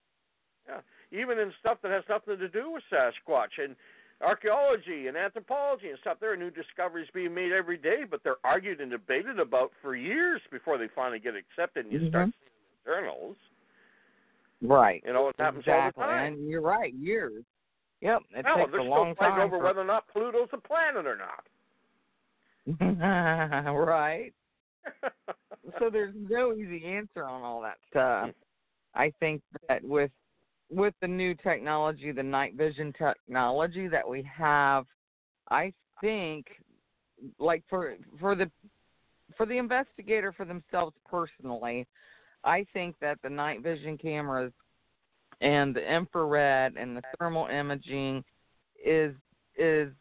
even 1.12 1.38
in 1.40 1.52
stuff 1.58 1.78
that 1.82 1.90
has 1.90 2.04
nothing 2.08 2.38
to 2.38 2.48
do 2.48 2.70
with 2.70 2.84
Sasquatch 2.92 3.58
and 3.58 3.74
archaeology 4.20 5.08
and 5.08 5.16
anthropology 5.16 5.88
and 5.90 5.98
stuff. 5.98 6.18
There 6.20 6.30
are 6.32 6.36
new 6.36 6.50
discoveries 6.50 7.08
being 7.12 7.34
made 7.34 7.50
every 7.52 7.78
day, 7.78 8.04
but 8.08 8.22
they're 8.22 8.36
argued 8.44 8.80
and 8.80 8.90
debated 8.92 9.40
about 9.40 9.72
for 9.82 9.96
years 9.96 10.40
before 10.52 10.78
they 10.78 10.86
finally 10.94 11.18
get 11.18 11.34
accepted 11.34 11.86
and 11.86 11.92
you 11.92 12.08
start 12.10 12.28
Mhm. 12.28 12.32
seeing 12.38 12.84
journals. 12.84 13.36
Right. 14.62 15.02
You 15.06 15.12
know, 15.12 15.28
it 15.28 15.36
happens 15.38 15.62
exactly. 15.62 16.02
all 16.02 16.08
the 16.08 16.12
time. 16.12 16.34
And 16.34 16.48
you're 16.50 16.60
right, 16.60 16.92
years. 16.94 17.44
Yep. 18.00 18.20
It 18.34 18.46
Hell, 18.46 18.56
takes 18.56 18.70
they're 18.70 18.80
a 18.80 18.82
still 18.82 18.90
long 18.90 19.14
fighting 19.14 19.36
time. 19.36 19.40
over 19.42 19.58
for- 19.58 19.64
whether 19.64 19.80
or 19.80 19.84
not 19.84 20.04
Pluto's 20.08 20.48
a 20.52 20.58
planet 20.58 21.06
or 21.06 21.16
not. 21.16 21.44
right. 23.74 24.32
so 25.78 25.90
there's 25.90 26.14
no 26.28 26.54
easy 26.54 26.84
answer 26.84 27.24
on 27.24 27.42
all 27.42 27.60
that 27.62 27.78
stuff. 27.90 28.30
I 28.94 29.12
think 29.20 29.42
that 29.68 29.82
with 29.84 30.10
with 30.70 30.94
the 31.00 31.08
new 31.08 31.34
technology, 31.34 32.12
the 32.12 32.22
night 32.22 32.54
vision 32.54 32.92
technology 32.92 33.88
that 33.88 34.08
we 34.08 34.22
have, 34.22 34.86
I 35.50 35.72
think 36.00 36.46
like 37.38 37.62
for 37.68 37.96
for 38.18 38.34
the 38.34 38.50
for 39.36 39.46
the 39.46 39.58
investigator 39.58 40.32
for 40.32 40.44
themselves 40.44 40.94
personally, 41.08 41.86
I 42.44 42.66
think 42.72 42.96
that 43.00 43.18
the 43.22 43.30
night 43.30 43.62
vision 43.62 43.98
cameras 43.98 44.52
and 45.40 45.74
the 45.74 45.80
infrared 45.80 46.76
and 46.76 46.96
the 46.96 47.02
thermal 47.18 47.46
imaging 47.46 48.24
is 48.84 49.14
is 49.56 49.92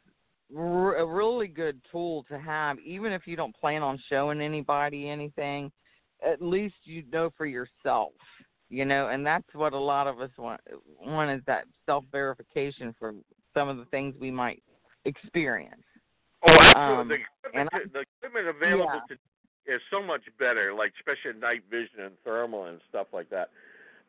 a 0.52 1.06
really 1.06 1.47
good 1.47 1.80
tool 1.91 2.25
to 2.30 2.39
have, 2.39 2.80
even 2.80 3.12
if 3.12 3.28
you 3.28 3.36
don't 3.36 3.56
plan 3.56 3.84
on 3.84 3.99
showing 4.10 4.41
anybody 4.41 5.10
anything. 5.10 5.71
At 6.25 6.41
least 6.41 6.75
you 6.84 7.04
know 7.13 7.30
for 7.38 7.45
yourself, 7.45 8.12
you 8.69 8.84
know, 8.84 9.08
and 9.08 9.25
that's 9.25 9.47
what 9.54 9.71
a 9.71 9.80
lot 9.80 10.06
of 10.06 10.19
us 10.19 10.32
want. 10.38 10.60
Want 10.99 11.32
is 11.32 11.41
that 11.47 11.63
self 11.86 12.04
verification 12.12 12.93
for 12.99 13.13
some 13.54 13.69
of 13.69 13.78
the 13.78 13.86
things 13.86 14.15
we 14.19 14.30
might 14.30 14.62
experience. 15.06 15.82
Oh, 16.47 16.58
absolutely. 16.60 16.75
Um, 16.75 17.08
the, 17.08 17.15
equipment, 17.15 17.69
and 17.73 17.93
the 17.93 18.04
equipment 18.21 18.47
available 18.47 19.02
yeah. 19.10 19.15
To 19.65 19.75
is 19.75 19.81
so 19.91 20.01
much 20.01 20.21
better, 20.37 20.73
like 20.73 20.93
especially 20.99 21.39
night 21.39 21.63
vision 21.69 22.01
and 22.01 22.13
thermal 22.23 22.65
and 22.65 22.79
stuff 22.89 23.07
like 23.13 23.29
that. 23.29 23.49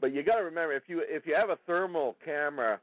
But 0.00 0.14
you 0.14 0.22
got 0.22 0.36
to 0.36 0.44
remember, 0.44 0.74
if 0.74 0.84
you 0.86 1.02
if 1.06 1.26
you 1.26 1.34
have 1.34 1.50
a 1.50 1.58
thermal 1.66 2.16
camera, 2.24 2.80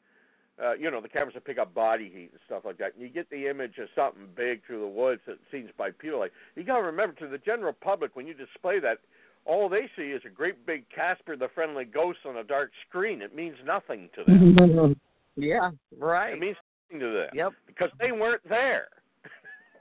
uh, 0.64 0.74
you 0.74 0.90
know 0.92 1.02
the 1.02 1.10
cameras 1.10 1.34
that 1.34 1.46
pick 1.46 1.58
up 1.58 1.74
body 1.74 2.12
heat 2.14 2.30
and 2.32 2.40
stuff 2.46 2.64
like 2.66 2.78
that, 2.78 2.94
and 2.94 3.02
you 3.02 3.10
get 3.10 3.30
the 3.30 3.48
image 3.48 3.78
of 3.80 3.88
something 3.96 4.28
big 4.36 4.62
through 4.66 4.82
the 4.82 4.88
woods 4.88 5.22
that 5.28 5.38
seems 5.52 5.70
bipedal. 5.78 6.20
Like 6.20 6.32
you 6.56 6.64
got 6.64 6.78
to 6.78 6.84
remember, 6.84 7.16
to 7.20 7.28
the 7.28 7.40
general 7.40 7.74
public, 7.74 8.16
when 8.16 8.28
you 8.28 8.34
display 8.34 8.80
that, 8.80 9.00
all 9.46 9.70
they 9.70 9.90
see 9.96 10.04
is 10.12 10.22
a 10.26 10.30
great 10.30 10.66
big 10.66 10.86
Casper 10.94 11.36
the 11.36 11.50
Friendly 11.56 11.86
Ghost 11.86 12.20
on 12.26 12.38
a 12.38 12.44
dark 12.44 12.72
screen. 12.88 13.22
It 13.22 13.36
means 13.36 13.56
nothing 13.66 14.10
to 14.16 14.24
them. 14.24 14.96
yeah, 15.36 15.72
right. 15.98 16.34
It 16.34 16.40
means 16.40 16.58
nothing 16.92 17.00
to 17.08 17.14
them 17.14 17.30
yep. 17.34 17.54
because 17.66 17.90
they 18.00 18.12
weren't 18.12 18.48
there. 18.48 18.90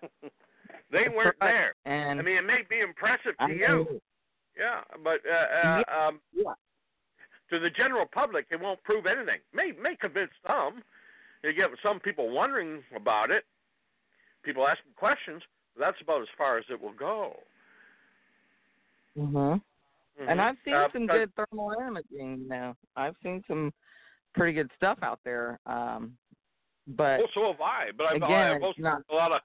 they 0.90 1.08
weren't 1.08 1.36
there. 1.40 1.74
And 1.84 2.20
I 2.20 2.22
mean, 2.22 2.36
it 2.36 2.44
may 2.44 2.62
be 2.68 2.80
impressive 2.80 3.36
to 3.38 3.44
I 3.44 3.48
you, 3.48 3.60
know. 3.68 3.86
yeah, 4.56 4.80
but 5.02 5.20
uh, 5.28 5.68
uh, 5.92 6.08
um, 6.08 6.20
Yeah. 6.32 6.52
to 7.50 7.58
the 7.58 7.70
general 7.70 8.06
public, 8.06 8.46
it 8.50 8.60
won't 8.60 8.82
prove 8.82 9.06
anything. 9.06 9.40
May 9.52 9.72
may 9.72 9.96
convince 9.96 10.30
some. 10.46 10.82
You 11.42 11.52
get 11.52 11.70
some 11.82 12.00
people 12.00 12.30
wondering 12.30 12.82
about 12.94 13.30
it, 13.30 13.44
people 14.42 14.66
asking 14.66 14.92
questions. 14.96 15.42
That's 15.78 16.00
about 16.00 16.22
as 16.22 16.28
far 16.38 16.58
as 16.58 16.64
it 16.70 16.80
will 16.80 16.92
go. 16.94 17.36
Mhm. 19.16 19.60
And 20.18 20.40
Mhm. 20.40 20.42
I've 20.42 20.58
seen 20.64 20.74
Uh, 20.74 20.90
some 20.90 21.06
good 21.06 21.34
thermal 21.34 21.72
imaging 21.80 22.48
now. 22.48 22.76
I've 22.96 23.16
seen 23.22 23.44
some 23.46 23.72
pretty 24.34 24.52
good 24.54 24.70
stuff 24.76 24.98
out 25.02 25.22
there. 25.24 25.58
Um, 25.66 26.16
but 26.86 27.20
Oh, 27.20 27.26
so 27.34 27.52
have 27.52 27.60
I. 27.60 27.90
But 27.92 28.06
I've, 28.06 28.16
Again, 28.16 28.56
I've 28.56 28.62
also 28.62 28.80
not- 28.82 29.02
a 29.10 29.14
lot 29.14 29.32
of 29.32 29.42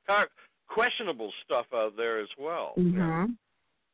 questionable 0.74 1.32
stuff 1.44 1.66
out 1.74 1.96
there 1.98 2.20
as 2.20 2.30
well. 2.38 2.74
Mhm. 2.78 3.36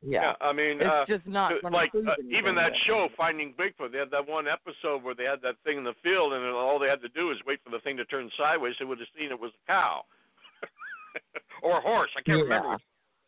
yeah, 0.00 0.22
Yeah, 0.22 0.34
I 0.40 0.52
mean, 0.52 0.80
it's 0.80 0.86
uh, 0.86 1.04
just 1.06 1.26
not 1.26 1.52
like 1.64 1.92
uh, 1.94 2.14
even 2.30 2.54
that 2.54 2.72
show 2.86 3.08
Finding 3.16 3.52
Bigfoot. 3.54 3.90
They 3.90 3.98
had 3.98 4.10
that 4.12 4.28
one 4.28 4.46
episode 4.46 5.02
where 5.02 5.14
they 5.14 5.24
had 5.24 5.42
that 5.42 5.56
thing 5.64 5.78
in 5.78 5.84
the 5.84 5.94
field, 6.04 6.32
and 6.32 6.44
all 6.54 6.78
they 6.78 6.86
had 6.86 7.02
to 7.02 7.08
do 7.08 7.26
was 7.26 7.38
wait 7.46 7.58
for 7.64 7.70
the 7.70 7.80
thing 7.80 7.96
to 7.96 8.04
turn 8.04 8.30
sideways. 8.38 8.76
They 8.78 8.84
would 8.84 9.00
have 9.00 9.08
seen 9.18 9.32
it 9.32 9.40
was 9.40 9.50
a 9.50 9.66
cow 9.66 10.04
or 11.62 11.78
a 11.78 11.80
horse. 11.80 12.10
I 12.16 12.22
can't 12.22 12.38
yeah. 12.38 12.44
remember. 12.44 12.78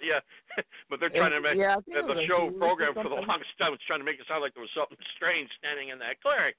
Yeah, 0.01 0.21
but 0.89 1.01
they're 1.01 1.11
trying 1.11 1.33
to 1.33 1.41
make 1.41 1.57
yeah, 1.57 1.75
think 1.85 2.07
the 2.07 2.21
it 2.21 2.29
show 2.29 2.51
program 2.57 2.95
for 2.95 3.05
the 3.05 3.21
longest 3.21 3.51
time 3.59 3.73
was 3.73 3.81
trying 3.87 4.01
to 4.01 4.05
make 4.05 4.21
it 4.21 4.27
sound 4.29 4.41
like 4.41 4.55
there 4.55 4.63
was 4.63 4.71
something 4.75 4.97
strange 5.17 5.51
standing 5.59 5.89
in 5.91 5.99
that 5.99 6.23
clearing. 6.23 6.55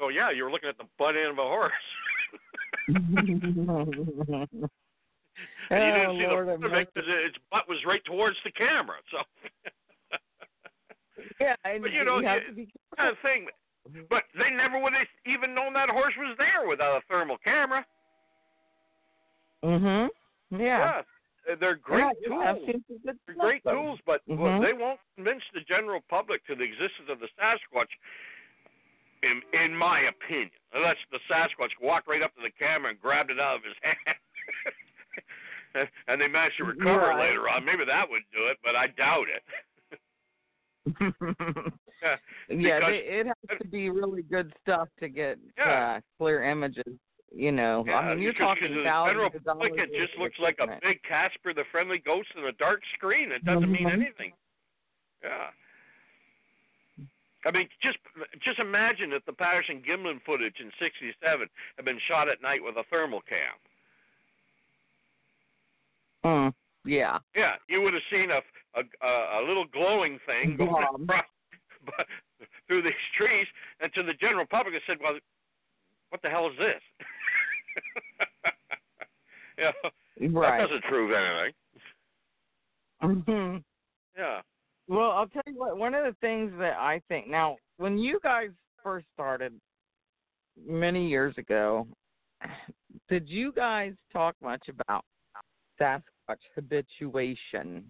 Oh 0.00 0.08
yeah, 0.08 0.30
you 0.32 0.44
were 0.44 0.50
looking 0.50 0.70
at 0.70 0.78
the 0.78 0.88
butt 0.98 1.14
end 1.14 1.36
of 1.36 1.38
a 1.38 1.46
horse. 1.46 1.72
and 5.72 5.84
you 5.84 5.92
didn't 5.92 6.10
oh, 6.10 6.18
see 6.18 6.26
Lord 6.26 6.46
the 6.48 6.52
have 6.52 6.62
it 6.78 6.94
because 6.94 7.08
its 7.26 7.36
butt 7.50 7.68
was 7.68 7.78
right 7.86 8.04
towards 8.04 8.36
the 8.44 8.52
camera. 8.52 8.96
So 9.10 9.18
Yeah, 11.40 11.54
and 11.64 11.82
But, 11.82 11.92
you 11.92 12.04
know, 12.04 12.22
have 12.22 12.42
you- 12.42 12.48
to 12.48 12.52
be 12.54 12.68
kind 12.96 13.10
of 13.10 13.16
thing. 13.22 13.46
But 14.08 14.22
they 14.38 14.50
never 14.50 14.78
would 14.80 14.92
have 14.92 15.06
even 15.26 15.54
known 15.54 15.72
that 15.74 15.88
horse 15.90 16.14
was 16.16 16.36
there 16.38 16.68
without 16.68 16.98
a 16.98 17.00
thermal 17.08 17.36
camera. 17.42 17.84
Mhm. 19.64 20.08
Yeah. 20.50 21.02
Yeah, 21.48 21.54
they're 21.58 21.74
great 21.76 22.06
yeah, 22.20 22.28
tools. 22.28 22.44
I've 22.46 22.56
seen 22.66 22.84
some 22.86 22.98
good 23.04 23.18
They're 23.26 23.34
great 23.34 23.64
though. 23.64 23.72
tools, 23.74 23.98
but 24.06 24.20
well, 24.28 24.60
Mhm. 24.60 24.64
they 24.64 24.72
won't 24.72 25.00
convince 25.16 25.42
the 25.52 25.60
general 25.62 26.00
public 26.08 26.44
to 26.46 26.54
the 26.54 26.62
existence 26.62 27.08
of 27.08 27.18
the 27.18 27.28
Sasquatch. 27.38 27.90
In 29.24 29.42
in 29.52 29.76
my 29.76 30.00
opinion, 30.02 30.50
unless 30.72 30.96
the 31.10 31.18
Sasquatch 31.28 31.72
walked 31.80 32.06
right 32.08 32.22
up 32.22 32.34
to 32.36 32.42
the 32.42 32.50
camera 32.50 32.90
and 32.90 33.00
grabbed 33.00 33.30
it 33.30 33.40
out 33.40 33.56
of 33.56 33.64
his 33.64 33.74
hand, 33.82 34.16
and, 36.08 36.20
they 36.20 36.28
managed 36.28 36.56
to 36.58 36.64
recover 36.64 37.14
later 37.18 37.48
on, 37.48 37.64
maybe 37.64 37.84
that 37.84 38.08
would 38.08 38.22
do 38.32 38.46
it, 38.48 38.58
but 38.62 38.76
I 38.76 38.86
doubt 38.88 39.26
it. 39.28 39.42
Yeah, 42.48 42.80
they, 42.80 42.96
it 43.06 43.26
has 43.26 43.58
to 43.60 43.68
be 43.68 43.88
really 43.88 44.22
good 44.22 44.52
stuff 44.60 44.88
to 44.98 45.08
get 45.08 45.38
Yeah. 45.56 45.98
uh, 45.98 46.00
clear 46.18 46.42
images. 46.42 46.82
You 47.32 47.52
know, 47.52 47.84
Yeah, 47.86 47.98
I 47.98 48.14
mean, 48.14 48.22
you're 48.24 48.32
talking 48.34 48.82
thousands 48.84 49.32
of 49.36 49.44
public, 49.44 49.74
it 49.76 49.90
just 49.94 50.18
looks 50.18 50.34
like 50.40 50.56
a 50.60 50.66
big 50.82 51.00
Casper 51.08 51.54
the 51.54 51.62
Friendly 51.70 51.98
Ghost 52.04 52.28
in 52.36 52.44
a 52.44 52.52
dark 52.52 52.80
screen. 52.94 53.30
It 53.30 53.44
doesn't 53.44 53.70
mean 53.70 53.86
Mhm. 53.86 53.92
anything. 53.92 54.32
Yeah. 55.22 55.50
I 57.44 57.50
mean, 57.52 57.68
just 57.82 57.98
just 58.40 58.58
imagine 58.58 59.12
if 59.12 59.24
the 59.24 59.32
Patterson 59.32 59.80
Gimlin 59.82 60.20
footage 60.22 60.58
in 60.60 60.70
'67 60.78 61.48
had 61.76 61.84
been 61.84 61.98
shot 62.00 62.28
at 62.28 62.42
night 62.42 62.62
with 62.62 62.76
a 62.76 62.84
thermal 62.90 63.20
cam. 63.22 63.54
Mm, 66.24 66.52
yeah. 66.84 67.18
Yeah, 67.34 67.54
you 67.68 67.82
would 67.82 67.94
have 67.94 68.02
seen 68.10 68.30
a 68.30 68.40
a, 68.74 69.40
a, 69.40 69.42
little 69.46 69.66
glowing 69.66 70.18
thing 70.26 70.56
going 70.56 70.70
Blob. 70.70 71.02
across 71.02 71.24
but, 71.84 72.06
through 72.66 72.82
these 72.82 72.92
trees, 73.18 73.46
and 73.80 73.92
to 73.94 74.02
the 74.02 74.14
general 74.14 74.46
public, 74.48 74.74
it 74.74 74.82
said, 74.86 74.98
"Well, 75.02 75.18
what 76.10 76.22
the 76.22 76.28
hell 76.30 76.46
is 76.48 76.56
this?" 76.58 76.82
yeah, 79.58 79.72
Right. 80.30 80.60
that 80.60 80.68
doesn't 80.68 80.84
prove 80.84 81.12
anything. 81.12 81.54
hmm 83.26 83.56
Yeah. 84.16 84.40
Well, 84.88 85.10
I'll 85.10 85.26
tell 85.28 85.42
you 85.46 85.58
what. 85.58 85.76
One 85.76 85.94
of 85.94 86.04
the 86.04 86.16
things 86.20 86.52
that 86.58 86.74
I 86.78 87.00
think 87.08 87.28
now, 87.28 87.56
when 87.78 87.98
you 87.98 88.20
guys 88.22 88.50
first 88.82 89.06
started 89.14 89.52
many 90.66 91.08
years 91.08 91.36
ago, 91.38 91.86
did 93.08 93.28
you 93.28 93.52
guys 93.52 93.92
talk 94.12 94.34
much 94.42 94.68
about 94.68 95.04
Sasquatch 95.80 96.02
habituation? 96.54 97.84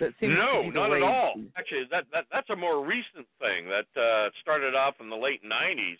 That 0.00 0.12
seems 0.20 0.36
No, 0.36 0.68
not 0.70 0.90
way 0.90 0.98
at 0.98 1.02
all. 1.02 1.34
Actually, 1.56 1.84
that, 1.90 2.04
that 2.12 2.24
that's 2.32 2.50
a 2.50 2.56
more 2.56 2.84
recent 2.84 3.26
thing 3.40 3.68
that 3.68 4.00
uh, 4.00 4.30
started 4.42 4.74
off 4.74 4.94
in 5.00 5.08
the 5.08 5.16
late 5.16 5.42
'90s. 5.44 5.98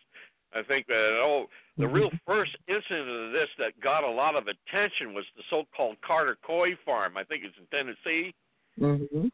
I 0.54 0.62
think 0.62 0.86
that 0.86 1.18
oh, 1.22 1.46
the 1.78 1.86
real 1.86 2.10
first 2.26 2.56
incident 2.68 3.08
of 3.08 3.32
this 3.32 3.48
that 3.58 3.78
got 3.80 4.04
a 4.04 4.10
lot 4.10 4.36
of 4.36 4.48
attention 4.48 5.14
was 5.14 5.24
the 5.36 5.42
so-called 5.50 5.96
Carter 6.06 6.36
Coy 6.46 6.76
Farm. 6.84 7.16
I 7.16 7.24
think 7.24 7.44
it's 7.44 7.56
in 7.58 7.66
Tennessee. 7.66 8.34
Mhm. 8.78 9.30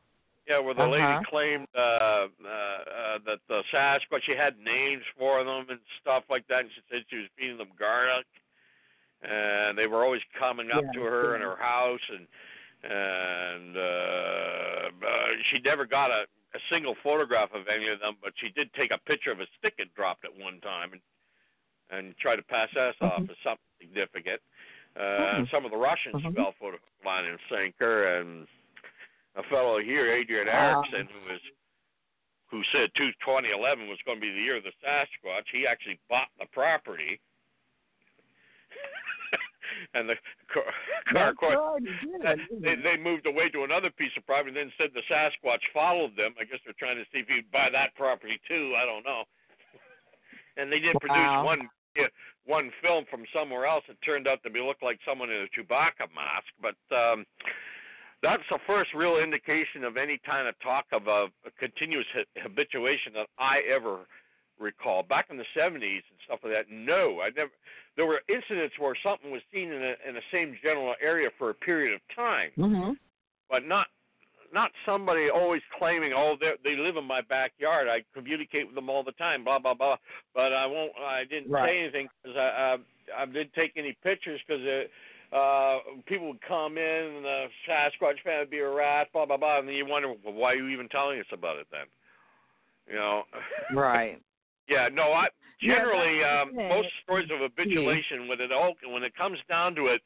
Yeah, 0.48 0.58
where 0.58 0.74
the 0.74 0.82
Uh-huh. 0.82 0.90
lady 0.90 1.24
claimed 1.26 1.68
uh, 1.74 1.78
uh, 1.78 2.48
uh, 2.48 3.18
that 3.26 3.38
the 3.48 3.62
Sasquatch 3.72 4.22
she 4.24 4.32
had 4.34 4.58
names 4.58 5.04
for 5.16 5.44
them 5.44 5.66
and 5.70 5.80
stuff 6.00 6.24
like 6.28 6.46
that, 6.48 6.60
and 6.60 6.70
she 6.72 6.80
said 6.90 7.04
she 7.08 7.16
was 7.18 7.28
feeding 7.36 7.58
them 7.58 7.70
garlic, 7.78 8.26
and 9.22 9.76
they 9.78 9.86
were 9.86 10.04
always 10.04 10.22
coming 10.38 10.70
up 10.70 10.84
Yeah, 10.84 11.00
to 11.00 11.06
her 11.06 11.36
in 11.36 11.42
her 11.42 11.56
house, 11.56 12.00
and 12.10 12.26
and 12.84 13.76
uh, 13.76 15.06
uh, 15.06 15.26
she 15.50 15.60
never 15.64 15.86
got 15.86 16.10
a, 16.10 16.24
a 16.54 16.60
single 16.70 16.96
photograph 17.02 17.50
of 17.54 17.68
any 17.68 17.88
of 17.88 18.00
them, 18.00 18.16
but 18.20 18.32
she 18.36 18.48
did 18.50 18.72
take 18.74 18.90
a 18.90 18.98
picture 18.98 19.30
of 19.30 19.38
a 19.38 19.46
stick 19.58 19.74
it 19.78 19.94
dropped 19.94 20.24
at 20.24 20.34
one 20.36 20.60
time, 20.60 20.92
and 20.92 21.00
and 21.90 22.16
try 22.18 22.34
to 22.34 22.42
pass 22.42 22.68
that 22.74 22.94
off 23.00 23.22
Mhm. 23.22 23.30
as 23.30 23.36
something 23.44 23.66
significant. 23.80 24.40
Uh, 24.96 25.00
Mhm. 25.00 25.50
Some 25.50 25.64
of 25.64 25.70
the 25.70 25.76
Russians 25.76 26.22
Mhm. 26.22 26.34
fell 26.34 26.52
for 26.52 26.72
the 26.72 26.78
line 27.04 27.24
and 27.26 27.38
sinker, 27.48 28.18
and 28.18 28.48
a 29.36 29.42
fellow 29.44 29.78
here, 29.78 30.10
Adrian 30.10 30.46
Wow. 30.48 30.82
Erickson, 30.82 31.06
who 31.06 31.20
was 31.32 31.40
who 32.50 32.62
said 32.64 32.92
2011 32.94 33.88
was 33.88 33.98
going 34.02 34.18
to 34.18 34.20
be 34.20 34.30
the 34.30 34.42
year 34.42 34.56
of 34.56 34.62
the 34.62 34.72
Sasquatch. 34.84 35.48
He 35.50 35.66
actually 35.66 35.98
bought 36.10 36.28
the 36.38 36.44
property, 36.52 37.18
and 39.94 40.08
the 40.08 40.14
car, 40.52 41.34
car 41.34 41.78
That's 42.22 42.40
right, 42.40 42.62
they, 42.62 42.74
they 42.76 42.96
moved 42.96 43.26
away 43.26 43.48
to 43.50 43.64
another 43.64 43.90
piece 43.90 44.12
of 44.16 44.26
property, 44.26 44.54
then 44.54 44.72
said 44.78 44.90
the 44.94 45.02
Sasquatch 45.12 45.62
followed 45.72 46.16
them. 46.16 46.34
I 46.40 46.44
guess 46.44 46.60
they're 46.64 46.78
trying 46.78 46.96
to 46.96 47.04
see 47.12 47.20
if 47.20 47.28
he'd 47.28 47.50
buy 47.52 47.68
that 47.72 47.94
property 47.94 48.40
too. 48.48 48.74
I 48.76 48.86
don't 48.86 49.04
know. 49.04 49.24
And 50.58 50.70
they 50.70 50.80
did 50.80 50.92
Wow. 50.92 51.00
produce 51.00 51.44
one 51.46 51.68
yeah, 51.96 52.08
one 52.44 52.70
film 52.82 53.04
from 53.10 53.24
somewhere 53.34 53.66
else. 53.66 53.84
It 53.88 53.96
turned 54.04 54.28
out 54.28 54.42
to 54.42 54.50
be 54.50 54.60
look 54.60 54.82
like 54.82 54.98
someone 55.06 55.30
in 55.30 55.42
a 55.42 55.48
Chewbacca 55.52 56.08
mask, 56.14 56.48
but 56.60 56.76
um, 56.94 57.24
that's 58.22 58.42
the 58.50 58.58
first 58.66 58.94
real 58.94 59.18
indication 59.18 59.84
of 59.84 59.96
any 59.96 60.18
kind 60.24 60.48
of 60.48 60.54
talk 60.60 60.86
of 60.92 61.06
a, 61.06 61.28
a 61.46 61.50
continuous 61.58 62.06
ha- 62.14 62.42
habituation 62.42 63.12
that 63.14 63.28
I 63.38 63.60
ever 63.72 64.06
recall. 64.62 65.02
Back 65.02 65.26
in 65.30 65.36
the 65.36 65.44
70s 65.56 65.76
and 66.08 66.18
stuff 66.24 66.40
like 66.42 66.52
that, 66.52 66.70
no, 66.70 67.20
I 67.20 67.30
never. 67.36 67.50
There 67.96 68.06
were 68.06 68.22
incidents 68.28 68.74
where 68.78 68.94
something 69.02 69.30
was 69.30 69.42
seen 69.52 69.70
in 69.70 69.82
a, 69.82 69.94
in 70.08 70.14
the 70.14 70.22
same 70.32 70.56
general 70.62 70.94
area 71.02 71.28
for 71.36 71.50
a 71.50 71.54
period 71.54 71.92
of 71.94 72.00
time, 72.16 72.50
Mhm. 72.56 72.96
but 73.50 73.66
not 73.66 73.88
not 74.52 74.70
somebody 74.84 75.30
always 75.30 75.62
claiming, 75.78 76.12
oh, 76.14 76.36
they 76.38 76.52
they 76.62 76.76
live 76.76 76.96
in 76.96 77.04
my 77.04 77.20
backyard. 77.22 77.88
I 77.88 78.04
communicate 78.14 78.66
with 78.66 78.74
them 78.74 78.88
all 78.90 79.02
the 79.02 79.12
time, 79.12 79.44
blah 79.44 79.58
blah 79.58 79.74
blah. 79.74 79.96
But 80.34 80.52
I 80.52 80.66
won't. 80.66 80.92
I 80.98 81.24
didn't 81.24 81.50
Right. 81.50 81.68
say 81.68 81.78
anything 81.80 82.08
because 82.22 82.36
I, 82.36 82.78
I 83.18 83.22
I 83.22 83.26
didn't 83.26 83.52
take 83.54 83.72
any 83.76 83.92
pictures 84.02 84.40
because 84.46 84.62
uh, 84.64 85.36
uh, 85.36 85.80
people 86.06 86.28
would 86.28 86.42
come 86.42 86.76
in 86.76 87.04
and 87.16 87.24
the 87.24 87.48
Sasquatch 87.66 88.20
fan 88.22 88.40
would 88.40 88.50
be 88.50 88.58
a 88.60 88.68
rat, 88.68 89.10
blah 89.12 89.24
blah 89.26 89.38
blah, 89.38 89.58
and 89.58 89.66
then 89.68 89.74
you 89.74 89.86
wonder 89.86 90.08
well, 90.22 90.34
why 90.34 90.52
are 90.52 90.56
you 90.56 90.68
even 90.68 90.88
telling 90.88 91.18
us 91.18 91.26
about 91.32 91.56
it 91.58 91.66
then? 91.70 91.86
You 92.88 92.94
know. 92.96 93.22
Right. 93.72 94.20
Yeah, 94.68 94.88
no, 94.92 95.12
I 95.12 95.28
generally 95.60 96.20
that's 96.22 96.48
um 96.48 96.68
most 96.68 96.88
stories 97.02 97.28
of 97.32 97.40
habituation 97.40 98.28
when 98.28 98.40
it 98.40 98.52
all 98.52 98.74
when 98.88 99.02
it 99.02 99.14
comes 99.14 99.38
down 99.48 99.74
to 99.74 99.86
it, 99.86 100.00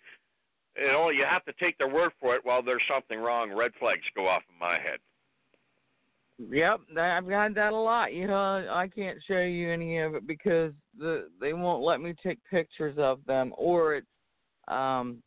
you 0.77 0.88
know, 0.88 1.11
you 1.11 1.25
have 1.29 1.45
to 1.45 1.53
take 1.61 1.79
their 1.79 1.88
word 1.88 2.12
for 2.21 2.35
it. 2.35 2.42
Well, 2.45 2.62
there's 2.62 2.83
something 2.90 3.19
wrong. 3.19 3.53
Red 3.53 3.73
flags 3.79 4.03
go 4.14 4.29
off 4.29 4.42
in 4.51 4.59
my 4.59 4.75
head. 4.75 4.99
Yep, 6.38 6.81
I've 6.99 7.27
had 7.27 7.55
that 7.55 7.73
a 7.73 7.77
lot. 7.77 8.12
You 8.12 8.27
know, 8.27 8.66
I 8.71 8.88
can't 8.88 9.19
show 9.27 9.40
you 9.40 9.73
any 9.73 9.99
of 9.99 10.14
it 10.14 10.27
because 10.27 10.73
the 10.99 11.29
they 11.40 11.55
won't 11.55 11.83
let 11.83 12.01
me 12.01 12.14
take 12.23 12.38
pictures 12.51 12.97
of 12.99 13.21
them, 13.27 13.55
or 13.57 13.97
it's 13.97 14.07
um, 14.69 15.23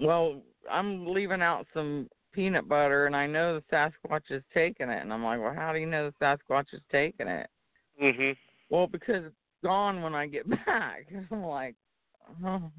well, 0.00 0.42
I'm 0.70 1.06
leaving 1.06 1.42
out 1.42 1.66
some 1.74 2.08
peanut 2.32 2.68
butter, 2.68 3.06
and 3.06 3.16
I 3.16 3.26
know 3.26 3.54
the 3.54 3.76
Sasquatch 3.76 4.30
is 4.30 4.42
taking 4.52 4.88
it, 4.88 5.02
and 5.02 5.12
I'm 5.12 5.24
like, 5.24 5.40
well, 5.40 5.54
how 5.54 5.72
do 5.72 5.78
you 5.78 5.86
know 5.86 6.10
the 6.10 6.24
Sasquatch 6.24 6.72
is 6.72 6.82
taking 6.90 7.28
it? 7.28 7.48
Mhm. 8.02 8.36
Well, 8.70 8.86
because 8.86 9.24
it's 9.24 9.34
gone 9.62 10.02
when 10.02 10.14
I 10.14 10.26
get 10.26 10.48
back. 10.66 11.06
I'm 11.30 11.44
like, 11.44 11.74
oh, 12.44 12.70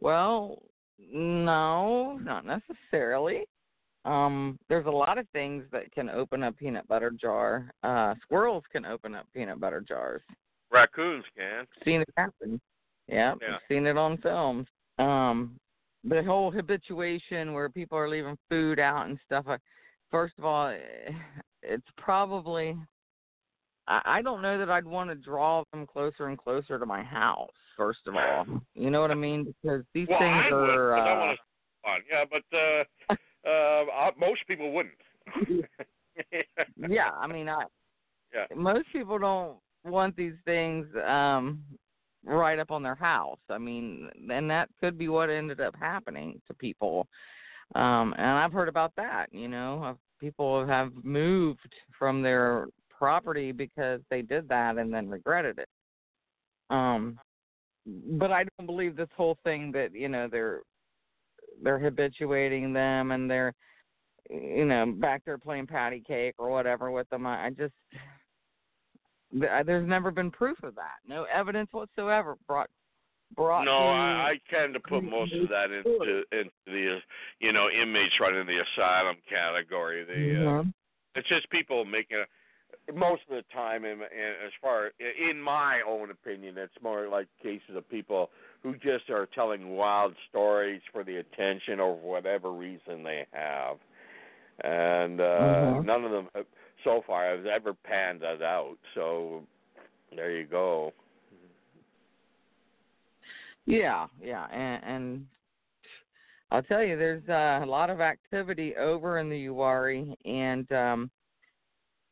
well, 0.00 0.62
no, 0.98 2.18
not 2.18 2.44
necessarily. 2.44 3.46
Um, 4.04 4.58
there's 4.68 4.86
a 4.86 4.90
lot 4.90 5.18
of 5.18 5.28
things 5.32 5.64
that 5.70 5.92
can 5.92 6.10
open 6.10 6.42
a 6.44 6.52
peanut 6.52 6.88
butter 6.88 7.10
jar. 7.10 7.70
Uh, 7.84 8.14
squirrels 8.22 8.64
can 8.72 8.84
open 8.84 9.14
up 9.14 9.26
peanut 9.32 9.60
butter 9.60 9.80
jars. 9.80 10.22
Raccoons 10.70 11.24
can. 11.36 11.66
Seen 11.84 12.00
it 12.00 12.08
happen. 12.16 12.60
Yeah, 13.06 13.34
Yeah. 13.40 13.58
Seen 13.68 13.86
it 13.86 13.96
on 13.96 14.16
film. 14.18 14.66
Um, 14.98 15.58
the 16.04 16.22
whole 16.22 16.50
habituation 16.50 17.52
where 17.52 17.68
people 17.68 17.96
are 17.96 18.08
leaving 18.08 18.36
food 18.48 18.80
out 18.80 19.06
and 19.06 19.18
stuff. 19.24 19.44
Like, 19.46 19.60
first 20.10 20.34
of 20.38 20.44
all, 20.44 20.68
eh, 20.68 21.12
it's 21.62 21.86
probably. 21.96 22.76
I, 23.88 24.22
don't 24.22 24.42
know 24.42 24.58
that 24.58 24.70
I'd 24.70 24.86
want 24.86 25.10
to 25.10 25.16
draw 25.16 25.64
them 25.72 25.86
closer 25.86 26.28
and 26.28 26.38
closer 26.38 26.78
to 26.78 26.86
my 26.86 27.02
house. 27.02 27.50
First 27.76 28.00
of 28.06 28.14
all, 28.14 28.46
you 28.74 28.90
know 28.90 29.00
what 29.00 29.10
I 29.10 29.14
mean? 29.14 29.44
Because 29.62 29.82
these 29.92 30.06
Well, 30.08 30.18
things 30.18 30.30
I 30.30 30.50
would, 30.50 30.68
are. 30.68 30.90
'cause 30.90 31.06
I 31.06 31.12
uh, 31.12 31.18
want 31.18 31.38
to. 31.38 31.42
Yeah, 32.10 32.24
but 32.30 32.42
uh, 32.56 33.48
uh, 33.48 34.06
uh, 34.06 34.10
most 34.18 34.46
people 34.46 34.72
wouldn't. 34.72 34.94
yeah, 36.88 37.10
I 37.18 37.26
mean, 37.26 37.48
I 37.48 37.64
Yeah. 38.34 38.46
most 38.54 38.86
people 38.92 39.18
don't 39.18 39.58
want 39.84 40.16
these 40.16 40.34
things 40.44 40.86
um 41.06 41.62
right 42.24 42.58
up 42.58 42.70
on 42.70 42.82
their 42.82 42.94
house. 42.94 43.40
I 43.50 43.58
mean, 43.58 44.08
and 44.30 44.48
that 44.50 44.68
could 44.80 44.96
be 44.96 45.08
what 45.08 45.28
ended 45.28 45.60
up 45.60 45.74
happening 45.78 46.40
to 46.46 46.54
people. 46.54 47.06
Um 47.74 48.14
and 48.16 48.26
I've 48.26 48.52
heard 48.52 48.68
about 48.68 48.92
that, 48.96 49.26
you 49.32 49.48
know, 49.48 49.98
people 50.20 50.64
have 50.66 50.92
moved 51.02 51.74
from 51.98 52.22
their 52.22 52.68
property 53.02 53.50
because 53.50 54.00
they 54.10 54.22
did 54.22 54.48
that 54.48 54.78
and 54.78 54.94
then 54.94 55.08
regretted 55.08 55.58
it. 55.58 55.68
Um 56.70 57.18
but 58.16 58.30
I 58.30 58.44
don't 58.44 58.66
believe 58.66 58.94
this 58.94 59.08
whole 59.16 59.36
thing 59.42 59.72
that, 59.72 59.92
you 59.92 60.08
know, 60.08 60.28
they're 60.30 60.60
they're 61.64 61.80
habituating 61.80 62.72
them 62.72 63.10
and 63.10 63.28
they're 63.28 63.52
you 64.30 64.64
know, 64.64 64.86
back 64.86 65.22
there 65.24 65.36
playing 65.36 65.66
patty 65.66 66.00
cake 66.06 66.36
or 66.38 66.48
whatever 66.48 66.92
with 66.92 67.08
them. 67.10 67.26
I, 67.26 67.46
I 67.46 67.50
just 67.50 67.74
there's 69.32 69.88
never 69.88 70.12
been 70.12 70.30
proof 70.30 70.62
of 70.62 70.76
that. 70.76 70.98
No 71.04 71.24
evidence 71.24 71.70
whatsoever 71.72 72.36
brought 72.46 72.70
brought. 73.34 73.64
No, 73.64 73.88
I, 73.88 74.30
I 74.30 74.40
tend 74.48 74.74
to 74.74 74.80
put 74.80 75.02
most 75.02 75.32
of 75.32 75.48
that 75.48 75.72
into 75.72 76.22
into 76.30 76.50
the 76.66 76.98
you 77.40 77.52
know 77.52 77.68
inmates 77.68 78.14
in 78.20 78.46
the 78.46 78.62
asylum 78.62 79.16
category. 79.28 80.04
The 80.04 80.36
uh, 80.36 80.62
Mhm. 80.62 80.72
it's 81.14 81.28
just 81.28 81.50
people 81.50 81.84
making 81.84 82.18
a, 82.18 82.26
most 82.94 83.22
of 83.30 83.36
the 83.36 83.44
time, 83.52 83.84
and, 83.84 84.00
and 84.02 84.34
as 84.44 84.52
far 84.60 84.92
in 85.30 85.40
my 85.40 85.80
own 85.86 86.10
opinion, 86.10 86.58
it's 86.58 86.72
more 86.82 87.08
like 87.08 87.26
cases 87.42 87.76
of 87.76 87.88
people 87.88 88.30
who 88.62 88.74
just 88.74 89.08
are 89.10 89.26
telling 89.34 89.70
wild 89.70 90.14
stories 90.28 90.80
for 90.92 91.04
the 91.04 91.16
attention 91.16 91.80
or 91.80 91.96
whatever 91.96 92.52
reason 92.52 93.02
they 93.02 93.26
have, 93.32 93.78
and 94.64 95.20
uh, 95.20 95.24
Mhm. 95.24 95.84
none 95.84 96.04
of 96.04 96.10
them 96.10 96.28
have, 96.34 96.46
so 96.84 97.02
far 97.06 97.36
has 97.36 97.46
ever 97.46 97.74
panned 97.74 98.20
that 98.20 98.42
out. 98.42 98.76
So 98.94 99.46
there 100.14 100.32
you 100.32 100.44
go. 100.46 100.92
Yeah, 103.64 104.08
yeah, 104.20 104.46
and, 104.46 104.84
and 104.84 105.26
I'll 106.50 106.64
tell 106.64 106.82
you, 106.82 106.98
there's 106.98 107.26
uh, 107.28 107.64
a 107.64 107.66
lot 107.66 107.90
of 107.90 108.00
activity 108.00 108.76
over 108.76 109.18
in 109.18 109.30
the 109.30 109.46
Uwharrie, 109.46 110.14
and 110.24 110.70
um, 110.72 111.10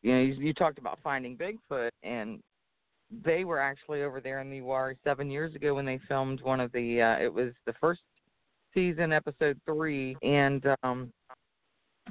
you 0.02 0.12
know, 0.14 0.20
you, 0.20 0.34
you 0.34 0.54
talked 0.54 0.78
about 0.78 0.98
finding 1.02 1.36
Bigfoot, 1.36 1.90
and 2.02 2.40
they 3.24 3.44
were 3.44 3.60
actually 3.60 4.02
over 4.02 4.20
there 4.20 4.40
in 4.40 4.50
the 4.50 4.60
Uwharrie 4.60 4.96
seven 5.04 5.30
years 5.30 5.54
ago 5.54 5.74
when 5.74 5.84
they 5.84 6.00
filmed 6.08 6.40
one 6.42 6.60
of 6.60 6.72
the. 6.72 7.02
Uh, 7.02 7.22
it 7.22 7.32
was 7.32 7.52
the 7.66 7.74
first 7.80 8.00
season, 8.72 9.12
episode 9.12 9.60
three, 9.66 10.16
and 10.22 10.64
um, 10.82 11.12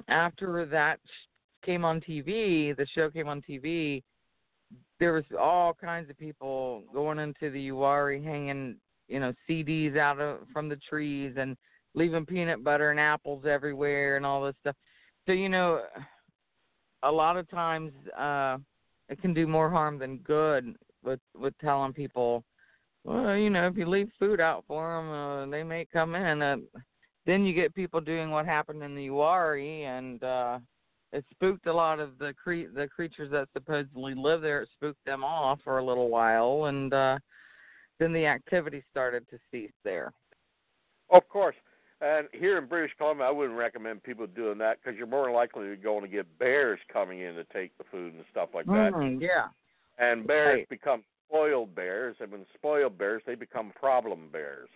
after 0.08 0.66
that 0.66 1.00
came 1.66 1.86
on 1.86 2.02
TV, 2.02 2.76
the 2.76 2.88
show 2.94 3.10
came 3.10 3.28
on 3.28 3.42
TV. 3.42 4.04
There 5.00 5.14
was 5.14 5.24
all 5.40 5.74
kinds 5.74 6.10
of 6.10 6.18
people 6.18 6.84
going 6.94 7.20
into 7.20 7.50
the 7.50 7.70
Uwharrie, 7.70 8.24
hanging, 8.24 8.76
you 9.08 9.20
know, 9.20 9.34
CDs 9.50 9.98
out 9.98 10.20
of 10.20 10.40
from 10.52 10.70
the 10.70 10.78
trees 10.90 11.36
and 11.38 11.56
leaving 11.96 12.26
peanut 12.26 12.64
butter 12.64 12.92
and 12.92 13.00
apples 13.00 13.46
everywhere 13.48 14.18
and 14.18 14.26
all 14.26 14.44
this 14.44 14.56
stuff. 14.62 14.76
So 15.26 15.32
you 15.32 15.50
know, 15.50 15.84
a 17.04 17.12
lot 17.12 17.38
of 17.38 17.50
times 17.50 17.92
uh 18.18 18.58
it 19.10 19.22
can 19.22 19.34
do 19.34 19.48
more 19.48 19.70
harm 19.70 19.98
than 19.98 20.18
good 20.18 20.76
with 21.04 21.20
with 21.36 21.54
telling 21.60 21.94
people, 21.94 22.44
well, 23.04 23.36
you 23.36 23.50
know, 23.50 23.68
if 23.68 23.78
you 23.78 23.88
leave 23.88 24.10
food 24.20 24.40
out 24.40 24.64
for 24.68 24.96
them, 24.98 25.12
uh, 25.12 25.46
they 25.52 25.64
may 25.64 25.86
come 25.92 26.14
in. 26.16 26.42
Uh, 26.42 26.58
then 27.26 27.46
you 27.46 27.54
get 27.54 27.74
people 27.74 28.02
doing 28.02 28.30
what 28.30 28.46
happened 28.46 28.84
in 28.84 28.96
the 28.96 29.08
Uwharrie, 29.08 29.84
and 29.84 30.24
uh 30.24 30.60
it 31.12 31.26
spooked 31.32 31.66
a 31.66 31.74
lot 31.74 32.00
of 32.00 32.20
the 32.20 32.34
cre- 32.42 32.72
the 32.74 32.88
creatures 32.88 33.32
that 33.32 33.48
supposedly 33.54 34.14
live 34.16 34.42
there. 34.42 34.62
It 34.62 34.70
spooked 34.74 35.04
them 35.06 35.24
off 35.24 35.60
for 35.64 35.80
a 35.80 35.86
little 35.86 36.10
while, 36.10 36.66
and 36.66 36.94
uh 36.94 37.18
then 38.00 38.14
the 38.14 38.26
activity 38.26 38.84
started 38.92 39.28
to 39.30 39.38
cease 39.52 39.74
there. 39.84 40.14
Of 41.10 41.28
course. 41.28 41.56
And 42.02 42.28
here 42.32 42.58
in 42.58 42.66
British 42.66 42.96
Columbia, 42.98 43.28
I 43.28 43.32
wouldn't 43.32 43.58
recommend 43.58 44.04
people 44.04 44.26
doing 44.26 44.58
that 44.60 44.78
because 44.82 44.98
you're 44.98 45.08
more 45.08 45.32
likely 45.32 45.68
to 45.68 45.76
go 45.76 45.98
and 46.00 46.10
get 46.10 46.26
bears 46.40 46.80
coming 46.92 47.20
in 47.20 47.36
to 47.36 47.44
take 47.46 47.78
the 47.78 47.84
food 47.92 48.14
and 48.14 48.24
stuff 48.32 48.50
like 48.54 48.66
that. 48.68 48.94
Mm, 48.94 49.22
yeah. 49.22 49.48
And 49.98 50.26
bears 50.26 50.60
Right. 50.60 50.70
become 50.70 51.04
spoiled 51.28 51.76
bears, 51.76 52.16
and 52.22 52.32
when 52.32 52.46
spoiled 52.54 52.98
bears, 52.98 53.22
they 53.26 53.36
become 53.36 53.72
problem 53.72 54.30
bears. 54.32 54.70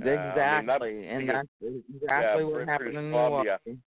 Uh, 0.00 0.04
I 0.04 0.04
mean, 0.04 0.34
that- 0.36 0.60
Exactly, 0.62 1.06
and 1.08 1.28
that's 1.28 1.48
exactly 1.60 2.44
what 2.44 2.52
British 2.54 2.68
happened 2.68 2.96
in 2.96 3.10
Columbia. 3.10 3.58
Milwaukee. 3.64 3.78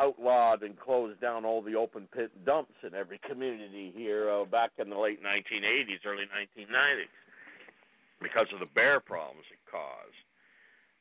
outlawed 0.00 0.62
and 0.62 0.78
closed 0.78 1.20
down 1.20 1.44
all 1.44 1.60
the 1.60 1.74
open 1.74 2.06
pit 2.14 2.30
dumps 2.44 2.84
in 2.84 2.94
every 2.94 3.18
community 3.18 3.90
here 3.90 4.30
uh, 4.30 4.44
back 4.44 4.70
in 4.78 4.88
the 4.88 4.96
late 4.96 5.20
1980s, 5.20 6.06
early 6.06 6.24
1990s, 6.26 7.08
because 8.22 8.46
of 8.52 8.60
the 8.60 8.66
bear 8.66 9.00
problems 9.00 9.44
it 9.50 9.58
caused. 9.68 10.14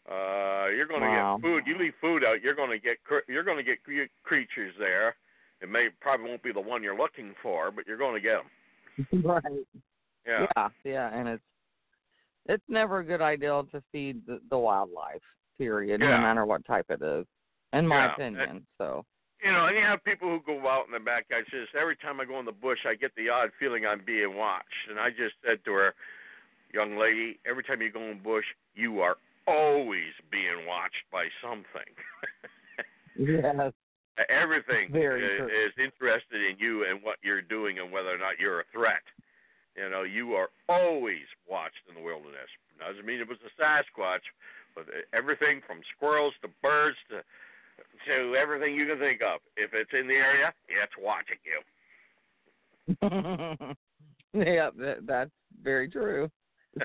Uh, 0.10 0.68
you're 0.76 0.88
going 0.88 1.02
to 1.02 1.08
Wow. 1.08 1.38
get 1.38 1.42
food. 1.44 1.64
You 1.68 1.78
leave 1.78 1.94
food 2.00 2.24
out, 2.24 2.42
you're 2.42 2.56
going 2.56 2.70
to 2.70 2.80
get 2.80 2.98
you're 3.28 3.44
going 3.44 3.58
to 3.58 3.64
get 3.64 3.80
creatures 4.24 4.74
there. 4.80 5.16
It 5.62 5.70
may 5.70 5.90
probably 6.00 6.30
won't 6.30 6.44
be 6.44 6.54
the 6.54 6.62
one 6.62 6.84
you're 6.84 6.98
looking 6.98 7.34
for, 7.42 7.72
but 7.72 7.86
you're 7.88 7.98
going 7.98 8.16
to 8.16 8.22
get 8.22 8.38
them. 8.38 9.24
right. 9.24 9.44
Yeah. 10.26 10.46
yeah, 10.56 10.70
yeah, 10.84 11.10
and 11.14 11.28
it's 11.28 11.44
it's 12.48 12.64
never 12.70 13.00
a 13.00 13.04
good 13.04 13.22
idea 13.22 13.62
to 13.72 13.84
feed 13.92 14.26
the, 14.26 14.40
the 14.50 14.58
wildlife. 14.58 15.22
Period, 15.58 16.02
Yeah. 16.02 16.12
no 16.12 16.22
matter 16.22 16.46
what 16.46 16.64
type 16.66 16.86
it 16.90 17.02
is, 17.02 17.26
in 17.74 17.88
my 17.88 18.06
Yeah. 18.06 18.14
opinion. 18.14 18.68
So. 18.78 19.04
You 19.44 19.52
know, 19.52 19.66
and 19.68 19.76
you 19.78 19.84
have 19.84 20.04
people 20.04 20.30
who 20.30 20.42
go 20.46 20.68
out 20.68 20.86
in 20.88 20.94
the 20.94 21.00
back. 21.00 21.26
I 21.32 21.42
just 21.42 21.76
every 21.76 21.96
time 21.98 22.20
I 22.20 22.26
go 22.26 22.40
in 22.40 22.46
the 22.46 22.52
bush, 22.52 22.80
I 22.88 22.96
get 22.96 23.12
the 23.16 23.30
odd 23.30 23.52
feeling 23.60 23.86
I'm 23.86 24.04
being 24.06 24.36
watched. 24.36 24.90
And 24.90 25.00
I 25.00 25.10
just 25.10 25.36
said 25.46 25.64
to 25.66 25.74
her, 25.74 25.96
"Young 26.74 26.98
lady, 26.98 27.40
every 27.46 27.64
time 27.64 27.82
you 27.82 27.92
go 27.92 28.02
in 28.02 28.18
the 28.18 28.24
bush, 28.24 28.46
you 28.74 29.02
are 29.02 29.18
always 29.48 30.14
being 30.32 30.68
watched 30.68 31.06
by 31.12 31.26
something. 31.42 31.92
Yes. 33.18 33.74
Everything 34.30 34.92
Very 34.92 35.26
is, 35.26 35.38
true. 35.38 35.48
is 35.48 35.74
interested 35.78 36.38
in 36.38 36.58
you 36.60 36.86
and 36.86 37.02
what 37.02 37.18
you're 37.24 37.42
doing 37.42 37.80
and 37.80 37.92
whether 37.92 38.14
or 38.14 38.18
not 38.18 38.40
you're 38.40 38.60
a 38.62 38.64
threat. 38.72 39.02
You 39.76 39.90
know, 39.90 40.04
you 40.04 40.34
are 40.34 40.50
always 40.70 41.26
watched 41.50 41.82
in 41.90 41.96
the 41.96 42.02
wilderness. 42.02 42.50
Doesn't 42.80 43.06
mean 43.06 43.20
it 43.20 43.28
was 43.28 43.38
a 43.46 43.62
Sasquatch, 43.62 44.26
but 44.76 44.86
everything 45.14 45.62
from 45.66 45.82
squirrels 45.96 46.34
to 46.42 46.50
birds 46.62 46.98
to 47.10 47.22
to 48.08 48.36
everything 48.36 48.76
you 48.76 48.88
can 48.88 48.98
think 48.98 49.22
of. 49.22 49.40
If 49.56 49.72
it's 49.74 49.92
in 49.94 50.08
the 50.08 50.16
area, 50.16 50.54
it's 50.68 50.94
watching 51.00 51.38
you. 51.46 51.62
yeah, 54.34 54.70
that, 54.78 55.06
that's 55.06 55.32
very 55.62 55.90
true. 55.90 56.30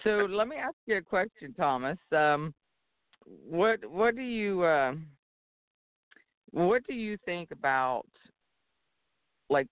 So 0.04 0.26
let 0.28 0.48
me 0.48 0.56
ask 0.56 0.74
you 0.86 0.96
a 0.96 1.02
question, 1.02 1.54
Thomas. 1.54 1.98
Um, 2.12 2.54
what 3.48 3.84
what 3.90 4.16
do 4.16 4.22
you 4.22 4.62
uh, 4.62 4.94
what 6.50 6.82
do 6.86 6.94
you 6.94 7.16
think 7.24 7.50
about 7.50 8.06
like 9.48 9.68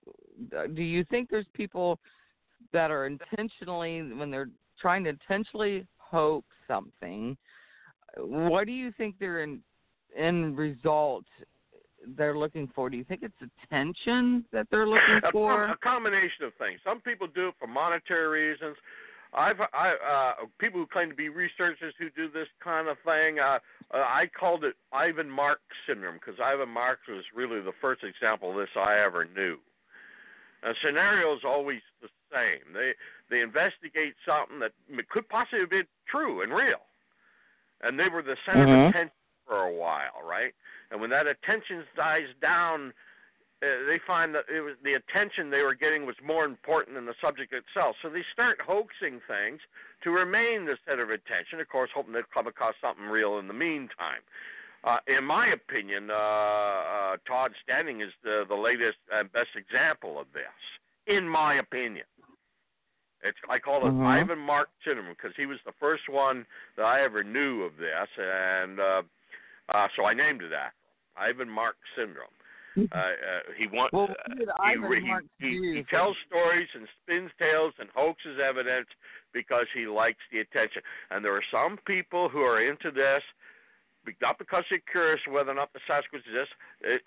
uh, 0.57 0.67
do 0.69 0.83
you 0.83 1.05
think 1.05 1.31
there's 1.31 1.47
people 1.55 1.99
that 2.73 2.91
are 2.91 3.07
intentionally 3.07 4.03
when 4.13 4.31
they're 4.31 4.51
trying 4.81 5.05
to 5.05 5.11
intentionally 5.11 5.87
hoax 5.99 6.47
something 6.67 7.37
what 8.17 8.67
do 8.67 8.73
you 8.73 8.93
think 8.97 9.15
they're 9.21 9.43
in, 9.43 9.61
in 10.17 10.55
result 10.57 11.25
they're 12.17 12.37
looking 12.37 12.69
for 12.75 12.89
do 12.89 12.97
you 12.97 13.05
think 13.05 13.23
it's 13.23 13.53
attention 13.65 14.45
that 14.53 14.67
they're 14.71 14.87
looking 14.87 15.21
a, 15.23 15.33
for 15.33 15.67
a 15.67 15.77
combination 15.79 16.45
of 16.45 16.53
things. 16.59 16.81
Some 16.85 17.01
people 17.01 17.27
do 17.27 17.49
it 17.49 17.55
for 17.59 17.67
monetary 17.67 18.51
reasons. 18.51 18.77
I've 19.33 19.61
I 19.73 19.95
uh 20.41 20.47
people 20.59 20.81
who 20.81 20.87
claim 20.87 21.11
to 21.11 21.15
be 21.15 21.29
researchers 21.29 21.95
who 21.99 22.11
do 22.11 22.31
this 22.31 22.49
kind 22.63 22.89
of 22.89 22.97
thing. 23.05 23.39
Uh, 23.39 23.59
uh 23.95 23.99
I 23.99 24.29
called 24.39 24.65
it 24.65 24.75
Ivan 24.93 25.31
Mark 25.31 25.61
syndrome 25.87 26.17
because 26.17 26.41
Ivan 26.43 26.69
Mark 26.69 27.01
was 27.09 27.25
really 27.35 27.61
the 27.61 27.73
first 27.81 28.03
example 28.03 28.51
of 28.51 28.57
this 28.57 28.75
I 28.77 28.99
ever 29.05 29.25
knew. 29.25 29.57
And 30.63 30.77
scenario 30.85 31.35
is 31.35 31.43
always 31.45 31.81
the 32.03 32.09
same. 32.33 32.75
They 32.75 32.93
they 33.31 33.41
investigate 33.41 34.15
something 34.27 34.59
that 34.61 34.73
could 35.11 35.29
possibly 35.29 35.67
be 35.67 35.83
true 36.11 36.43
and 36.43 36.53
real, 36.53 36.83
and 37.83 37.99
they 37.99 38.09
were 38.09 38.23
the 38.23 38.37
center 38.45 38.67
Mhm. 38.67 38.85
of 38.85 38.91
attention 38.91 39.13
for 39.47 39.63
a 39.65 39.73
while, 39.73 40.21
right? 40.23 40.55
And 40.91 41.01
when 41.01 41.11
that 41.11 41.27
attention 41.27 41.87
dies 41.95 42.29
down, 42.41 42.93
uh, 43.63 43.67
they 43.87 44.01
find 44.07 44.35
that 44.35 44.45
it 44.49 44.61
was 44.61 44.75
the 44.83 44.95
attention 44.95 45.51
they 45.51 45.63
were 45.63 45.75
getting 45.75 46.07
was 46.07 46.17
more 46.25 46.45
important 46.45 46.97
than 46.97 47.05
the 47.05 47.15
subject 47.21 47.53
itself. 47.53 47.97
So 48.01 48.09
they 48.09 48.25
start 48.33 48.59
hoaxing 48.61 49.21
things 49.29 49.61
to 50.03 50.11
remain 50.11 50.65
the 50.65 50.79
center 50.89 51.03
of 51.03 51.11
attention. 51.11 51.61
Of 51.61 51.69
course, 51.69 51.91
hoping 51.95 52.15
they'll 52.15 52.23
come 52.33 52.47
across 52.47 52.75
something 52.81 53.05
real 53.05 53.39
in 53.39 53.49
the 53.49 53.55
meantime. 53.55 54.25
Uh, 54.83 54.97
in 55.07 55.25
my 55.25 55.49
opinion, 55.49 56.11
uh, 56.11 56.15
uh, 56.15 57.17
Todd 57.29 57.53
Standing 57.63 58.01
is 58.01 58.13
the 58.25 58.45
the 58.49 58.55
latest 58.55 58.97
and 59.13 59.31
best 59.31 59.51
example 59.55 60.19
of 60.19 60.27
this. 60.33 60.57
In 61.07 61.29
my 61.29 61.55
opinion, 61.57 62.07
it's 63.23 63.37
I 63.51 63.59
call 63.59 63.87
it 63.87 63.91
Mhm. 63.91 64.07
Ivan 64.07 64.39
Mark 64.39 64.71
syndrome 64.83 65.11
because 65.11 65.37
he 65.37 65.45
was 65.45 65.61
the 65.67 65.73
first 65.73 66.09
one 66.09 66.47
that 66.77 66.87
I 66.87 67.03
ever 67.03 67.23
knew 67.23 67.63
of 67.63 67.77
this, 67.77 68.09
and 68.17 68.81
uh, 68.81 69.03
uh, 69.69 69.89
so 69.97 70.07
I 70.07 70.15
named 70.15 70.43
it 70.43 70.53
after 70.53 70.79
him, 70.79 70.95
Ivan 71.17 71.51
Mark 71.51 71.77
syndrome. 71.95 72.33
Uh, 72.79 72.83
uh, 72.97 73.13
he 73.59 73.67
wants. 73.67 73.93
Well, 73.93 74.09
uh, 74.11 74.35
he, 74.69 74.77
he, 75.41 75.49
he, 75.49 75.77
he 75.79 75.85
tells 75.91 76.17
stories 76.27 76.69
and 76.75 76.87
spins 77.03 77.31
tales 77.39 77.75
and 77.79 77.89
hoaxes 77.95 78.39
evidence 78.43 78.87
because 79.33 79.67
he 79.75 79.87
likes 79.87 80.21
the 80.33 80.41
attention. 80.41 80.83
And 81.11 81.25
there 81.25 81.35
are 81.35 81.45
some 81.51 81.79
people 81.87 82.29
who 82.29 82.41
are 82.41 82.63
into 82.63 82.91
this, 82.91 83.23
not 84.23 84.39
because 84.39 84.65
they're 84.71 84.81
curious 84.91 85.21
whether 85.29 85.51
or 85.51 85.55
not 85.55 85.73
the 85.73 85.81
Sasquatch 85.89 86.23
exists. 86.27 86.55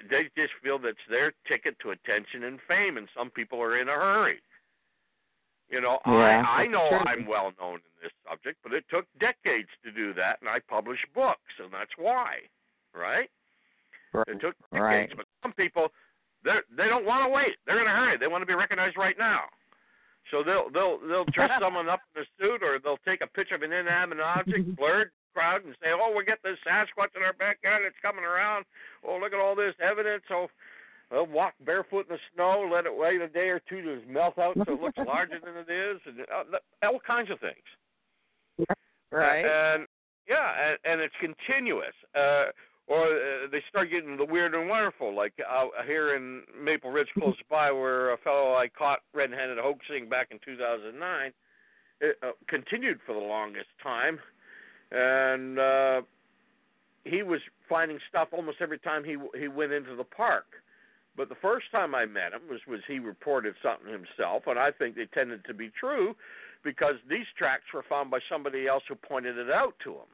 They 0.09 0.29
just 0.35 0.53
feel 0.61 0.79
that's 0.79 0.97
their 1.09 1.33
ticket 1.47 1.77
to 1.81 1.91
attention 1.91 2.43
and 2.43 2.59
fame, 2.67 2.97
and 2.97 3.07
some 3.15 3.29
people 3.29 3.61
are 3.61 3.79
in 3.79 3.87
a 3.87 3.93
hurry. 3.93 4.39
You 5.69 5.81
know, 5.81 5.99
Yeah, 6.05 6.43
I 6.47 6.63
I 6.63 6.67
know 6.67 6.87
true. 6.89 6.99
I'm 6.99 7.25
well 7.25 7.51
known 7.59 7.75
in 7.75 7.93
this 8.03 8.11
subject, 8.29 8.59
but 8.63 8.73
it 8.73 8.83
took 8.91 9.05
decades 9.19 9.69
to 9.83 9.91
do 9.91 10.13
that, 10.13 10.37
and 10.41 10.49
I 10.49 10.59
published 10.59 11.05
books, 11.15 11.39
and 11.57 11.71
that's 11.73 11.91
why, 11.97 12.39
right? 12.93 13.29
It 14.27 14.39
took 14.39 14.53
decades, 14.71 15.13
Right. 15.17 15.22
Some 15.43 15.53
people 15.53 15.89
they 16.43 16.57
they 16.75 16.87
don't 16.87 17.05
want 17.05 17.25
to 17.25 17.29
wait. 17.29 17.55
They're 17.65 17.81
in 17.81 17.87
a 17.87 17.95
hurry. 17.95 18.17
They 18.17 18.27
want 18.27 18.41
to 18.41 18.45
be 18.45 18.55
recognized 18.55 18.97
right 18.97 19.15
now. 19.17 19.41
So 20.31 20.43
they'll 20.43 20.69
they'll 20.71 20.99
they'll 21.07 21.29
dress 21.33 21.51
someone 21.61 21.89
up 21.89 22.01
in 22.15 22.23
a 22.23 22.25
suit, 22.39 22.63
or 22.63 22.79
they'll 22.79 23.01
take 23.05 23.21
a 23.21 23.27
picture 23.27 23.55
of 23.55 23.61
an 23.61 23.71
inanimate 23.71 24.19
object, 24.19 24.75
blurred 24.75 25.11
crowd, 25.33 25.63
and 25.65 25.75
say, 25.81 25.89
"Oh, 25.91 26.13
we 26.15 26.25
get 26.25 26.39
this 26.43 26.57
Sasquatch 26.67 27.15
in 27.15 27.23
our 27.23 27.33
backyard. 27.33 27.83
It's 27.85 27.95
coming 28.01 28.23
around. 28.23 28.65
Oh, 29.07 29.17
look 29.17 29.33
at 29.33 29.39
all 29.39 29.55
this 29.55 29.75
evidence." 29.81 30.23
So 30.27 30.47
they'll 31.11 31.27
walk 31.27 31.53
barefoot 31.65 32.07
in 32.09 32.15
the 32.15 32.19
snow, 32.33 32.69
let 32.71 32.85
it 32.85 32.95
wait 32.95 33.21
a 33.21 33.27
day 33.27 33.49
or 33.49 33.61
two 33.69 33.81
to 33.81 34.01
melt 34.07 34.37
out, 34.37 34.55
so 34.55 34.73
it 34.73 34.81
looks 34.81 34.97
larger 35.07 35.39
than 35.43 35.55
it 35.57 35.71
is, 35.71 35.99
and 36.05 36.21
uh, 36.21 36.87
all 36.87 36.99
kinds 37.05 37.29
of 37.29 37.39
things. 37.39 38.67
right 39.11 39.45
And 39.45 39.87
yeah, 40.27 40.69
and, 40.69 40.77
and 40.85 41.01
it's 41.01 41.15
continuous. 41.19 41.93
Uh, 42.15 42.45
or 42.87 43.05
uh, 43.05 43.47
they 43.51 43.61
start 43.69 43.89
getting 43.89 44.17
the 44.17 44.25
weird 44.25 44.53
and 44.53 44.69
wonderful, 44.69 45.15
like 45.15 45.33
out 45.47 45.71
here 45.85 46.15
in 46.15 46.43
Maple 46.61 46.91
Ridge, 46.91 47.07
close 47.17 47.35
by, 47.49 47.71
where 47.71 48.13
a 48.13 48.17
fellow 48.17 48.55
I 48.55 48.67
caught 48.67 48.99
red-handed 49.13 49.57
hoaxing 49.57 50.09
back 50.09 50.27
in 50.31 50.39
2009, 50.45 51.31
it 52.01 52.17
uh, 52.21 52.31
continued 52.47 52.99
for 53.05 53.13
the 53.13 53.21
longest 53.21 53.69
time, 53.81 54.19
and 54.91 55.59
uh, 55.59 56.01
he 57.05 57.23
was 57.23 57.39
finding 57.69 57.99
stuff 58.09 58.29
almost 58.31 58.57
every 58.61 58.79
time 58.79 59.03
he 59.03 59.17
he 59.39 59.47
went 59.47 59.71
into 59.71 59.95
the 59.95 60.03
park. 60.03 60.45
But 61.15 61.29
the 61.29 61.35
first 61.35 61.65
time 61.71 61.93
I 61.93 62.05
met 62.05 62.33
him 62.33 62.41
was 62.49 62.59
was 62.67 62.81
he 62.87 62.99
reported 62.99 63.55
something 63.63 63.91
himself, 63.91 64.43
and 64.47 64.59
I 64.59 64.71
think 64.71 64.95
they 64.95 65.05
tended 65.05 65.45
to 65.45 65.53
be 65.53 65.71
true 65.79 66.15
because 66.63 66.95
these 67.09 67.27
tracks 67.37 67.65
were 67.73 67.85
found 67.87 68.09
by 68.11 68.19
somebody 68.29 68.67
else 68.67 68.83
who 68.87 68.95
pointed 68.95 69.37
it 69.37 69.51
out 69.51 69.75
to 69.83 69.91
him. 69.91 70.09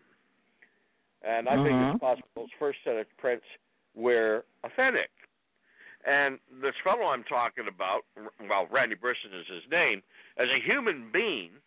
And 1.22 1.50
I 1.50 1.56
think 1.56 1.76
Mhm. 1.76 1.92
it's 1.92 2.00
possible 2.00 2.44
his 2.44 2.54
first 2.54 2.84
set 2.84 2.96
of 2.96 3.18
prints 3.18 3.46
were 3.94 4.46
authentic. 4.64 5.12
And 6.06 6.40
this 6.50 6.76
fellow 6.78 7.08
I'm 7.08 7.26
talking 7.26 7.68
about, 7.68 8.06
well, 8.40 8.68
Randy 8.68 8.96
Brisson 8.96 9.34
is 9.34 9.48
his 9.48 9.68
name, 9.68 10.02
as 10.38 10.50
a 10.50 10.60
human 10.60 11.12
being, 11.12 11.62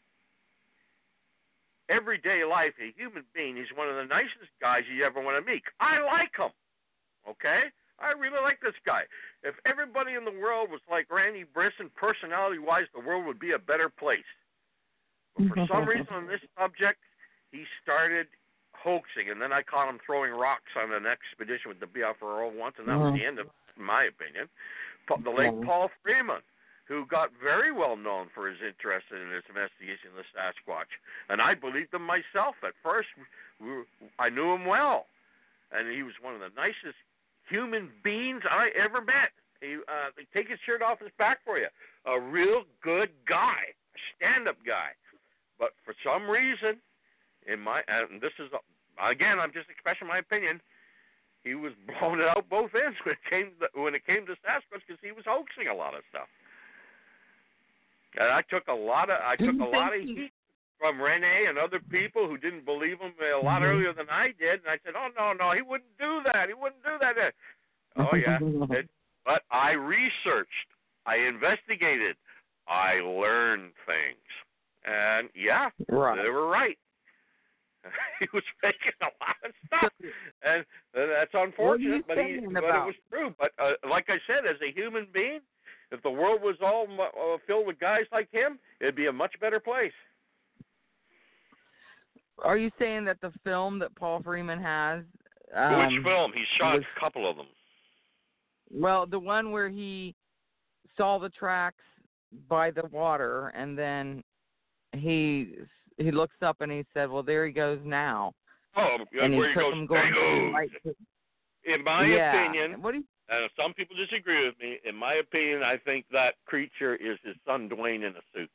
everyday 1.88 2.42
life, 2.44 2.72
a 2.80 2.92
human 2.92 3.24
being, 3.34 3.56
he's 3.56 3.72
one 3.74 3.88
of 3.88 3.96
the 3.96 4.06
nicest 4.06 4.50
guys 4.58 4.88
you 4.88 5.04
ever 5.04 5.20
want 5.20 5.36
to 5.36 5.50
meet. 5.52 5.62
I 5.80 5.98
like 5.98 6.34
him. 6.34 6.52
Okay? 7.28 7.70
I 7.98 8.12
really 8.12 8.40
like 8.40 8.60
this 8.60 8.74
guy. 8.84 9.06
If 9.42 9.54
everybody 9.66 10.14
in 10.14 10.24
the 10.24 10.32
world 10.32 10.70
was 10.70 10.80
like 10.90 11.10
Randy 11.10 11.44
Brisson, 11.44 11.90
personality 11.90 12.58
wise, 12.58 12.86
the 12.94 13.00
world 13.00 13.26
would 13.26 13.38
be 13.38 13.52
a 13.52 13.58
better 13.58 13.90
place. 13.90 14.24
But 15.36 15.48
for 15.48 15.66
some 15.66 15.84
reason 15.84 16.08
on 16.10 16.26
this 16.26 16.40
subject, 16.58 17.00
he 17.52 17.64
started 17.82 18.28
hoaxing, 18.82 19.30
and 19.30 19.40
then 19.40 19.52
I 19.52 19.62
caught 19.62 19.88
him 19.88 19.98
throwing 20.04 20.32
rocks 20.32 20.74
on 20.76 20.92
an 20.92 21.06
expedition 21.06 21.68
with 21.70 21.78
the 21.80 21.86
BFRO 21.86 22.50
once, 22.50 22.76
and 22.78 22.88
that 22.88 22.98
was 22.98 23.12
Mhm. 23.14 23.18
the 23.18 23.26
end 23.26 23.38
of, 23.38 23.48
in 23.76 23.84
my 23.84 24.04
opinion. 24.04 24.48
The 25.08 25.30
late 25.30 25.52
Yeah. 25.52 25.64
Paul 25.64 25.88
Freeman, 26.02 26.42
who 26.86 27.04
got 27.06 27.30
very 27.32 27.70
well 27.70 27.96
known 27.96 28.28
for 28.30 28.48
his 28.48 28.60
interest 28.62 29.10
in 29.10 29.30
his 29.30 29.44
investigation 29.48 30.10
of 30.10 30.16
the 30.16 30.24
Sasquatch, 30.34 30.90
and 31.28 31.40
I 31.42 31.54
believed 31.54 31.92
him 31.92 32.02
myself 32.02 32.56
at 32.64 32.74
first. 32.82 33.08
We 33.58 33.70
were, 33.70 33.86
I 34.18 34.28
knew 34.30 34.52
him 34.52 34.64
well, 34.64 35.08
and 35.70 35.88
he 35.88 36.02
was 36.02 36.18
one 36.20 36.34
of 36.34 36.40
the 36.40 36.50
nicest 36.50 36.98
human 37.48 37.88
beings 38.02 38.44
I 38.46 38.70
ever 38.70 39.00
met. 39.00 39.32
He 39.60 39.76
uh, 39.86 40.10
take 40.32 40.48
his 40.48 40.60
shirt 40.60 40.82
off 40.82 40.98
his 41.00 41.12
back 41.12 41.42
for 41.44 41.58
you. 41.58 41.68
A 42.06 42.18
real 42.18 42.64
good 42.80 43.10
guy, 43.26 43.74
a 43.94 43.98
stand-up 44.16 44.62
guy. 44.64 44.94
But 45.58 45.74
for 45.84 45.94
some 46.02 46.28
reason, 46.28 46.80
in 47.46 47.60
my 47.60 47.82
and 47.86 48.20
this 48.20 48.32
is 48.38 48.50
again, 49.00 49.40
I'm 49.40 49.52
just 49.52 49.70
expressing 49.70 50.08
my 50.08 50.18
opinion. 50.18 50.60
He 51.44 51.54
was 51.54 51.72
blown 51.86 52.20
it 52.20 52.28
out 52.28 52.48
both 52.48 52.70
ends 52.74 52.98
when 53.04 53.14
it 53.14 53.24
came 53.28 53.52
to, 53.60 53.66
when 53.80 53.94
it 53.94 54.06
came 54.06 54.26
to 54.26 54.32
Sasquatch 54.42 54.82
because 54.86 55.00
he 55.02 55.12
was 55.12 55.24
hoaxing 55.26 55.68
a 55.68 55.74
lot 55.74 55.94
of 55.94 56.02
stuff. 56.10 56.28
And 58.18 58.28
I 58.28 58.42
took 58.50 58.68
a 58.68 58.74
lot 58.74 59.08
of 59.08 59.18
I 59.24 59.36
took 59.36 59.58
a 59.60 59.64
lot 59.64 59.96
of 59.96 60.02
heat 60.02 60.32
from 60.78 61.00
Rene 61.00 61.46
and 61.48 61.56
other 61.56 61.78
people 61.78 62.28
who 62.28 62.36
didn't 62.36 62.64
believe 62.64 63.00
him 63.00 63.14
a 63.22 63.38
lot 63.38 63.62
Mhm. 63.62 63.66
earlier 63.66 63.92
than 63.92 64.10
I 64.10 64.32
did, 64.32 64.60
and 64.60 64.68
I 64.68 64.78
said, 64.84 64.94
"Oh 64.96 65.08
no, 65.16 65.32
no, 65.32 65.52
he 65.52 65.62
wouldn't 65.62 65.96
do 65.96 66.22
that. 66.24 66.48
He 66.48 66.54
wouldn't 66.54 66.82
do 66.84 66.98
that." 66.98 67.16
Oh 67.96 68.16
yeah, 68.16 68.38
it, 68.70 68.88
but 69.22 69.44
I 69.50 69.72
researched, 69.72 70.68
I 71.04 71.16
investigated, 71.16 72.16
I 72.66 73.00
learned 73.00 73.74
things, 73.84 74.28
and 74.84 75.28
yeah, 75.34 75.68
right 75.90 76.22
they 76.22 76.30
were 76.30 76.48
right. 76.48 76.78
he 78.20 78.26
was 78.32 78.42
faking 78.60 78.92
a 79.02 79.10
lot 79.24 79.36
of 79.44 79.52
stuff, 79.66 79.92
and 80.42 80.64
uh, 80.96 81.06
that's 81.18 81.30
unfortunate. 81.34 82.04
But 82.06 82.18
he, 82.18 82.40
but 82.46 82.64
it 82.64 82.86
was 82.86 82.94
true. 83.10 83.34
But 83.38 83.50
uh, 83.58 83.72
like 83.88 84.06
I 84.08 84.18
said, 84.26 84.48
as 84.48 84.56
a 84.62 84.72
human 84.72 85.06
being, 85.12 85.40
if 85.90 86.02
the 86.02 86.10
world 86.10 86.40
was 86.42 86.56
all 86.62 86.86
uh, 87.00 87.38
filled 87.46 87.66
with 87.66 87.78
guys 87.80 88.04
like 88.12 88.28
him, 88.30 88.58
it'd 88.80 88.96
be 88.96 89.06
a 89.06 89.12
much 89.12 89.32
better 89.40 89.60
place. 89.60 89.92
are 92.44 92.56
you 92.56 92.70
saying 92.78 93.04
that 93.04 93.20
the 93.20 93.32
film 93.44 93.78
that 93.78 93.94
paul 93.96 94.22
freeman 94.22 94.60
has 94.60 95.02
um, 95.54 95.78
Which 95.78 96.02
film? 96.04 96.32
He 96.34 96.44
shot 96.58 96.74
was- 96.74 96.84
a 96.96 97.00
couple 97.00 97.28
of 97.28 97.36
them. 97.36 97.46
Well, 98.74 99.04
the 99.04 99.18
one 99.18 99.52
where 99.52 99.68
he 99.68 100.14
saw 100.96 101.18
the 101.18 101.28
tracks 101.28 101.84
by 102.48 102.70
the 102.70 102.84
water, 102.90 103.48
and 103.48 103.76
then 103.76 104.24
he 104.94 105.56
he 106.02 106.10
looks 106.12 106.36
up 106.42 106.60
and 106.60 106.70
he 106.72 106.84
said, 106.94 107.10
"Well, 107.10 107.22
there 107.22 107.46
he 107.46 107.52
goes 107.52 107.80
now," 107.84 108.32
Oh, 108.76 108.98
and 109.20 109.32
he 109.32 109.38
where 109.38 109.48
he 109.48 109.54
took 109.54 109.62
goes, 109.64 109.72
him 109.74 109.86
going 109.86 110.52
right 110.54 110.70
to 110.84 110.94
In 111.64 111.84
my 111.84 112.04
yeah. 112.06 112.42
opinion, 112.44 112.82
What 112.82 112.92
do 112.92 112.98
you? 112.98 113.04
and 113.28 113.50
some 113.56 113.72
people 113.74 113.96
disagree 113.96 114.44
with 114.46 114.58
me. 114.58 114.78
In 114.84 114.94
my 114.96 115.14
opinion, 115.14 115.62
I 115.62 115.76
think 115.78 116.06
that 116.12 116.34
creature 116.46 116.96
is 116.96 117.18
his 117.24 117.36
son 117.46 117.68
Dwayne 117.68 118.04
in 118.06 118.14
a 118.16 118.22
suit. 118.34 118.50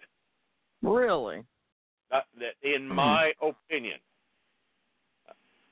Really? 0.82 1.44
That, 2.12 2.26
that, 2.40 2.54
in 2.64 2.88
Hmm. 2.88 2.96
my 2.96 3.34
opinion, 3.42 4.00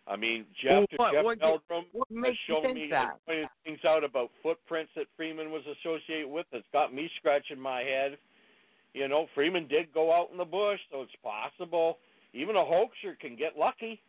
I 0.08 0.16
mean, 0.16 0.46
Jeff 0.62 0.72
Well, 0.72 0.86
what- 0.98 1.14
Jeff 1.14 1.24
what- 1.26 1.40
Meldrum 1.40 1.86
What 1.92 2.08
has 2.26 2.38
shown 2.48 2.74
me 2.76 2.88
that? 2.90 3.18
pointed 3.26 3.50
things 3.64 3.84
out 3.86 4.04
about 4.04 4.30
footprints 4.44 4.94
that 4.96 5.08
Freeman 5.18 5.50
was 5.52 5.66
associated 5.66 6.28
with. 6.28 6.46
That's 6.52 6.68
got 6.72 6.94
me 6.94 7.10
scratching 7.18 7.60
my 7.60 7.82
head. 7.82 8.20
You 8.96 9.10
know, 9.10 9.28
Freeman 9.36 9.68
did 9.68 9.94
go 9.94 10.14
out 10.14 10.30
in 10.32 10.38
the 10.38 10.46
bush, 10.46 10.80
so 10.90 11.02
it's 11.02 11.12
possible. 11.22 11.98
Even 12.34 12.56
a 12.56 12.64
hoaxer 12.64 13.18
can 13.20 13.36
get 13.36 13.58
lucky. 13.60 14.02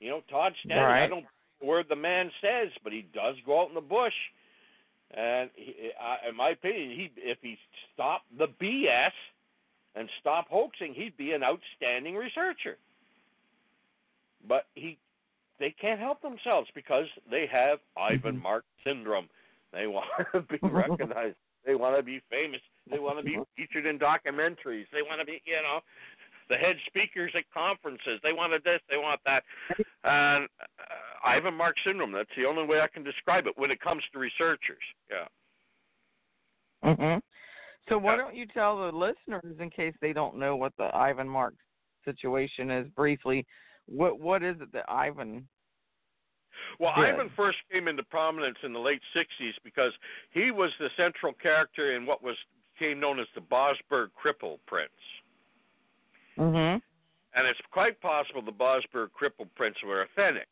You 0.00 0.10
know, 0.10 0.22
Todd 0.28 0.52
Standing. 0.64 0.84
I 0.84 1.06
don't 1.06 1.22
know 1.22 1.28
the 1.60 1.84
the 1.88 1.96
man 1.96 2.30
says, 2.40 2.70
but 2.82 2.92
he 2.92 3.06
does 3.14 3.36
go 3.46 3.62
out 3.62 3.68
in 3.68 3.74
the 3.74 3.80
bush. 3.80 4.14
And 5.12 5.50
he, 5.54 5.90
I, 6.00 6.28
in 6.28 6.36
my 6.36 6.50
opinion, 6.50 6.90
he 6.90 7.10
if 7.16 7.38
he 7.40 7.56
stopped 7.94 8.26
the 8.36 8.48
BS 8.60 9.12
and 9.94 10.08
stopped 10.20 10.50
hoaxing, 10.50 10.92
he'd 10.94 11.16
be 11.16 11.32
an 11.32 11.42
outstanding 11.44 12.16
researcher. 12.16 12.78
But 14.48 14.66
he, 14.74 14.98
they 15.58 15.74
can't 15.80 16.00
help 16.00 16.22
themselves 16.22 16.68
because 16.74 17.06
they 17.30 17.46
have 17.46 17.78
Ivan 17.96 18.34
Mm-hmm. 18.34 18.42
Mark 18.42 18.64
syndrome. 18.84 19.28
They 19.72 19.86
want 19.86 20.06
to 20.32 20.40
be 20.42 20.58
recognized. 20.62 21.36
They 21.66 21.74
want 21.74 21.96
to 21.96 22.02
be 22.02 22.20
famous. 22.30 22.60
They 22.90 22.98
want 22.98 23.18
to 23.18 23.24
be 23.24 23.38
featured 23.56 23.86
in 23.86 23.98
documentaries. 23.98 24.86
They 24.92 25.02
want 25.02 25.20
to 25.20 25.26
be, 25.26 25.42
you 25.44 25.62
know, 25.62 25.80
the 26.50 26.56
head 26.56 26.76
speakers 26.86 27.32
at 27.36 27.44
conferences. 27.54 28.20
They 28.22 28.32
want 28.32 28.52
this. 28.64 28.80
They 28.90 28.96
want 28.96 29.20
that. 29.24 29.44
And 30.04 30.48
uh, 30.60 31.26
Ivan 31.26 31.54
Mark 31.54 31.76
syndrome. 31.86 32.12
That's 32.12 32.28
the 32.36 32.44
only 32.44 32.64
way 32.66 32.80
I 32.80 32.88
can 32.88 33.04
describe 33.04 33.46
it 33.46 33.54
when 33.56 33.70
it 33.70 33.80
comes 33.80 34.02
to 34.12 34.18
researchers. 34.18 34.82
Yeah. 35.10 36.94
hmm 36.94 37.18
So 37.88 37.98
why 37.98 38.16
don't 38.16 38.34
you 38.34 38.46
tell 38.46 38.78
the 38.78 38.96
listeners, 38.96 39.56
in 39.60 39.70
case 39.70 39.94
they 40.00 40.12
don't 40.12 40.36
know 40.36 40.56
what 40.56 40.72
the 40.76 40.94
Ivan 40.94 41.28
Mark 41.28 41.54
situation 42.04 42.70
is, 42.70 42.88
briefly? 42.96 43.46
What 43.86 44.20
what 44.20 44.42
is 44.42 44.56
it 44.60 44.72
that 44.72 44.84
Ivan? 44.88 45.48
Well, 46.78 46.92
Good. 46.96 47.06
Ivan 47.06 47.30
first 47.36 47.58
came 47.72 47.88
into 47.88 48.02
prominence 48.04 48.58
in 48.62 48.72
the 48.72 48.78
late 48.78 49.02
'60s 49.16 49.52
because 49.64 49.92
he 50.30 50.50
was 50.50 50.70
the 50.78 50.88
central 50.96 51.32
character 51.32 51.96
in 51.96 52.06
what 52.06 52.22
was 52.22 52.36
became 52.80 53.00
known 53.00 53.20
as 53.20 53.26
the 53.34 53.40
Bossburg 53.40 54.08
Cripple 54.24 54.58
prints. 54.66 54.94
hmm 56.36 56.78
and 57.34 57.46
it's 57.46 57.60
quite 57.70 58.00
possible 58.00 58.42
the 58.42 58.52
Bossburg 58.52 59.08
cripple 59.14 59.46
prints 59.54 59.78
were 59.84 60.02
authentic. 60.02 60.48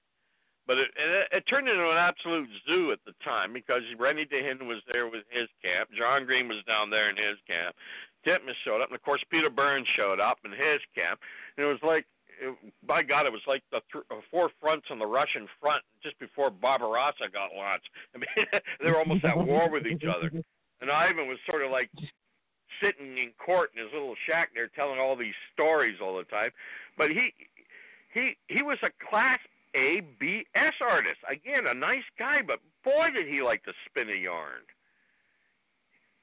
But 0.67 0.79
it, 0.79 0.89
it, 0.97 1.29
it 1.33 1.45
turned 1.49 1.67
into 1.69 1.91
an 1.91 1.97
absolute 1.97 2.49
zoo 2.69 2.93
at 2.93 3.01
the 3.07 3.15
time 3.25 3.53
because 3.53 3.83
Rennie 3.99 4.27
DeHin 4.27 4.67
was 4.67 4.83
there 4.93 5.07
with 5.09 5.25
his 5.31 5.49
camp, 5.65 5.89
John 5.97 6.27
Green 6.27 6.47
was 6.47 6.63
down 6.67 6.91
there 6.91 7.09
in 7.09 7.17
his 7.17 7.39
camp, 7.47 7.75
Titmus 8.27 8.55
showed 8.65 8.83
up, 8.83 8.89
and 8.89 8.97
of 8.97 9.03
course 9.03 9.25
Peter 9.31 9.49
Burns 9.49 9.87
showed 9.97 10.21
up 10.21 10.39
in 10.45 10.51
his 10.53 10.81
camp, 10.95 11.21
and 11.57 11.65
it 11.65 11.69
was 11.69 11.81
like, 11.83 12.05
it, 12.41 12.55
by 12.87 13.03
God, 13.03 13.27
it 13.27 13.33
was 13.33 13.43
like 13.49 13.63
the 13.73 13.81
th- 13.91 14.05
uh, 14.11 14.21
four 14.31 14.51
fronts 14.61 14.87
on 14.91 14.99
the 14.99 15.07
Russian 15.07 15.49
front 15.61 15.83
just 16.03 16.19
before 16.21 16.51
Barbarossa 16.51 17.27
got 17.33 17.57
launched. 17.57 17.89
I 18.15 18.19
mean, 18.19 18.47
they 18.81 18.91
were 18.91 18.99
almost 18.99 19.25
at 19.25 19.37
war 19.37 19.71
with 19.71 19.87
each 19.87 20.05
other, 20.05 20.31
and 20.81 20.91
Ivan 20.91 21.27
was 21.27 21.39
sort 21.51 21.65
of 21.65 21.73
like 21.73 21.91
sitting 22.81 23.19
in 23.19 23.31
court 23.39 23.71
in 23.75 23.83
his 23.83 23.93
little 23.93 24.15
shack 24.27 24.51
there 24.55 24.69
telling 24.69 24.99
all 24.99 25.17
these 25.17 25.37
stories 25.53 25.99
all 26.03 26.17
the 26.17 26.25
time. 26.25 26.51
But 26.97 27.11
he 27.11 27.33
he 28.13 28.37
he 28.49 28.63
was 28.63 28.79
a 28.83 28.91
class 29.09 29.41
A 29.75 30.03
B 30.19 30.47
S 30.55 30.75
artist. 30.81 31.21
Again, 31.31 31.67
a 31.67 31.75
nice 31.75 32.07
guy, 32.19 32.41
but 32.47 32.61
boy 32.85 33.11
did 33.15 33.27
he 33.29 33.43
like 33.43 33.65
to 33.65 33.73
spin 33.87 34.09
a 34.11 34.17
yarn. 34.17 34.63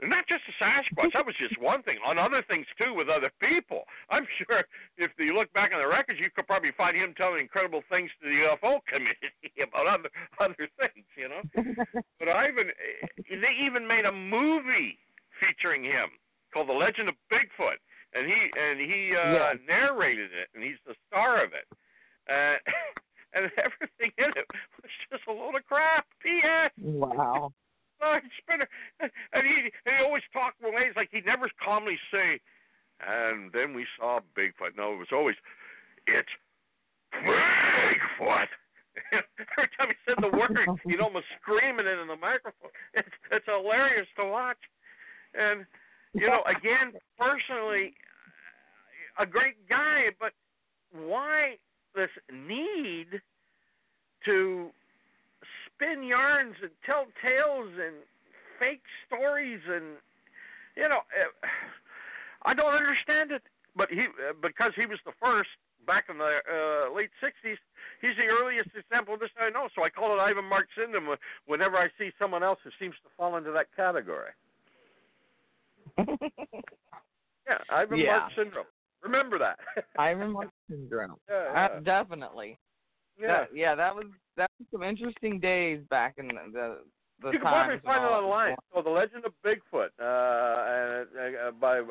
And 0.01 0.09
not 0.09 0.27
just 0.27 0.43
the 0.43 0.51
Sasquatch, 0.59 1.13
that 1.13 1.25
was 1.25 1.35
just 1.39 1.55
one 1.57 1.81
thing. 1.81 1.97
On 2.05 2.19
other 2.19 2.43
things 2.49 2.65
too 2.77 2.93
with 2.93 3.07
other 3.07 3.31
people. 3.39 3.83
I'm 4.09 4.27
sure 4.37 4.65
if 4.97 5.11
you 5.17 5.33
look 5.33 5.51
back 5.53 5.71
on 5.73 5.79
the 5.79 5.87
records 5.87 6.19
you 6.19 6.29
could 6.35 6.47
probably 6.47 6.71
find 6.75 6.97
him 6.97 7.13
telling 7.15 7.39
incredible 7.39 7.81
things 7.89 8.11
to 8.21 8.27
the 8.27 8.35
UFO 8.43 8.79
community 8.91 9.55
about 9.63 9.87
other 9.87 10.09
other 10.39 10.67
things, 10.79 11.07
you 11.15 11.29
know. 11.29 11.43
But 12.19 12.27
Ivan 12.27 12.69
eh, 12.69 13.07
they 13.39 13.55
even 13.63 13.87
made 13.87 14.05
a 14.05 14.11
movie 14.11 14.99
featuring 15.39 15.83
him 15.83 16.11
called 16.55 16.69
The 16.71 16.73
Legend 16.73 17.09
of 17.11 17.15
Bigfoot, 17.27 17.83
and 18.15 18.23
he 18.31 18.39
and 18.55 18.79
he 18.79 19.11
uh, 19.11 19.33
Yeah. 19.35 19.53
narrated 19.67 20.31
it, 20.31 20.47
and 20.55 20.63
he's 20.63 20.79
the 20.87 20.95
star 21.11 21.43
of 21.43 21.51
it. 21.51 21.67
Uh, 22.31 22.55
and 23.35 23.51
everything 23.59 24.15
in 24.17 24.31
it 24.39 24.47
was 24.79 24.91
just 25.11 25.27
a 25.27 25.31
load 25.33 25.55
of 25.59 25.65
crap. 25.67 26.07
P.S. 26.23 26.71
Wow. 26.79 27.51
Spinner, 28.39 28.69
and 29.01 29.43
he 29.43 29.67
and 29.85 29.91
he 29.99 30.03
always 30.05 30.23
talked 30.31 30.61
in 30.63 30.73
ways 30.73 30.93
like 30.95 31.09
he'd 31.11 31.25
never 31.25 31.49
calmly 31.63 31.97
say, 32.11 32.39
and 33.05 33.51
then 33.51 33.73
we 33.73 33.85
saw 33.99 34.19
Bigfoot. 34.37 34.77
No, 34.77 34.93
it 34.93 34.97
was 34.99 35.11
always, 35.11 35.35
it's 36.07 36.29
Bigfoot. 37.13 38.47
Every 39.11 39.69
time 39.77 39.89
he 39.91 39.95
said 40.07 40.15
the 40.21 40.31
word, 40.37 40.55
he'd 40.87 41.01
almost 41.01 41.25
scream 41.41 41.79
it 41.79 41.85
into 41.87 42.05
the 42.07 42.15
microphone. 42.15 42.71
It's 42.93 43.09
it's 43.31 43.45
hilarious 43.45 44.07
to 44.19 44.25
watch, 44.25 44.59
and 45.33 45.65
you 46.15 46.27
know, 46.27 46.41
again, 46.47 46.93
personally, 47.19 47.93
a 49.19 49.25
great 49.25 49.67
guy, 49.67 50.07
but 50.19 50.31
why 50.91 51.57
this 51.93 52.09
need 52.31 53.19
to 54.23 54.69
spin 55.67 56.03
yarns 56.03 56.55
and 56.61 56.71
tell 56.85 57.05
tales 57.21 57.69
and 57.75 57.95
fake 58.59 58.83
stories 59.07 59.59
and 59.67 59.99
you 60.75 60.87
know, 60.87 61.03
uh, 61.07 61.47
I 62.43 62.53
don't 62.53 62.73
understand 62.73 63.31
it. 63.31 63.43
But 63.75 63.89
he, 63.89 64.07
uh, 64.07 64.31
because 64.41 64.71
he 64.75 64.85
was 64.85 64.99
the 65.05 65.11
first 65.19 65.51
back 65.85 66.05
in 66.09 66.17
the 66.17 66.39
uh, 66.47 66.95
late 66.95 67.11
'60s, 67.19 67.59
he's 67.99 68.15
the 68.15 68.31
earliest 68.31 68.71
example 68.71 69.15
of 69.15 69.19
this 69.19 69.31
I 69.39 69.49
know. 69.49 69.67
So 69.75 69.83
I 69.83 69.89
call 69.89 70.15
it 70.15 70.21
Ivan 70.21 70.45
Mark 70.45 70.67
syndrome 70.77 71.15
whenever 71.45 71.75
I 71.75 71.87
see 71.97 72.11
someone 72.19 72.43
else 72.43 72.59
who 72.63 72.71
seems 72.79 72.95
to 73.03 73.09
fall 73.17 73.35
into 73.35 73.51
that 73.51 73.67
category. 73.75 74.31
Yeah, 77.47 77.57
Ivan 77.69 77.99
Yeah. 77.99 78.17
Mark 78.19 78.31
syndrome. 78.35 78.65
Remember 79.03 79.37
that. 79.37 79.59
Ivan 79.99 80.31
Mark 80.31 80.49
syndrome. 80.69 81.15
yeah, 81.29 81.67
Uh, 81.75 81.79
definitely. 81.81 82.57
yeah. 83.19 83.27
That, 83.27 83.49
yeah, 83.55 83.75
that 83.75 83.95
was 83.95 84.05
that 84.35 84.49
was 84.59 84.67
some 84.71 84.81
interesting 84.83 85.39
days 85.39 85.79
back 85.91 86.15
in 86.17 86.27
the 86.29 86.33
the, 86.51 86.77
the 87.21 87.27
you 87.27 87.31
can 87.33 87.41
probably 87.41 87.77
find 87.79 88.03
it 88.03 88.05
and 88.05 88.05
all 88.05 88.21
that 88.21 88.25
online. 88.25 88.55
So, 88.73 88.81
The 88.81 88.89
Legend 88.89 89.25
of 89.25 89.33
Bigfoot, 89.45 89.89
uh, 90.01 91.05
and, 91.19 91.35
uh, 91.37 91.51
by 91.51 91.79
uh, 91.79 91.83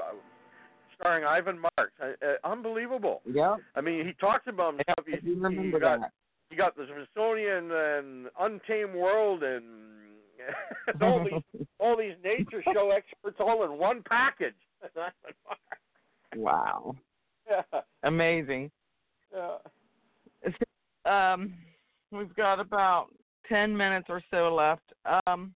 starring 0.99 1.25
Ivan 1.25 1.59
Marx. 1.61 1.93
Uh, 2.03 2.07
uh, 2.27 2.35
unbelievable. 2.51 3.23
on. 3.27 3.61
I 3.77 3.81
mean, 3.81 4.05
he 4.07 4.13
talks 4.15 4.47
about 4.49 4.75
Yeah, 4.75 4.95
himself. 4.99 5.23
Do 5.25 5.31
remember 5.35 5.63
he 5.63 5.81
got 5.81 6.01
that. 6.01 6.11
he 6.51 6.57
got 6.57 6.77
the 6.77 6.87
Smithsonian 6.93 7.71
and 7.71 8.27
Untamed 8.41 8.95
World 8.95 9.43
and 9.45 9.65
all 11.01 11.25
these 11.25 11.67
all 11.79 11.97
these 11.97 12.15
nature 12.23 12.63
show 12.73 12.91
experts 12.91 13.37
all 13.41 13.65
in 13.65 13.79
one 13.79 14.03
package. 14.09 14.55
wow, 16.37 16.95
yeah, 17.49 17.81
amazing. 18.03 18.71
yeah. 19.33 19.57
Um, 21.07 21.55
we've 22.11 22.35
got 22.35 22.61
about 22.61 23.07
ten 23.49 23.77
minutes 23.77 24.07
or 24.09 24.23
so 24.31 24.55
left. 24.55 24.93
Um, 25.27 25.55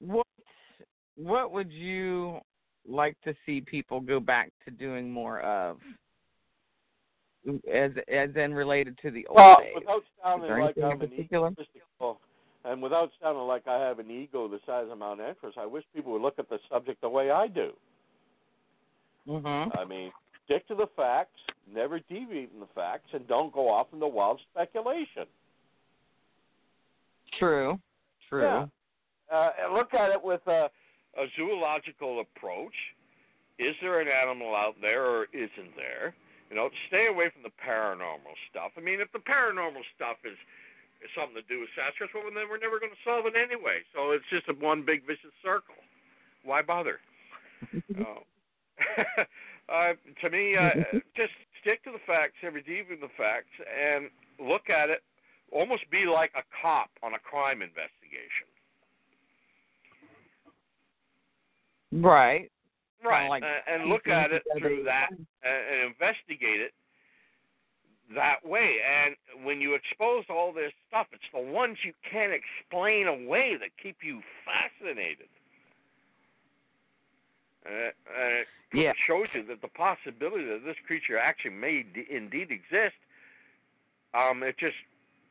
what 0.00 0.26
what 1.16 1.52
would 1.52 1.70
you 1.70 2.40
like 2.88 3.16
to 3.24 3.34
see 3.44 3.60
people 3.60 4.00
go 4.00 4.20
back 4.20 4.50
to 4.64 4.70
doing 4.70 5.10
more 5.10 5.40
of? 5.40 5.78
As 7.72 7.92
as 8.12 8.30
in 8.36 8.52
related 8.52 8.98
to 9.02 9.10
the 9.10 9.26
old 9.26 9.36
Well, 9.36 9.56
days. 9.60 9.72
without 9.74 10.02
sounding 10.22 10.48
there 10.48 10.60
like 10.60 10.76
I'm 10.76 10.90
an 10.90 10.98
particular? 10.98 11.48
egotistical, 11.48 12.20
and 12.64 12.82
without 12.82 13.10
sounding 13.22 13.44
like 13.44 13.66
I 13.66 13.78
have 13.78 13.98
an 13.98 14.10
ego 14.10 14.48
the 14.48 14.60
size 14.66 14.86
of 14.90 14.98
Mount 14.98 15.20
Everest, 15.20 15.58
I 15.58 15.66
wish 15.66 15.84
people 15.94 16.12
would 16.12 16.22
look 16.22 16.38
at 16.38 16.48
the 16.48 16.58
subject 16.70 17.00
the 17.00 17.08
way 17.08 17.30
I 17.30 17.46
do. 17.46 17.72
Mhm. 19.26 19.78
I 19.78 19.84
mean, 19.84 20.12
stick 20.44 20.66
to 20.68 20.74
the 20.74 20.86
facts, 20.88 21.40
never 21.66 22.00
deviate 22.00 22.50
from 22.50 22.60
the 22.60 22.66
facts, 22.74 23.12
and 23.12 23.26
don't 23.28 23.52
go 23.52 23.68
off 23.68 23.92
into 23.92 24.06
wild 24.06 24.40
speculation. 24.50 25.26
True. 27.38 27.78
True. 28.28 28.42
Yeah. 28.42 28.66
Uh, 29.30 29.52
and 29.62 29.74
look 29.74 29.94
at 29.94 30.10
it 30.10 30.22
with 30.22 30.44
a, 30.46 30.70
a 31.16 31.26
zoological 31.36 32.20
approach. 32.20 32.74
Is 33.58 33.76
there 33.80 34.00
an 34.00 34.08
animal 34.08 34.54
out 34.56 34.74
there 34.80 35.04
or 35.04 35.26
isn't 35.32 35.76
there? 35.76 36.14
You 36.50 36.56
know, 36.56 36.68
stay 36.88 37.06
away 37.06 37.30
from 37.30 37.42
the 37.42 37.52
paranormal 37.64 38.34
stuff. 38.50 38.72
I 38.76 38.80
mean, 38.80 39.00
if 39.00 39.12
the 39.12 39.20
paranormal 39.20 39.82
stuff 39.94 40.16
is 40.24 40.36
something 41.16 41.40
to 41.40 41.46
do 41.48 41.60
with 41.60 41.72
Sasquatch, 41.72 42.12
well, 42.12 42.28
then 42.28 42.48
we're 42.48 42.60
never 42.60 42.78
going 42.78 42.92
to 42.92 43.04
solve 43.04 43.26
it 43.26 43.34
anyway. 43.36 43.80
So 43.94 44.12
it's 44.12 44.26
just 44.28 44.48
a 44.48 44.56
one 44.58 44.84
big 44.84 45.06
vicious 45.06 45.34
circle. 45.42 45.78
Why 46.44 46.62
bother? 46.62 47.00
oh. 48.00 48.24
uh, 49.68 49.92
to 50.22 50.30
me, 50.30 50.56
uh, 50.56 50.70
just 51.16 51.32
stick 51.60 51.84
to 51.84 51.92
the 51.92 52.02
facts, 52.06 52.34
deviate 52.42 52.88
from 52.88 53.00
the 53.00 53.12
facts, 53.16 53.52
and 53.60 54.08
look 54.40 54.70
at 54.70 54.90
it. 54.90 55.02
Almost 55.52 55.90
be 55.90 56.06
like 56.06 56.30
a 56.38 56.46
cop 56.62 56.90
on 57.02 57.14
a 57.14 57.18
crime 57.18 57.60
investigation. 57.60 58.46
Right. 61.90 62.50
Right, 63.02 63.28
like 63.28 63.42
uh, 63.42 63.64
and 63.66 63.88
look 63.88 64.06
at 64.06 64.30
it 64.30 64.42
through 64.58 64.84
that 64.84 65.08
and, 65.10 65.26
and 65.42 65.90
investigate 65.90 66.60
it. 66.60 66.72
That 68.14 68.44
way. 68.44 68.76
And 68.82 69.44
when 69.44 69.60
you 69.60 69.74
expose 69.74 70.24
all 70.28 70.52
this 70.52 70.72
stuff, 70.88 71.06
it's 71.12 71.22
the 71.32 71.40
ones 71.40 71.78
you 71.84 71.92
can't 72.10 72.32
explain 72.32 73.06
away 73.06 73.56
that 73.60 73.70
keep 73.82 73.98
you 74.02 74.20
fascinated. 74.44 75.28
Uh, 77.66 77.70
and 77.70 78.34
it 78.40 78.48
Yeah. 78.72 78.92
shows 79.06 79.28
you 79.34 79.42
that 79.44 79.60
the 79.60 79.68
possibility 79.68 80.44
that 80.44 80.64
this 80.64 80.78
creature 80.86 81.18
actually 81.18 81.50
may 81.52 81.82
d- 81.82 82.06
indeed 82.08 82.50
exist. 82.50 82.96
Um, 84.14 84.42
it 84.42 84.56
just 84.58 84.76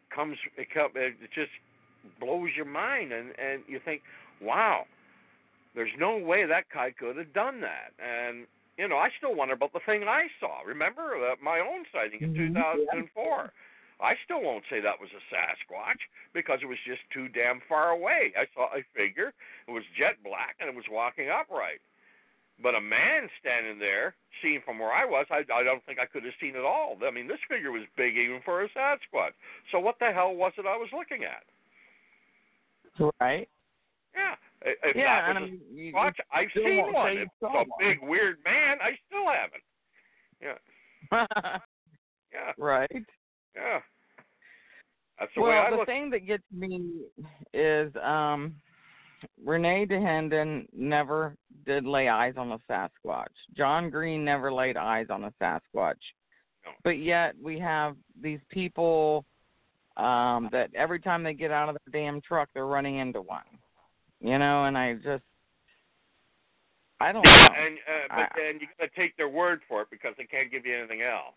comes, 0.10 0.38
it, 0.56 0.70
come, 0.70 0.92
it 0.96 1.16
just 1.32 1.52
blows 2.20 2.56
your 2.56 2.66
mind, 2.66 3.12
and 3.12 3.38
and 3.38 3.64
you 3.68 3.80
think, 3.80 4.02
wow, 4.40 4.86
there's 5.76 5.92
no 5.98 6.18
way 6.18 6.46
that 6.46 6.70
guy 6.74 6.92
could 6.92 7.18
have 7.18 7.34
done 7.34 7.62
that. 7.62 7.92
And 8.00 8.48
you 8.80 8.88
know, 8.88 8.96
I 8.96 9.10
still 9.18 9.36
wonder 9.36 9.54
about 9.54 9.74
the 9.74 9.84
thing 9.86 10.08
I 10.08 10.32
saw. 10.40 10.64
Remember 10.66 11.20
uh, 11.20 11.36
my 11.44 11.60
own 11.60 11.84
sighting 11.92 12.22
in 12.22 12.34
Mhm. 12.34 12.56
2004. 12.56 13.52
I 14.00 14.16
still 14.24 14.42
won't 14.42 14.64
say 14.70 14.80
that 14.80 14.98
was 14.98 15.12
a 15.12 15.20
Sasquatch 15.28 16.00
because 16.32 16.64
it 16.64 16.68
was 16.68 16.80
just 16.88 17.02
too 17.12 17.28
damn 17.28 17.60
far 17.68 17.90
away. 17.90 18.32
I 18.40 18.48
saw 18.56 18.74
a 18.74 18.82
figure. 18.96 19.34
It 19.68 19.72
was 19.72 19.84
jet 19.98 20.24
black 20.24 20.56
and 20.62 20.70
it 20.70 20.76
was 20.76 20.88
walking 20.88 21.30
upright. 21.30 21.82
But 22.64 22.76
a 22.76 22.80
man 22.82 23.30
standing 23.40 23.80
there, 23.80 24.16
seen 24.42 24.62
from 24.62 24.80
where 24.80 24.94
I 24.94 25.04
was, 25.04 25.26
I, 25.30 25.44
I 25.54 25.64
don't 25.64 25.84
think 25.86 26.00
I 26.00 26.06
could 26.06 26.24
have 26.24 26.34
seen 26.40 26.56
it 26.56 26.64
all. 26.64 26.98
I 27.06 27.12
mean, 27.12 27.28
this 27.28 27.40
figure 27.50 27.72
was 27.72 27.84
big 27.98 28.16
even 28.16 28.42
for 28.42 28.64
a 28.64 28.70
Sasquatch. 28.70 29.34
So 29.72 29.80
what 29.80 30.00
the 30.00 30.14
hell 30.14 30.34
was 30.34 30.54
it 30.58 30.66
I 30.66 30.78
was 30.78 30.90
looking 30.94 31.26
at? 31.26 31.44
Right. 33.20 33.50
Yeah. 34.16 34.36
If 34.62 34.96
yeah, 34.96 35.30
and 35.30 35.38
I 35.38 35.42
mean, 35.42 35.62
you, 35.72 35.94
Sasquatch, 35.94 36.16
I've 36.34 36.48
seen 36.56 36.92
one. 36.92 37.06
say 37.08 37.14
you 37.16 37.22
If 37.22 37.30
saw 37.40 37.62
it's 37.62 37.68
a 37.68 37.70
one. 37.70 37.80
big 37.80 37.98
weird 38.02 38.38
man, 38.44 38.78
I 38.82 38.92
still 39.08 39.28
haven't. 39.28 39.64
Yeah. 40.42 41.58
Yeah. 42.32 42.52
right. 42.60 42.92
Yeah. 43.56 43.80
That's 45.20 45.32
the 45.36 45.42
way 45.42 45.50
well, 45.50 45.66
I 45.66 45.70
the 45.72 45.78
look. 45.78 45.88
thing 45.88 46.12
that 46.12 46.28
gets 46.28 46.44
me 46.56 47.02
is 47.56 47.92
um 47.96 48.54
René 49.44 49.90
Dahinden 49.90 50.68
never 50.72 51.36
did 51.66 51.86
lay 51.86 52.08
eyes 52.08 52.36
on 52.38 52.52
a 52.52 52.60
Sasquatch. 52.70 53.26
John 53.58 53.90
Green 53.90 54.24
never 54.24 54.54
laid 54.54 54.78
eyes 54.78 55.08
on 55.10 55.24
a 55.24 55.34
Sasquatch. 55.42 55.96
No. 56.64 56.72
But 56.84 57.00
yet 57.00 57.34
we 57.42 57.58
have 57.60 57.96
these 58.22 58.40
people 58.50 59.26
um 59.98 60.50
that 60.52 60.70
every 60.76 61.00
time 61.00 61.24
they 61.24 61.34
get 61.34 61.50
out 61.50 61.68
of 61.70 61.78
their 61.92 62.02
damn 62.04 62.22
truck 62.22 62.50
they're 62.54 62.68
running 62.68 63.00
into 63.00 63.22
one. 63.22 63.42
You 64.22 64.38
know, 64.38 64.66
and 64.66 64.78
I 64.78 64.96
just 64.96 65.24
I 67.00 67.12
don't 67.12 67.24
know. 67.24 67.32
and 67.32 67.78
uh, 67.78 68.08
but 68.10 68.20
I- 68.20 68.30
then 68.36 68.60
you 68.60 68.68
got 68.78 68.92
to 68.94 69.00
take 69.00 69.16
their 69.18 69.30
word 69.30 69.62
for 69.68 69.82
it 69.82 69.88
because 69.90 70.14
they 70.18 70.26
can't 70.26 70.52
give 70.52 70.66
you 70.66 70.76
anything 70.78 71.02
else. 71.02 71.36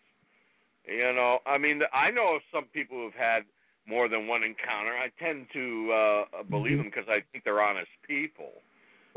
You 0.85 1.13
know, 1.13 1.39
I 1.45 1.57
mean, 1.57 1.81
I 1.93 2.11
know 2.11 2.39
some 2.51 2.65
people 2.65 2.97
who've 2.97 3.13
had 3.13 3.43
more 3.87 4.09
than 4.09 4.27
one 4.27 4.43
encounter. 4.43 4.91
I 4.91 5.07
tend 5.17 5.47
to 5.53 5.91
uh 5.91 6.43
believe 6.49 6.77
them 6.77 6.87
because 6.87 7.07
I 7.07 7.23
think 7.31 7.43
they're 7.45 7.61
honest 7.61 7.89
people. 8.05 8.51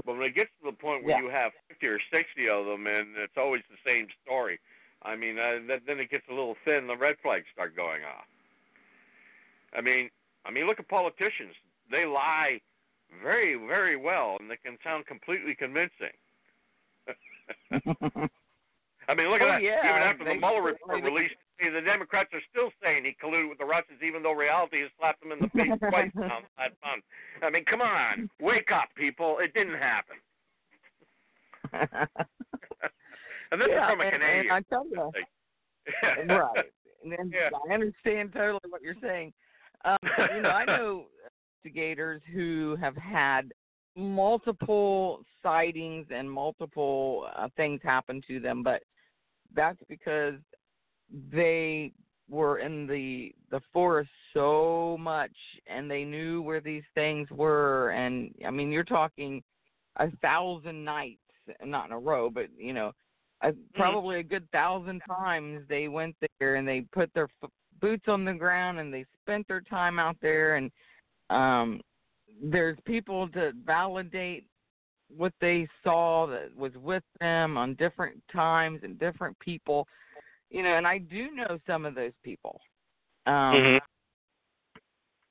But 0.04 0.14
when 0.16 0.22
it 0.26 0.34
gets 0.36 0.50
to 0.62 0.70
the 0.70 0.76
point 0.76 1.02
where 1.02 1.16
Yeah. 1.18 1.22
you 1.24 1.28
have 1.30 1.50
50 1.68 1.86
or 1.88 1.98
60 2.12 2.48
of 2.48 2.66
them 2.66 2.86
and 2.86 3.16
it's 3.16 3.36
always 3.36 3.62
the 3.68 3.78
same 3.84 4.06
story, 4.22 4.60
I 5.02 5.16
mean, 5.16 5.36
uh, 5.38 5.58
th- 5.66 5.82
then 5.84 5.98
it 5.98 6.10
gets 6.10 6.22
a 6.28 6.32
little 6.32 6.54
thin. 6.64 6.86
The 6.86 6.96
red 6.96 7.16
flags 7.22 7.46
start 7.52 7.74
going 7.74 8.04
off. 8.04 8.26
I 9.74 9.80
mean, 9.80 10.08
I 10.44 10.52
mean, 10.52 10.66
look 10.66 10.78
at 10.78 10.86
politicians. 10.88 11.54
They 11.90 12.04
lie 12.04 12.60
very, 13.22 13.54
very 13.54 13.96
well, 13.96 14.36
and 14.40 14.50
they 14.50 14.56
can 14.56 14.76
sound 14.84 15.06
completely 15.06 15.54
convincing. 15.54 16.14
I 19.08 19.14
mean, 19.14 19.30
look 19.30 19.40
at 19.40 19.46
Oh, 19.46 19.52
that. 19.52 19.62
yeah, 19.62 19.78
Even 19.88 20.02
after 20.02 20.24
the 20.24 20.30
they 20.30 20.38
Mueller 20.38 20.62
report 20.62 20.98
do. 21.00 21.06
released, 21.06 21.34
see, 21.62 21.68
the 21.70 21.80
Democrats 21.80 22.30
are 22.34 22.42
still 22.50 22.70
saying 22.82 23.04
he 23.04 23.14
colluded 23.22 23.48
with 23.48 23.58
the 23.58 23.64
Russians, 23.64 24.02
even 24.02 24.22
though 24.22 24.32
reality 24.32 24.80
has 24.82 24.90
slapped 24.98 25.20
them 25.22 25.30
in 25.32 25.38
the 25.38 25.48
face 25.50 25.70
twice 25.88 26.10
now 26.16 26.40
that 26.58 26.72
month. 26.84 27.04
I 27.42 27.50
mean, 27.50 27.64
come 27.64 27.80
on, 27.80 28.28
wake 28.40 28.72
up, 28.72 28.88
people! 28.96 29.38
It 29.38 29.54
didn't 29.54 29.78
happen. 29.78 30.16
and 33.52 33.60
this 33.60 33.68
yeah, 33.70 33.86
is 33.86 33.90
from 33.90 34.00
a 34.00 34.04
and, 34.04 34.12
Canadian. 34.12 34.40
and 34.40 34.52
I 34.52 34.60
tell 34.68 34.86
you, 34.90 35.10
right. 36.34 36.66
And 37.02 37.12
then 37.12 37.30
Yeah. 37.32 37.50
I 37.70 37.74
understand 37.74 38.32
totally 38.32 38.60
what 38.70 38.82
you're 38.82 38.94
saying. 39.00 39.32
Um, 39.84 39.96
you 40.34 40.42
know, 40.42 40.48
I 40.50 40.64
know 40.64 41.04
investigators 41.66 42.22
who 42.32 42.76
have 42.80 42.96
had 42.96 43.52
multiple 43.96 45.22
sightings 45.42 46.06
and 46.10 46.30
multiple 46.30 47.26
uh, 47.36 47.48
things 47.56 47.80
happen 47.82 48.22
to 48.28 48.40
them, 48.40 48.62
but 48.62 48.82
that's 49.54 49.78
because 49.88 50.34
they 51.32 51.92
were 52.28 52.58
in 52.58 52.86
the 52.88 53.32
the 53.50 53.60
forest 53.72 54.10
so 54.34 54.96
much 54.98 55.30
and 55.68 55.88
they 55.88 56.02
knew 56.02 56.42
where 56.42 56.60
these 56.60 56.82
things 56.92 57.28
were 57.30 57.90
and 57.90 58.34
I 58.44 58.50
mean 58.50 58.72
you're 58.72 58.82
talking 58.82 59.44
a 59.98 60.10
thousand 60.16 60.84
nights 60.84 61.20
not 61.64 61.86
in 61.86 61.92
a 61.92 61.98
row 61.98 62.28
but 62.28 62.46
you 62.58 62.72
know 62.72 62.90
a, 63.42 63.52
probably 63.74 64.18
a 64.18 64.24
good 64.24 64.50
thousand 64.50 65.02
times 65.08 65.62
they 65.68 65.86
went 65.86 66.16
there 66.40 66.56
and 66.56 66.66
they 66.66 66.80
put 66.92 67.14
their 67.14 67.28
f- 67.40 67.50
boots 67.80 68.06
on 68.08 68.24
the 68.24 68.34
ground 68.34 68.80
and 68.80 68.92
they 68.92 69.04
spent 69.22 69.46
their 69.46 69.60
time 69.60 70.00
out 70.00 70.16
there 70.20 70.56
and 70.56 70.72
um 71.30 71.80
there's 72.42 72.78
people 72.84 73.28
to 73.28 73.52
validate 73.64 74.46
what 75.08 75.32
they 75.40 75.68
saw 75.84 76.26
that 76.26 76.54
was 76.56 76.72
with 76.76 77.04
them 77.20 77.56
on 77.56 77.74
different 77.74 78.20
times 78.32 78.80
and 78.82 78.98
different 78.98 79.38
people 79.38 79.86
you 80.50 80.62
know 80.62 80.76
and 80.76 80.86
i 80.86 80.98
do 80.98 81.30
know 81.32 81.58
some 81.66 81.84
of 81.84 81.94
those 81.94 82.12
people 82.22 82.60
um 83.26 83.32
Mhm. 83.34 83.80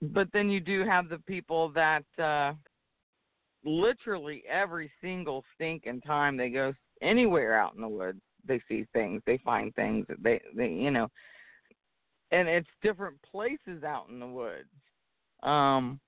but 0.01 0.31
then 0.33 0.49
you 0.49 0.59
do 0.59 0.85
have 0.85 1.09
the 1.09 1.19
people 1.19 1.69
that 1.69 2.05
uh 2.19 2.53
literally 3.63 4.43
every 4.47 4.91
single 5.01 5.43
stinking 5.55 6.01
time 6.01 6.37
they 6.37 6.49
go 6.49 6.73
anywhere 7.01 7.59
out 7.59 7.75
in 7.75 7.81
the 7.81 7.87
woods 7.87 8.21
they 8.45 8.61
see 8.67 8.85
things 8.93 9.21
they 9.25 9.37
find 9.39 9.73
things 9.75 10.05
that 10.07 10.21
they 10.21 10.39
they 10.55 10.69
you 10.69 10.91
know 10.91 11.09
and 12.31 12.47
it's 12.47 12.69
different 12.81 13.17
places 13.23 13.83
out 13.83 14.07
in 14.09 14.19
the 14.19 14.27
woods 14.27 14.69
um 15.45 15.99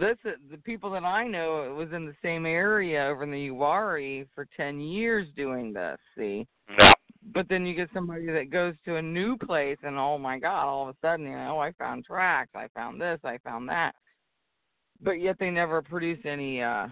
this 0.00 0.16
the 0.50 0.58
people 0.64 0.90
that 0.90 1.04
I 1.04 1.24
know 1.26 1.72
was 1.76 1.92
in 1.92 2.04
the 2.06 2.14
same 2.22 2.46
area 2.46 3.04
over 3.06 3.22
in 3.22 3.30
the 3.30 3.48
Uwharrie 3.48 4.26
for 4.34 4.46
10 4.56 4.80
years 4.80 5.28
doing 5.36 5.72
this 5.72 5.98
see 6.18 6.46
Yeah. 6.78 6.92
but 7.34 7.48
then 7.48 7.64
you 7.64 7.74
get 7.74 7.88
somebody 7.94 8.26
that 8.26 8.50
goes 8.50 8.74
to 8.86 8.96
a 8.96 9.02
new 9.02 9.36
place 9.36 9.78
and 9.84 9.96
oh 9.98 10.18
my 10.18 10.38
god 10.38 10.64
all 10.66 10.88
of 10.88 10.94
a 10.96 10.98
sudden 11.00 11.26
you 11.26 11.36
know 11.36 11.60
I 11.60 11.70
found 11.72 12.04
tracks 12.04 12.50
I 12.56 12.66
found 12.74 13.00
this 13.00 13.20
I 13.22 13.38
found 13.38 13.68
that 13.68 13.94
but 15.00 15.20
yet 15.20 15.36
they 15.38 15.50
never 15.50 15.80
produce 15.82 16.18
any 16.24 16.60
uh 16.62 16.88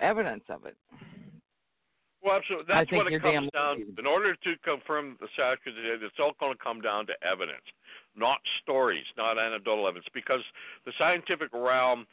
evidence 0.00 0.44
of 0.48 0.64
it 0.64 0.76
Well, 2.22 2.36
absolutely. 2.36 2.72
I 2.72 2.78
That's 2.78 2.90
think 2.90 3.04
what 3.04 3.12
it 3.12 3.20
comes 3.22 3.50
down. 3.52 3.76
right. 3.78 3.98
In 3.98 4.06
order 4.06 4.34
to 4.34 4.50
confirm 4.64 5.16
the 5.20 5.28
Sasquatch, 5.38 5.76
it's 6.02 6.14
all 6.18 6.32
going 6.40 6.52
to 6.56 6.58
come 6.62 6.80
down 6.80 7.06
to 7.06 7.12
evidence, 7.22 7.62
not 8.16 8.38
stories, 8.62 9.04
not 9.16 9.38
anecdotal 9.38 9.86
evidence, 9.86 10.06
because 10.14 10.40
the 10.84 10.92
scientific 10.98 11.52
realm 11.52 12.06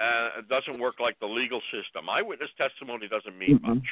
uh, 0.00 0.42
doesn't 0.48 0.80
work 0.80 1.00
like 1.00 1.18
the 1.20 1.26
legal 1.26 1.60
system. 1.70 2.08
Eyewitness 2.08 2.50
testimony 2.56 3.08
doesn't 3.08 3.36
mean 3.38 3.58
Mm-mm. 3.58 3.76
much. 3.76 3.86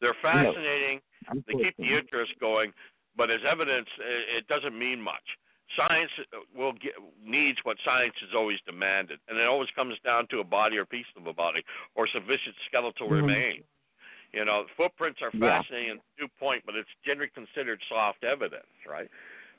They're 0.00 0.16
fascinating. 0.22 1.00
They 1.46 1.54
keep 1.54 1.76
the 1.76 1.96
interest 1.96 2.32
going, 2.40 2.72
but 3.16 3.30
as 3.30 3.40
evidence, 3.48 3.88
it, 3.98 4.46
doesn't 4.48 4.76
mean 4.78 5.00
much. 5.00 5.22
Science 5.76 6.10
will 6.56 6.72
get, 6.72 6.92
needs 7.24 7.58
what 7.62 7.76
science 7.84 8.14
has 8.20 8.30
always 8.34 8.58
demanded, 8.66 9.20
and 9.28 9.38
it 9.38 9.46
always 9.46 9.68
comes 9.76 9.94
down 10.04 10.26
to 10.30 10.40
a 10.40 10.44
body 10.44 10.78
or 10.78 10.84
piece 10.84 11.06
of 11.16 11.26
a 11.26 11.32
body 11.32 11.62
or 11.94 12.08
sufficient 12.08 12.56
skeletal 12.66 13.08
Mhm. 13.08 13.22
remains. 13.22 13.64
You 14.32 14.44
know, 14.44 14.66
footprints 14.76 15.20
are 15.22 15.30
Yeah. 15.32 15.58
fascinating 15.58 15.90
and 15.90 16.00
due 16.16 16.28
point, 16.38 16.64
but 16.64 16.76
it's 16.76 16.90
generally 17.04 17.30
considered 17.30 17.82
soft 17.88 18.24
evidence, 18.24 18.66
right? 18.86 19.10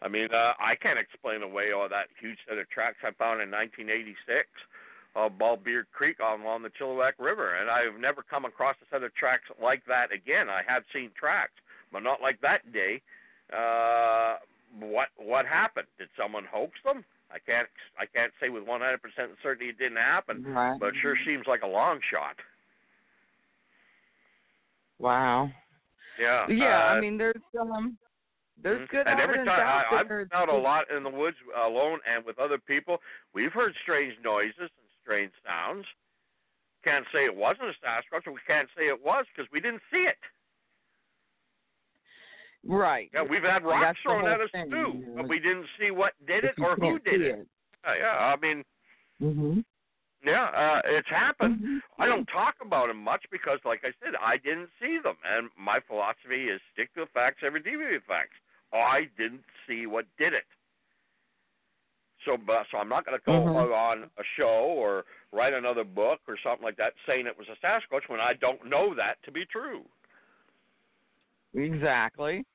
I 0.01 0.07
mean, 0.07 0.29
uh, 0.33 0.53
I 0.59 0.75
can't 0.75 0.97
explain 0.97 1.43
away 1.43 1.71
all 1.71 1.87
that 1.89 2.07
huge 2.19 2.37
set 2.47 2.57
of 2.57 2.69
tracks 2.69 2.97
I 3.03 3.11
found 3.11 3.41
in 3.41 3.51
1986 3.51 4.47
of 5.15 5.33
Ballbeard 5.37 5.85
Creek 5.91 6.17
on 6.23 6.41
along 6.41 6.63
the 6.63 6.69
Chilliwack 6.69 7.13
River, 7.19 7.55
and 7.55 7.69
I've 7.69 7.99
never 7.99 8.23
come 8.23 8.45
across 8.45 8.75
a 8.81 8.89
set 8.89 9.03
of 9.03 9.13
tracks 9.13 9.43
like 9.61 9.83
that 9.87 10.11
again. 10.11 10.49
I 10.49 10.61
have 10.65 10.83
seen 10.93 11.11
tracks, 11.19 11.53
but 11.91 12.01
not 12.01 12.21
like 12.21 12.39
that 12.41 12.71
day. 12.73 13.01
Uh, 13.51 14.37
what 14.79 15.09
what 15.17 15.45
happened? 15.45 15.87
Did 15.99 16.07
someone 16.17 16.45
hoax 16.49 16.71
them? 16.85 17.03
I 17.29 17.39
can't 17.39 17.67
I 17.99 18.05
can't 18.05 18.31
say 18.41 18.49
with 18.49 18.65
100% 18.65 18.97
certainty 19.43 19.69
it 19.69 19.77
didn't 19.77 19.97
happen, 19.97 20.43
right 20.43 20.79
but 20.79 20.89
it 20.89 20.95
sure 21.01 21.17
seems 21.25 21.45
like 21.47 21.61
a 21.61 21.67
long 21.67 21.99
shot. 22.11 22.35
wow 24.99 25.49
Yeah. 26.19 26.45
yeah 26.47 26.89
uh, 26.89 26.95
I 26.95 26.99
mean 27.01 27.17
there's 27.17 27.35
um 27.59 27.97
there's 28.61 28.81
Mhm. 28.87 28.89
good 28.89 29.07
and 29.07 29.19
every 29.19 29.43
time 29.45 29.49
I, 29.49 29.97
I've 29.97 30.07
been 30.07 30.29
out 30.33 30.49
a 30.49 30.55
lot 30.55 30.89
in 30.91 31.03
the 31.03 31.09
woods 31.09 31.37
alone 31.55 31.99
and 32.05 32.23
with 32.25 32.37
other 32.39 32.57
people, 32.57 33.01
we've 33.33 33.51
heard 33.53 33.75
strange 33.83 34.17
noises 34.23 34.59
and 34.59 34.89
strange 35.01 35.31
sounds. 35.45 35.85
Can't 36.83 37.05
say 37.11 37.25
it 37.25 37.35
wasn't 37.35 37.69
a 37.69 37.73
Sasquatch, 37.85 38.25
we 38.25 38.39
can't 38.47 38.69
say 38.77 38.87
it 38.87 39.03
was 39.03 39.25
because 39.35 39.49
we 39.51 39.59
didn't 39.59 39.81
see 39.91 40.05
it. 40.07 40.17
Right. 42.63 43.09
Yeah, 43.13 43.23
we've 43.23 43.43
had 43.43 43.63
rocks 43.63 43.85
That's 43.85 43.99
thrown 44.03 44.27
at 44.27 44.39
us 44.39 44.49
thing, 44.51 44.69
too, 44.69 44.75
you 44.77 45.05
know, 45.07 45.13
but 45.17 45.27
we 45.27 45.39
didn't 45.39 45.65
see 45.79 45.89
what 45.91 46.13
did 46.27 46.43
it 46.43 46.53
or 46.59 46.75
who 46.75 46.99
did 46.99 47.21
see 47.21 47.27
it. 47.27 47.47
Yeah, 47.83 47.95
yeah, 47.95 48.33
I 48.33 48.35
mean, 48.37 48.63
Mhm. 49.19 49.65
yeah, 50.23 50.43
uh, 50.45 50.81
it's 50.85 51.07
happened. 51.09 51.59
Mm-hmm. 51.59 52.01
I 52.01 52.05
don't 52.05 52.27
talk 52.27 52.55
about 52.61 52.87
them 52.87 52.97
much 52.97 53.25
because, 53.31 53.59
like 53.65 53.83
I 53.83 53.91
said, 54.03 54.15
I 54.19 54.37
didn't 54.37 54.69
see 54.79 54.99
them, 54.99 55.17
and 55.25 55.49
my 55.57 55.79
philosophy 55.79 56.49
is 56.49 56.61
stick 56.73 56.93
to 56.93 57.01
the 57.01 57.07
facts, 57.07 57.41
ever 57.41 57.57
deviate 57.57 58.03
facts. 58.03 58.35
I 58.73 59.09
didn't 59.17 59.43
see 59.67 59.85
what 59.85 60.05
did 60.17 60.33
it. 60.33 60.45
So, 62.25 62.37
but 62.37 62.65
so 62.71 62.77
I'm 62.77 62.89
not 62.89 63.05
going 63.05 63.17
to 63.17 63.25
go 63.25 63.31
Mhm. 63.31 63.73
on 63.73 64.03
a 64.17 64.23
show 64.35 64.73
or 64.77 65.05
write 65.31 65.53
another 65.53 65.83
book 65.83 66.21
or 66.27 66.37
something 66.37 66.63
like 66.63 66.75
that 66.77 66.93
saying 67.05 67.25
it 67.25 67.37
was 67.37 67.49
a 67.49 67.55
Sasquatch 67.65 68.07
when 68.09 68.19
I 68.19 68.33
don't 68.33 68.65
know 68.65 68.93
that 68.93 69.21
to 69.23 69.31
be 69.31 69.45
true. 69.45 69.89
Exactly. 71.53 72.45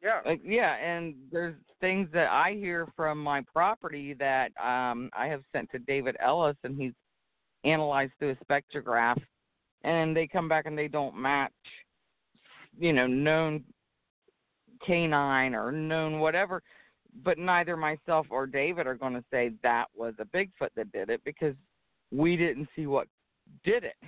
Yeah. 0.00 0.20
Like 0.24 0.40
yeah, 0.44 0.74
and 0.76 1.14
there's 1.32 1.56
things 1.80 2.08
that 2.12 2.28
I 2.30 2.52
hear 2.52 2.86
from 2.94 3.22
my 3.22 3.42
property 3.52 4.14
that 4.14 4.52
um 4.62 5.10
I 5.12 5.26
have 5.26 5.42
sent 5.52 5.70
to 5.72 5.78
David 5.80 6.16
Ellis 6.20 6.56
and 6.62 6.80
he's 6.80 6.94
analyzed 7.64 8.12
through 8.18 8.30
a 8.30 8.44
spectrograph 8.44 9.20
and 9.82 10.16
they 10.16 10.26
come 10.26 10.48
back 10.48 10.66
and 10.66 10.78
they 10.78 10.88
don't 10.88 11.16
match 11.16 11.52
you 12.78 12.92
know, 12.92 13.06
known 13.06 13.64
canine 14.84 15.54
or 15.54 15.72
known 15.72 16.18
whatever. 16.20 16.62
But 17.24 17.38
neither 17.38 17.76
myself 17.76 18.26
or 18.30 18.46
David 18.46 18.86
are 18.86 18.94
gonna 18.94 19.24
say 19.30 19.52
that 19.62 19.86
was 19.94 20.14
a 20.18 20.24
Bigfoot 20.24 20.70
that 20.76 20.92
did 20.92 21.10
it 21.10 21.22
because 21.24 21.54
we 22.12 22.36
didn't 22.36 22.68
see 22.76 22.86
what 22.86 23.08
did 23.64 23.84
it. 23.84 23.96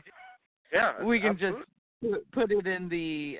Yeah. 0.70 1.02
we 1.02 1.18
can 1.18 1.30
absolutely. 1.30 1.60
just 2.02 2.12
put- 2.12 2.30
put 2.32 2.52
it 2.52 2.66
in 2.66 2.90
the 2.90 3.38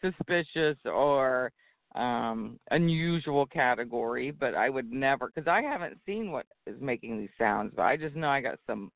suspicious 0.00 0.78
or 0.86 1.52
um 1.94 2.58
unusual 2.70 3.46
category 3.46 4.30
but 4.30 4.54
i 4.54 4.70
would 4.70 4.90
never 4.92 5.26
because 5.26 5.48
i 5.48 5.60
haven't 5.60 5.98
seen 6.06 6.30
what 6.30 6.46
is 6.66 6.80
making 6.80 7.18
these 7.18 7.28
sounds 7.36 7.72
but 7.74 7.82
i 7.82 7.96
just 7.96 8.14
know 8.14 8.28
i 8.28 8.40
got 8.40 8.58
some 8.66 8.92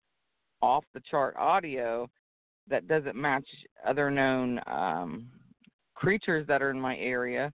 off 0.62 0.84
the 0.94 1.02
chart 1.10 1.34
audio 1.36 2.08
that 2.68 2.86
doesn't 2.86 3.16
match 3.16 3.46
other 3.86 4.10
known 4.10 4.60
um 4.68 5.26
creatures 5.94 6.46
that 6.46 6.62
are 6.62 6.70
in 6.70 6.80
my 6.80 6.96
area 6.98 7.52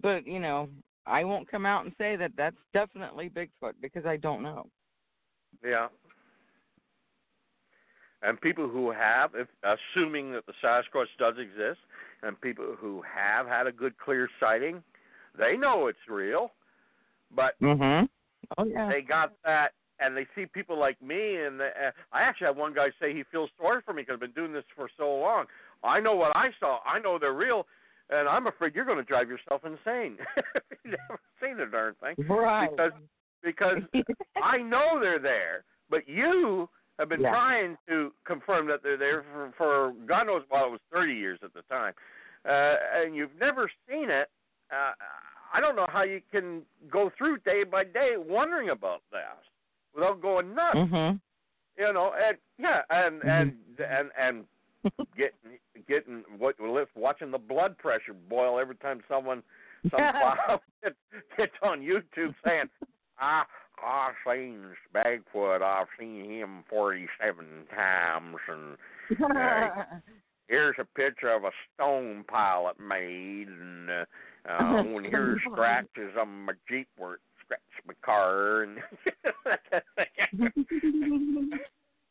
but 0.00 0.26
you 0.26 0.38
know 0.38 0.68
i 1.06 1.24
won't 1.24 1.50
come 1.50 1.66
out 1.66 1.84
and 1.84 1.92
say 1.98 2.16
that 2.16 2.32
that's 2.36 2.56
definitely 2.72 3.28
bigfoot 3.28 3.74
because 3.80 4.06
i 4.06 4.16
don't 4.16 4.42
know 4.42 4.66
Yeah. 5.64 5.88
And 8.24 8.40
people 8.40 8.68
who 8.68 8.92
have, 8.92 9.32
if, 9.34 9.48
assuming 9.64 10.32
that 10.32 10.46
the 10.46 10.52
Sasquatch 10.62 11.06
does 11.18 11.34
exist, 11.38 11.80
and 12.22 12.40
people 12.40 12.76
who 12.78 13.02
have 13.02 13.48
had 13.48 13.66
a 13.66 13.72
good 13.72 13.98
clear 13.98 14.28
sighting, 14.38 14.82
they 15.36 15.56
know 15.56 15.88
it's 15.88 15.98
real, 16.08 16.52
but 17.34 17.54
mhm 17.60 18.08
oh 18.58 18.64
yeah 18.64 18.88
they 18.88 19.00
got 19.00 19.32
that, 19.44 19.72
and 19.98 20.16
they 20.16 20.26
see 20.36 20.46
people 20.46 20.78
like 20.78 21.00
me, 21.02 21.36
and 21.36 21.58
the, 21.58 21.66
uh, 21.66 21.90
I 22.12 22.22
actually 22.22 22.48
had 22.48 22.56
one 22.56 22.74
guy 22.74 22.88
say 23.00 23.12
he 23.12 23.24
feels 23.32 23.50
sorry 23.60 23.82
for 23.84 23.92
me 23.92 24.02
because 24.02 24.14
I've 24.14 24.20
been 24.20 24.30
doing 24.32 24.52
this 24.52 24.64
for 24.76 24.88
so 24.96 25.12
long. 25.16 25.46
I 25.82 25.98
know 25.98 26.14
what 26.14 26.36
I 26.36 26.50
saw. 26.60 26.78
I 26.86 27.00
know 27.00 27.18
they're 27.18 27.32
real, 27.32 27.66
and 28.10 28.28
I'm 28.28 28.46
afraid 28.46 28.74
you're 28.74 28.84
going 28.84 28.98
to 28.98 29.04
drive 29.04 29.28
yourself 29.28 29.62
insane. 29.64 30.16
you 30.84 30.96
haven't 31.08 31.20
seen 31.40 31.56
the 31.56 31.66
darn 31.66 31.94
thing 32.00 32.14
right 32.28 32.70
because 32.70 32.92
because 33.42 33.78
I 34.42 34.58
know 34.58 34.98
they're 35.00 35.18
there, 35.18 35.64
but 35.90 36.08
you 36.08 36.68
have 36.98 37.08
been 37.08 37.20
Yeah. 37.22 37.30
trying 37.30 37.76
to 37.88 38.12
confirm 38.24 38.66
that 38.68 38.82
they're 38.82 38.96
there 38.96 39.24
for, 39.32 39.52
for 39.56 39.92
God 40.06 40.26
knows 40.26 40.42
what 40.48 40.66
it 40.66 40.70
was 40.70 40.80
30 40.92 41.14
years 41.14 41.38
at 41.42 41.52
the 41.54 41.62
time, 41.62 41.94
uh, 42.48 42.76
and 42.94 43.14
you've 43.16 43.34
never 43.40 43.70
seen 43.88 44.10
it. 44.10 44.30
Uh, 44.70 44.92
I 45.52 45.60
don't 45.60 45.76
know 45.76 45.86
how 45.88 46.02
you 46.02 46.20
can 46.30 46.62
go 46.90 47.10
through 47.16 47.38
day 47.38 47.64
by 47.64 47.84
day 47.84 48.14
wondering 48.16 48.70
about 48.70 49.02
that 49.10 49.38
without 49.94 50.22
going 50.22 50.54
nuts. 50.54 50.78
mhm 50.78 51.20
You 51.76 51.92
know, 51.92 52.12
and 52.16 52.36
yeah, 52.58 52.82
and 52.90 53.22
Mhm. 53.22 53.28
and 53.28 53.54
and 53.80 54.10
and 54.18 54.44
getting 55.16 55.58
getting 55.88 56.24
what 56.38 56.56
watching 56.94 57.30
the 57.30 57.38
blood 57.38 57.78
pressure 57.78 58.14
boil 58.28 58.58
every 58.58 58.76
time 58.76 59.00
someone 59.08 59.42
some 59.90 59.90
plow 60.12 60.60
gets, 60.82 60.96
gets 61.36 61.52
on 61.62 61.80
YouTube 61.80 62.34
saying, 62.44 62.68
"I 63.18 63.44
I've 63.84 64.14
seen 64.26 64.64
Bigfoot. 64.94 65.62
I've 65.62 65.88
seen 65.98 66.24
him 66.30 66.64
forty-seven 66.70 67.46
times, 67.74 68.36
and 68.48 68.76
here's 70.48 70.76
a 70.78 70.84
picture 70.84 71.30
of 71.30 71.44
a 71.44 71.50
stone 71.74 72.24
pilot 72.28 72.78
made, 72.78 73.48
and 73.48 73.90
uh, 73.90 74.04
uh, 74.48 74.82
when 74.84 75.04
here's 75.04 75.40
scratches 75.50 76.12
on 76.20 76.44
my 76.44 76.52
Jeep 76.68 76.88
where 76.96 77.14
it 77.14 77.20
scratched 77.44 77.62
my 77.86 77.94
car, 78.04 78.62
and 78.62 78.78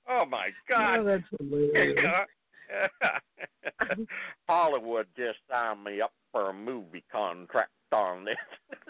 oh 0.09 0.25
my 0.25 0.49
God, 0.67 0.99
Oh, 0.99 1.03
that's 1.05 1.23
hilarious. 1.39 2.27
Hollywood 4.47 5.07
just 5.15 5.39
signed 5.49 5.83
me 5.83 6.01
up 6.01 6.11
for 6.31 6.49
a 6.49 6.53
movie 6.53 7.03
contract 7.11 7.71
on 7.91 8.25
this. 8.25 8.35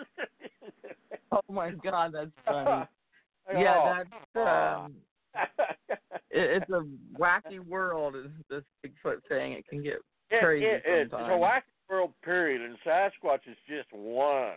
Oh 1.34 1.54
my 1.54 1.72
god, 1.72 2.12
that's 2.14 2.32
funny. 2.46 2.86
Yeah, 3.58 4.04
that's 4.04 4.10
oh. 4.36 4.84
um, 4.86 4.96
it, 6.30 6.62
it's 6.62 6.70
a 6.70 6.84
wacky 7.18 7.60
world. 7.66 8.16
Is 8.16 8.28
this 8.50 8.64
Bigfoot 8.86 9.24
thing? 9.28 9.54
It 9.54 9.66
can 9.68 9.82
get 9.82 10.00
It- 10.30 10.42
crazy 10.42 10.66
it- 10.66 10.84
it's 10.86 11.14
a 11.14 11.16
wacky 11.16 11.62
world, 11.90 12.12
period, 12.24 12.62
and 12.62 12.78
Sasquatch 12.86 13.48
is 13.48 13.58
just 13.68 13.92
one. 13.94 14.56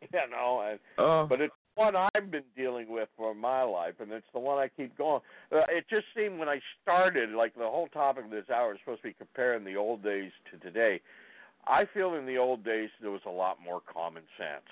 You 0.00 0.08
know, 0.30 0.66
and 0.68 0.80
oh, 0.98 1.26
but 1.28 1.40
it's 1.40 1.54
one 1.74 1.94
I've 1.96 2.30
been 2.30 2.44
dealing 2.56 2.90
with 2.90 3.08
for 3.16 3.34
my 3.34 3.62
life, 3.62 3.94
and 4.00 4.12
it's 4.12 4.26
the 4.32 4.38
one 4.38 4.58
I 4.58 4.68
keep 4.68 4.96
going. 4.96 5.20
Uh, 5.50 5.60
it 5.70 5.84
just 5.88 6.06
seemed 6.16 6.38
when 6.38 6.48
I 6.48 6.60
started, 6.82 7.30
like 7.30 7.54
the 7.54 7.60
whole 7.60 7.88
topic 7.88 8.26
of 8.26 8.30
this 8.30 8.50
hour 8.54 8.72
is 8.74 8.78
supposed 8.80 9.02
to 9.02 9.08
be 9.08 9.14
comparing 9.14 9.64
the 9.64 9.76
old 9.76 10.02
days 10.02 10.32
to 10.50 10.58
today. 10.58 11.00
I 11.66 11.86
feel 11.94 12.14
in 12.14 12.26
the 12.26 12.38
old 12.38 12.64
days 12.64 12.90
there 13.00 13.10
was 13.10 13.20
a 13.26 13.30
lot 13.30 13.58
more 13.64 13.80
common 13.92 14.24
sense. 14.36 14.66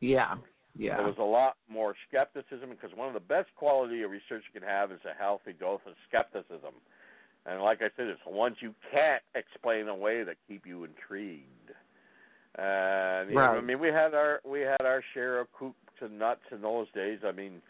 yeah, 0.00 0.34
yeah. 0.76 0.96
There 0.96 1.06
was 1.06 1.18
a 1.18 1.22
lot 1.22 1.56
more 1.68 1.94
skepticism 2.08 2.70
because 2.70 2.90
one 2.96 3.08
of 3.08 3.14
the 3.14 3.20
best 3.20 3.48
quality 3.56 4.02
of 4.02 4.10
research 4.10 4.42
you 4.52 4.60
can 4.60 4.68
have 4.68 4.90
is 4.90 5.00
a 5.04 5.16
healthy 5.16 5.52
dose 5.52 5.80
of 5.86 5.94
skepticism. 6.08 6.74
And 7.46 7.62
like 7.62 7.78
I 7.80 7.90
said, 7.96 8.06
it's 8.06 8.20
the 8.26 8.32
ones 8.32 8.56
you 8.60 8.74
can't 8.90 9.22
explain 9.34 9.88
away 9.88 10.24
that 10.24 10.36
keep 10.48 10.66
you 10.66 10.84
intrigued. 10.84 11.70
And 12.56 13.30
you 13.30 13.36
know, 13.36 13.58
I 13.58 13.60
mean, 13.60 13.80
we 13.80 13.88
had 13.88 14.14
our 14.14 14.40
we 14.44 14.60
had 14.60 14.82
our 14.82 15.02
share 15.12 15.40
of 15.40 15.48
kooks 15.58 15.74
and 16.00 16.18
nuts 16.18 16.42
in 16.52 16.62
those 16.62 16.86
days. 16.94 17.18
I 17.26 17.32
mean, 17.32 17.60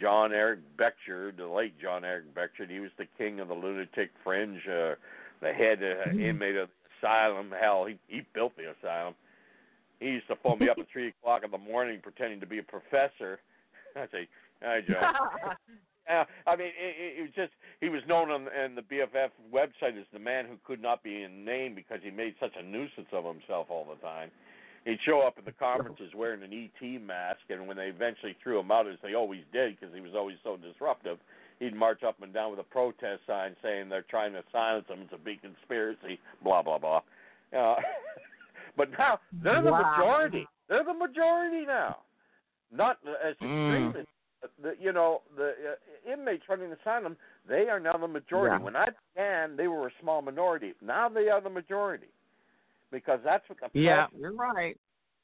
John 0.00 0.32
Eric 0.32 0.60
Beckjord, 0.78 1.36
the 1.36 1.46
late 1.46 1.74
John 1.80 2.04
Eric 2.04 2.34
Beckjord, 2.34 2.70
he 2.70 2.80
was 2.80 2.90
the 2.96 3.06
king 3.18 3.40
of 3.40 3.48
the 3.48 3.54
lunatic 3.54 4.10
fringe, 4.24 4.66
uh, 4.66 4.94
the 5.40 5.52
head 5.52 5.82
uh, 5.82 6.10
Mhm. 6.10 6.20
inmate 6.20 6.56
of 6.56 6.68
the 6.68 7.06
asylum. 7.06 7.52
Hell, 7.52 7.84
he 7.84 7.98
he 8.08 8.22
built 8.32 8.56
the 8.56 8.70
asylum. 8.70 9.14
He 9.98 10.08
used 10.10 10.28
to 10.28 10.36
phone 10.36 10.58
me 10.58 10.70
up 10.70 10.78
at 10.78 10.88
three 10.88 11.08
o'clock 11.08 11.44
in 11.44 11.50
the 11.50 11.58
morning 11.58 12.00
pretending 12.00 12.40
to 12.40 12.46
be 12.46 12.58
a 12.58 12.62
professor. 12.62 13.40
I 13.96 14.06
say, 14.08 14.28
"Hi, 14.62 14.80
John." 14.80 15.14
Uh, 16.10 16.24
I 16.50 16.56
mean, 16.56 16.68
it, 16.68 16.94
it, 16.98 17.18
it 17.18 17.22
was 17.22 17.30
just 17.34 17.52
he 17.80 17.88
was 17.88 18.02
known 18.08 18.30
on, 18.30 18.48
on 18.48 18.74
the 18.74 18.82
BFF 18.82 19.30
website 19.52 19.98
as 19.98 20.06
the 20.12 20.18
man 20.18 20.46
who 20.46 20.56
could 20.64 20.82
not 20.82 21.02
be 21.02 21.26
named 21.28 21.76
because 21.76 21.98
he 22.02 22.10
made 22.10 22.34
such 22.40 22.52
a 22.58 22.62
nuisance 22.62 23.08
of 23.12 23.24
himself 23.24 23.66
all 23.70 23.86
the 23.88 24.00
time. 24.04 24.30
He'd 24.84 24.98
show 25.04 25.20
up 25.20 25.34
at 25.36 25.44
the 25.44 25.52
conferences 25.52 26.12
wearing 26.16 26.42
an 26.42 26.52
ET 26.54 27.00
mask, 27.02 27.40
and 27.50 27.68
when 27.68 27.76
they 27.76 27.88
eventually 27.88 28.34
threw 28.42 28.60
him 28.60 28.70
out, 28.70 28.88
as 28.88 28.96
they 29.02 29.14
always 29.14 29.42
did 29.52 29.78
because 29.78 29.94
he 29.94 30.00
was 30.00 30.12
always 30.16 30.36
so 30.42 30.56
disruptive, 30.56 31.18
he'd 31.58 31.74
march 31.74 32.02
up 32.02 32.16
and 32.22 32.32
down 32.32 32.50
with 32.50 32.60
a 32.60 32.64
protest 32.64 33.20
sign 33.26 33.54
saying 33.62 33.90
they're 33.90 34.06
trying 34.08 34.32
to 34.32 34.42
silence 34.50 34.86
him. 34.88 35.00
It's 35.02 35.12
a 35.12 35.18
big 35.18 35.42
conspiracy. 35.42 36.18
Blah 36.42 36.62
blah 36.62 36.78
blah. 36.78 37.02
Uh, 37.56 37.76
but 38.76 38.90
now 38.98 39.20
they're 39.42 39.62
the 39.62 39.70
Wow. 39.70 39.96
majority. 39.96 40.46
They're 40.68 40.84
the 40.84 40.94
majority 40.94 41.66
now. 41.66 41.98
Not 42.72 42.98
as 43.24 43.36
Mm. 43.36 44.06
The 44.62 44.74
you 44.80 44.92
know 44.92 45.22
the 45.36 45.48
uh, 45.50 46.12
inmates 46.12 46.44
running 46.48 46.70
the 46.70 46.76
asylum 46.80 47.16
they 47.48 47.68
are 47.68 47.80
now 47.80 47.92
the 47.96 48.08
majority 48.08 48.56
Yeah. 48.56 48.62
when 48.64 48.76
i 48.76 48.86
began 49.14 49.56
they 49.56 49.68
were 49.68 49.86
a 49.88 49.92
small 50.00 50.22
minority 50.22 50.72
now 50.82 51.08
they 51.08 51.28
are 51.28 51.40
the 51.40 51.50
majority 51.50 52.08
because 52.90 53.20
that's 53.24 53.48
what 53.48 53.58
the 53.60 53.68
yeah, 53.78 54.06
you're 54.18 54.32
right. 54.32 54.76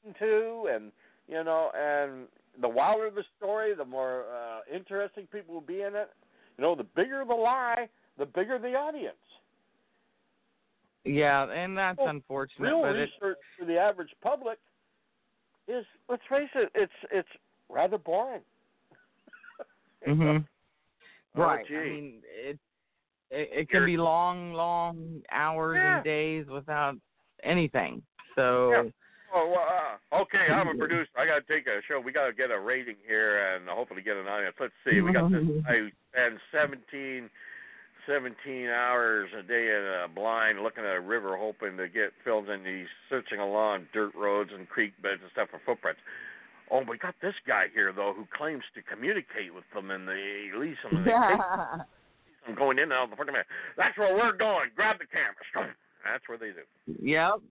into 0.05 0.67
and 0.73 0.91
you 1.27 1.43
know 1.43 1.71
and 1.77 2.27
the 2.61 2.69
wilder 2.69 3.09
the 3.09 3.23
story 3.37 3.73
the 3.75 3.85
more 3.85 4.25
uh 4.33 4.59
interesting 4.73 5.27
people 5.31 5.53
will 5.53 5.61
be 5.61 5.81
in 5.81 5.95
it 5.95 6.09
you 6.57 6.63
know 6.63 6.75
the 6.75 6.83
bigger 6.95 7.23
the 7.27 7.33
lie 7.33 7.87
the 8.17 8.25
bigger 8.25 8.57
the 8.59 8.73
audience 8.75 9.15
Yeah, 11.05 11.49
and 11.51 11.77
that's 11.77 11.97
Well, 11.97 12.09
unfortunate. 12.09 12.67
real 12.67 12.81
but 12.81 12.95
it, 12.95 13.09
research 13.21 13.37
for 13.57 13.65
the 13.65 13.77
average 13.77 14.09
public 14.21 14.59
is 15.67 15.85
let's 16.09 16.23
face 16.29 16.49
it 16.55 16.69
it's 16.75 16.91
it's 17.11 17.29
rather 17.69 17.97
boring 17.97 18.41
hmm 20.05 20.37
Oh, 21.35 21.41
right. 21.41 21.65
I 21.69 21.83
mean, 21.83 22.21
it 22.25 22.57
it, 23.29 23.49
it 23.51 23.69
can 23.69 23.85
be 23.85 23.97
long, 23.97 24.53
long 24.53 25.21
hours 25.31 25.77
Yeah. 25.77 25.95
and 25.95 26.03
days 26.03 26.45
without 26.47 26.95
anything. 27.43 28.01
So. 28.35 28.71
Yeah. 28.71 28.83
Oh, 29.33 29.49
well, 29.49 29.67
uh, 29.67 30.21
okay. 30.21 30.47
I'm 30.51 30.69
a 30.69 30.75
producer. 30.75 31.09
I 31.17 31.25
got 31.25 31.45
to 31.45 31.53
take 31.53 31.67
a 31.67 31.81
show. 31.85 31.99
We 31.99 32.13
got 32.13 32.27
to 32.27 32.33
get 32.33 32.49
a 32.49 32.57
rating 32.57 32.95
here 33.05 33.53
and 33.53 33.67
hopefully 33.67 34.01
get 34.01 34.15
an 34.15 34.25
audience. 34.25 34.55
Let's 34.57 34.73
see. 34.85 35.01
We 35.01 35.11
got 35.11 35.29
this. 35.29 35.43
I 35.67 35.91
spend 36.13 36.39
17, 36.53 37.29
17 38.07 38.67
hours 38.69 39.29
a 39.37 39.43
day 39.43 39.67
in 39.67 40.01
a 40.05 40.07
blind 40.07 40.63
looking 40.63 40.85
at 40.85 40.95
a 40.95 41.01
river, 41.01 41.35
hoping 41.37 41.75
to 41.75 41.89
get 41.89 42.13
filmed, 42.23 42.47
and 42.47 42.65
he's 42.65 42.87
searching 43.09 43.39
along 43.39 43.87
dirt 43.93 44.15
roads 44.15 44.51
and 44.57 44.67
creek 44.69 44.93
beds 45.03 45.19
and 45.21 45.29
stuff 45.33 45.49
for 45.51 45.59
footprints. 45.65 45.99
Oh, 46.71 46.83
we 46.87 46.97
got 46.97 47.15
this 47.21 47.33
guy 47.47 47.65
here 47.73 47.93
though, 47.93 48.13
who 48.15 48.25
claims 48.37 48.63
to 48.75 48.81
communicate 48.83 49.53
with 49.53 49.63
them, 49.73 49.91
and 49.91 50.07
they 50.07 50.49
release 50.53 50.77
him. 50.89 50.97
And 50.97 51.05
they 51.05 51.11
take 51.11 51.39
I'm 52.47 52.55
going 52.55 52.77
in 52.77 52.83
and 52.85 52.93
out 52.93 53.05
of 53.05 53.09
the 53.11 53.15
fucking 53.17 53.33
man. 53.33 53.43
That's 53.77 53.97
where 53.97 54.15
we're 54.15 54.31
going. 54.37 54.69
Grab 54.75 54.97
the 54.99 55.05
cameras. 55.05 55.75
That's 56.05 56.23
where 56.27 56.37
they 56.37 56.51
do. 56.55 56.63
Yep. 57.01 57.41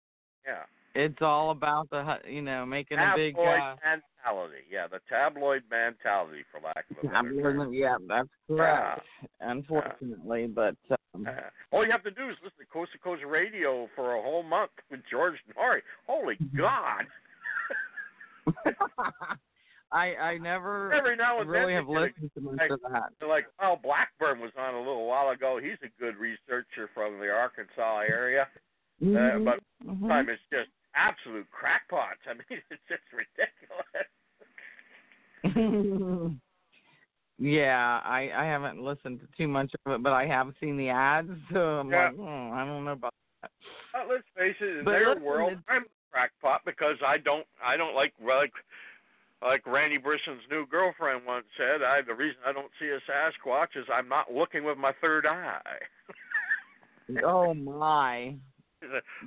Yeah. 0.47 0.63
It's 0.95 1.21
all 1.21 1.51
about 1.51 1.91
the 1.91 2.17
you 2.27 2.41
know 2.41 2.65
making 2.65 2.97
a 2.99 3.13
big. 3.15 3.35
tabloid 3.37 3.61
Uh, 3.61 3.77
mentality. 3.85 4.63
Yeah, 4.71 4.87
the 4.87 5.01
tabloid 5.11 5.63
mentality, 5.71 6.43
for 6.51 6.61
lack 6.65 6.87
of 6.91 6.97
a 7.05 7.09
better 7.09 7.43
term. 7.43 7.75
yeah, 7.75 7.97
that's 8.09 8.29
correct. 8.49 9.03
Unfortunately, 9.41 10.47
but 10.47 10.75
um, 11.15 11.27
Uh, 11.27 11.33
all 11.71 11.85
you 11.85 11.91
have 11.93 12.03
to 12.05 12.11
do 12.11 12.31
is 12.31 12.37
listen 12.43 12.59
to 12.61 12.67
Coast 12.73 12.93
to 12.93 12.99
Coast 12.99 13.23
Radio 13.27 13.89
for 13.95 14.15
a 14.15 14.23
whole 14.23 14.43
month 14.43 14.71
with 14.91 15.01
George 15.11 15.35
Noory. 15.55 15.81
Holy. 16.07 16.37
God! 16.57 17.05
I 19.93 20.15
I 20.17 20.39
never 20.39 20.93
Every 20.93 21.17
now 21.17 21.41
and 21.41 21.49
really 21.49 21.75
then 21.75 21.85
have 21.85 21.87
they 21.87 21.93
get 21.93 22.01
a- 22.01 22.05
listened 22.07 22.31
to 22.35 22.41
much 22.41 22.57
like- 22.59 22.71
of 22.73 22.81
that. 22.91 23.13
Like, 23.27 23.47
oh, 23.63 23.77
Blackburn 23.83 24.41
was 24.41 24.51
on 24.59 24.75
a 24.75 24.79
little 24.79 25.07
while 25.07 25.31
ago. 25.31 25.59
He's 25.63 25.79
a 25.83 25.89
good 26.01 26.17
researcher 26.17 26.91
from 26.93 27.19
the 27.21 27.31
Arkansas 27.31 28.01
area. 28.09 28.49
Uh, 29.01 29.05
Mhm, 29.05 29.45
but 29.45 29.61
mhm. 29.85 30.09
time 30.09 30.29
it's 30.31 30.43
just 30.51 30.71
absolute 30.95 31.47
crackpots. 31.51 32.27
I 32.27 32.33
mean, 32.35 32.45
it's 32.71 32.83
just 32.89 33.03
ridiculous. 33.13 34.07
yeah, 37.39 38.01
I 38.05 38.31
I 38.35 38.45
haven't 38.45 38.81
listened 38.83 39.21
to 39.21 39.27
too 39.37 39.49
much 39.49 39.71
of 39.85 39.93
it, 39.93 40.03
but 40.03 40.13
I 40.13 40.27
have 40.27 40.53
seen 40.61 40.77
the 40.77 40.89
ads, 40.89 41.29
so 41.53 41.81
I'm 41.81 41.91
Yeah. 41.91 42.07
like, 42.07 42.17
hmm, 42.17 42.53
I 42.53 42.65
don't 42.65 42.85
know 42.85 42.93
about 42.93 43.15
that. 43.43 43.51
Uh, 43.95 44.05
let's 44.09 44.25
face 44.37 44.57
it, 44.61 44.79
in 44.79 44.85
But 44.85 44.93
their 44.93 45.09
listen, 45.11 45.23
world, 45.25 45.59
I'm 45.69 45.85
crackpot 46.17 46.63
because 46.65 46.97
I 47.07 47.19
don't, 47.19 47.47
I 47.65 47.77
don't 47.77 47.95
like 47.95 48.15
like 48.25 48.53
like 49.43 49.67
Randy 49.67 49.99
Brisson's 49.99 50.41
new 50.51 50.67
girlfriend 50.67 51.27
once 51.27 51.45
said. 51.57 51.83
I 51.83 52.01
the 52.07 52.15
reason 52.15 52.39
I 52.47 52.53
don't 52.53 52.71
see 52.81 52.89
a 52.89 53.01
Sasquatch 53.11 53.77
is 53.77 53.85
I'm 53.93 54.09
not 54.09 54.33
looking 54.33 54.65
with 54.65 54.79
my 54.79 54.93
third 55.01 55.27
eye. 55.27 55.61
Oh 57.25 57.55
my, 57.55 58.35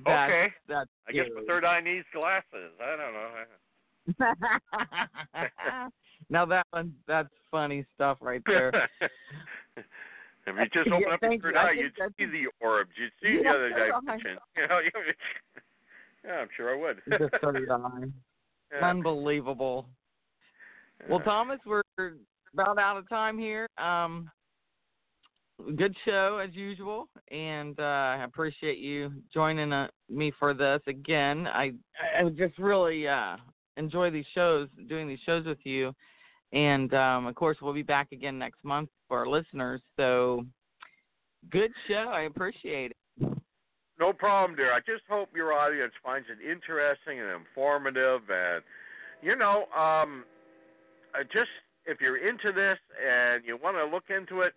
okay, 0.06 0.48
that's 0.68 0.90
I 1.08 1.14
guess 1.14 1.28
my 1.34 1.44
third 1.48 1.64
eye 1.64 1.80
needs 1.80 2.06
glasses. 2.14 2.74
I 2.84 2.98
don't 2.98 3.14
know. 4.20 5.90
now 6.30 6.46
that 6.46 6.68
one, 6.72 6.94
that's 7.08 7.30
funny 7.50 7.86
stuff 7.96 8.18
right 8.20 8.42
there. 8.46 8.90
if 9.78 9.88
you 10.46 10.66
just 10.74 10.90
open 10.90 11.04
Yeah, 11.08 11.14
up 11.14 11.22
your 11.22 11.40
third 11.40 11.54
you. 11.54 11.58
Eye, 11.58 11.72
you'd 11.72 11.94
see 12.18 12.26
the 12.26 12.50
orbs. 12.60 12.92
You'd 12.98 13.14
see 13.24 13.42
the 13.44 13.50
other 13.50 13.72
oh 13.74 13.78
that's 13.78 14.06
dimension. 14.06 14.38
You 14.58 14.68
know, 14.68 14.80
you, 14.80 14.92
yeah, 16.26 16.32
I'm 16.34 16.48
sure 16.56 16.74
I 16.74 16.80
would. 16.80 17.02
third 17.42 17.70
eye, 17.72 18.06
Yeah. 18.72 18.90
unbelievable. 18.90 19.90
Well, 21.08 21.22
Thomas, 21.22 21.60
we're 21.66 21.82
about 22.54 22.78
out 22.78 22.98
of 22.98 23.08
time 23.10 23.38
here. 23.38 23.68
Um, 23.78 24.30
good 25.76 25.96
show 26.06 26.38
as 26.44 26.54
usual, 26.56 27.10
and 27.32 27.80
uh, 27.80 27.84
I 27.84 28.24
appreciate 28.24 28.78
you 28.78 29.12
joining 29.34 29.74
uh, 29.74 29.88
me 30.10 30.32
for 30.40 30.54
this 30.54 30.82
again. 30.88 31.48
I 31.48 31.74
I 32.18 32.30
just 32.30 32.58
really 32.58 33.08
uh, 33.08 33.38
enjoy 33.78 34.12
these 34.12 34.26
shows, 34.34 34.70
doing 34.88 35.08
these 35.08 35.20
shows 35.26 35.46
with 35.46 35.60
you, 35.64 35.94
and 36.54 36.94
um, 36.94 37.28
of 37.28 37.36
course 37.36 37.58
we'll 37.62 37.74
be 37.74 37.82
back 37.82 38.12
again 38.12 38.38
next 38.38 38.64
month 38.64 38.90
for 39.08 39.20
our 39.20 39.28
listeners. 39.28 39.82
So, 39.98 40.46
good 41.52 41.72
show. 41.88 42.12
I 42.14 42.22
appreciate 42.22 42.92
it. 42.92 42.98
No 44.00 44.14
problem, 44.14 44.56
dear. 44.56 44.72
I 44.72 44.80
just 44.80 45.04
hope 45.10 45.30
your 45.36 45.52
audience 45.52 45.92
finds 46.02 46.28
it 46.30 46.40
interesting 46.40 47.20
and 47.20 47.30
informative, 47.30 48.22
and 48.30 48.64
you 49.22 49.36
know, 49.36 49.66
um, 49.76 50.24
just 51.34 51.52
if 51.86 52.00
you're 52.00 52.18
into 52.18 52.54
this 52.54 52.80
and 52.96 53.44
you 53.46 53.58
want 53.62 53.76
to 53.76 53.84
look 53.84 54.06
into 54.08 54.42
it, 54.42 54.54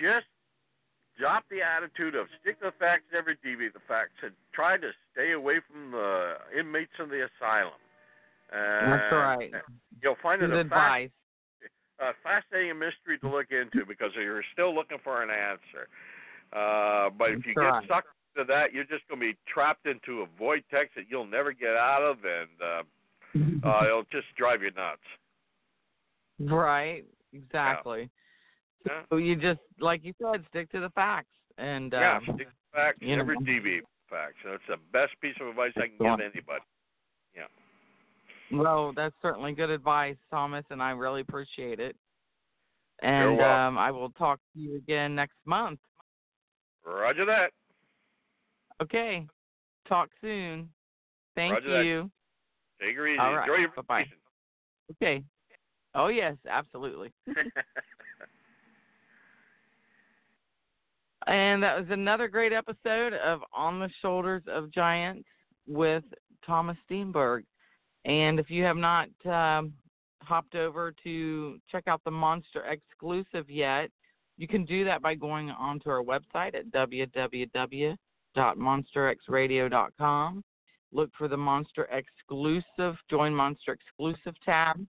just 0.00 0.24
drop 1.18 1.44
the 1.50 1.60
attitude 1.60 2.14
of 2.14 2.26
stick 2.40 2.58
to 2.60 2.72
the 2.72 2.76
facts, 2.78 3.04
never 3.12 3.34
deviate 3.34 3.74
the 3.74 3.84
facts, 3.86 4.16
and 4.22 4.32
try 4.54 4.78
to 4.78 4.90
stay 5.12 5.32
away 5.32 5.60
from 5.70 5.90
the 5.92 6.36
inmates 6.58 6.96
in 6.98 7.10
the 7.10 7.28
asylum. 7.28 7.76
And 8.50 8.92
That's 8.92 9.12
right. 9.12 9.52
You'll 10.02 10.16
find 10.22 10.40
it 10.42 10.48
Good 10.48 10.66
a 10.66 10.68
fact, 10.70 11.04
advice. 11.04 11.10
a 12.00 12.10
fascinating 12.24 12.78
mystery 12.78 13.18
to 13.20 13.28
look 13.28 13.52
into 13.52 13.84
because 13.84 14.10
you're 14.16 14.42
still 14.54 14.74
looking 14.74 14.98
for 15.04 15.22
an 15.22 15.28
answer. 15.28 15.84
Uh, 16.50 17.10
but 17.12 17.30
if 17.30 17.44
you 17.44 17.52
right. 17.54 17.82
get 17.82 17.88
sucked 17.88 18.08
that, 18.36 18.72
you're 18.72 18.84
just 18.84 19.06
going 19.08 19.20
to 19.20 19.26
be 19.32 19.36
trapped 19.52 19.86
into 19.86 20.22
a 20.22 20.26
vortex 20.38 20.90
that 20.96 21.04
you'll 21.08 21.26
never 21.26 21.52
get 21.52 21.76
out 21.76 22.02
of, 22.02 22.18
and 22.24 23.62
uh, 23.64 23.68
uh, 23.68 23.86
it'll 23.86 24.04
just 24.12 24.26
drive 24.36 24.62
you 24.62 24.70
nuts. 24.76 25.00
Right. 26.38 27.04
Exactly. 27.32 28.10
Yeah. 28.86 29.02
So 29.10 29.16
you 29.16 29.36
just 29.36 29.60
like 29.78 30.04
you 30.04 30.14
said, 30.20 30.44
stick 30.48 30.70
to 30.72 30.80
the 30.80 30.90
facts 30.90 31.28
and 31.58 31.92
yeah, 31.92 32.16
um, 32.16 32.22
stick 32.34 32.48
to 32.48 32.54
facts, 32.72 32.98
never 33.02 33.34
know. 33.34 33.40
deviate 33.40 33.84
facts. 34.08 34.36
That's 34.44 34.62
the 34.68 34.76
best 34.92 35.12
piece 35.20 35.34
of 35.40 35.48
advice 35.48 35.72
I 35.76 35.88
can 35.96 36.06
on. 36.06 36.18
give 36.18 36.32
anybody. 36.34 36.64
Yeah. 37.36 37.42
Well, 38.52 38.92
that's 38.96 39.14
certainly 39.22 39.52
good 39.52 39.70
advice, 39.70 40.16
Thomas, 40.30 40.64
and 40.70 40.82
I 40.82 40.90
really 40.90 41.20
appreciate 41.20 41.78
it. 41.78 41.94
And 43.02 43.40
um, 43.40 43.78
I 43.78 43.90
will 43.90 44.10
talk 44.10 44.40
to 44.54 44.60
you 44.60 44.76
again 44.76 45.14
next 45.14 45.36
month. 45.46 45.78
Roger 46.84 47.24
that. 47.26 47.50
Okay. 48.82 49.26
Talk 49.88 50.08
soon. 50.20 50.68
Thank 51.34 51.54
Roger 51.54 51.78
that. 51.78 51.84
you. 51.84 52.10
Take 52.80 52.96
her 52.96 53.06
easy. 53.06 53.18
All 53.18 53.34
right. 53.34 53.48
Enjoy 53.48 53.60
your 53.60 53.70
Bye-bye. 53.76 54.06
Okay. 54.92 55.22
Oh 55.94 56.08
yes, 56.08 56.36
absolutely. 56.48 57.12
And 61.26 61.62
that 61.62 61.78
was 61.78 61.86
another 61.90 62.28
great 62.28 62.52
episode 62.52 63.12
of 63.14 63.40
On 63.52 63.78
the 63.78 63.90
Shoulders 64.00 64.42
of 64.48 64.72
Giants 64.72 65.28
with 65.66 66.02
Thomas 66.46 66.76
Steenburg. 66.90 67.42
And 68.04 68.40
if 68.40 68.50
you 68.50 68.64
have 68.64 68.78
not 68.78 69.08
um, 69.26 69.74
hopped 70.22 70.54
over 70.54 70.94
to 71.04 71.58
check 71.70 71.84
out 71.86 72.00
the 72.04 72.10
Monster 72.10 72.64
Xclusive 73.02 73.44
yet, 73.48 73.90
you 74.38 74.48
can 74.48 74.64
do 74.64 74.84
that 74.86 75.02
by 75.02 75.14
going 75.14 75.50
onto 75.50 75.90
our 75.90 76.02
website 76.02 76.54
at 76.54 76.72
www.monsterxradio.com. 78.36 80.44
Look 80.92 81.10
for 81.16 81.28
the 81.28 81.36
Monster 81.36 81.88
Xclusive, 81.92 82.96
Join 83.08 83.32
Monster 83.34 83.78
Xclusive 84.00 84.34
tab. 84.44 84.84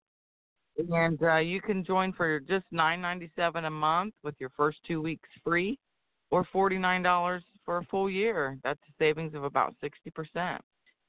And 0.90 1.22
uh, 1.22 1.38
you 1.38 1.62
can 1.62 1.84
join 1.84 2.12
for 2.14 2.40
just 2.40 2.66
nine 2.72 3.02
ninety 3.02 3.30
seven 3.36 3.66
a 3.66 3.70
month 3.70 4.14
with 4.24 4.34
your 4.40 4.50
first 4.56 4.80
two 4.88 5.02
weeks 5.02 5.28
free 5.44 5.78
or 6.32 6.48
$49 6.54 7.42
for 7.66 7.78
a 7.78 7.86
full 7.86 8.10
year. 8.10 8.58
That's 8.64 8.80
a 8.90 8.94
savings 8.98 9.36
of 9.36 9.44
about 9.44 9.76
60%. 9.84 10.58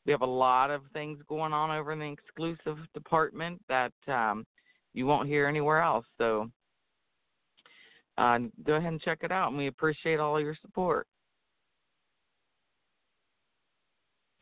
We 0.05 0.11
have 0.11 0.23
a 0.23 0.27
lot 0.27 0.71
of 0.71 0.83
things 0.93 1.21
going 1.29 1.53
on 1.53 1.71
over 1.71 1.93
in 1.93 2.01
the 2.01 2.11
exclusive 2.11 2.79
department 2.93 3.63
that 3.69 3.93
um, 4.09 4.45
you 4.95 5.07
won't 5.07 5.29
hear 5.29 5.47
anywhere 5.47 5.81
else. 5.81 6.05
So 6.19 6.51
uh, 8.19 8.39
go 8.67 8.75
ahead 8.75 8.93
and 8.93 9.01
check 9.01 9.21
it 9.23 9.31
out, 9.31 9.49
and 9.49 9.57
we 9.57 9.69
appreciate 9.69 10.19
all 10.19 10.41
your 10.41 10.57
support. 10.61 11.07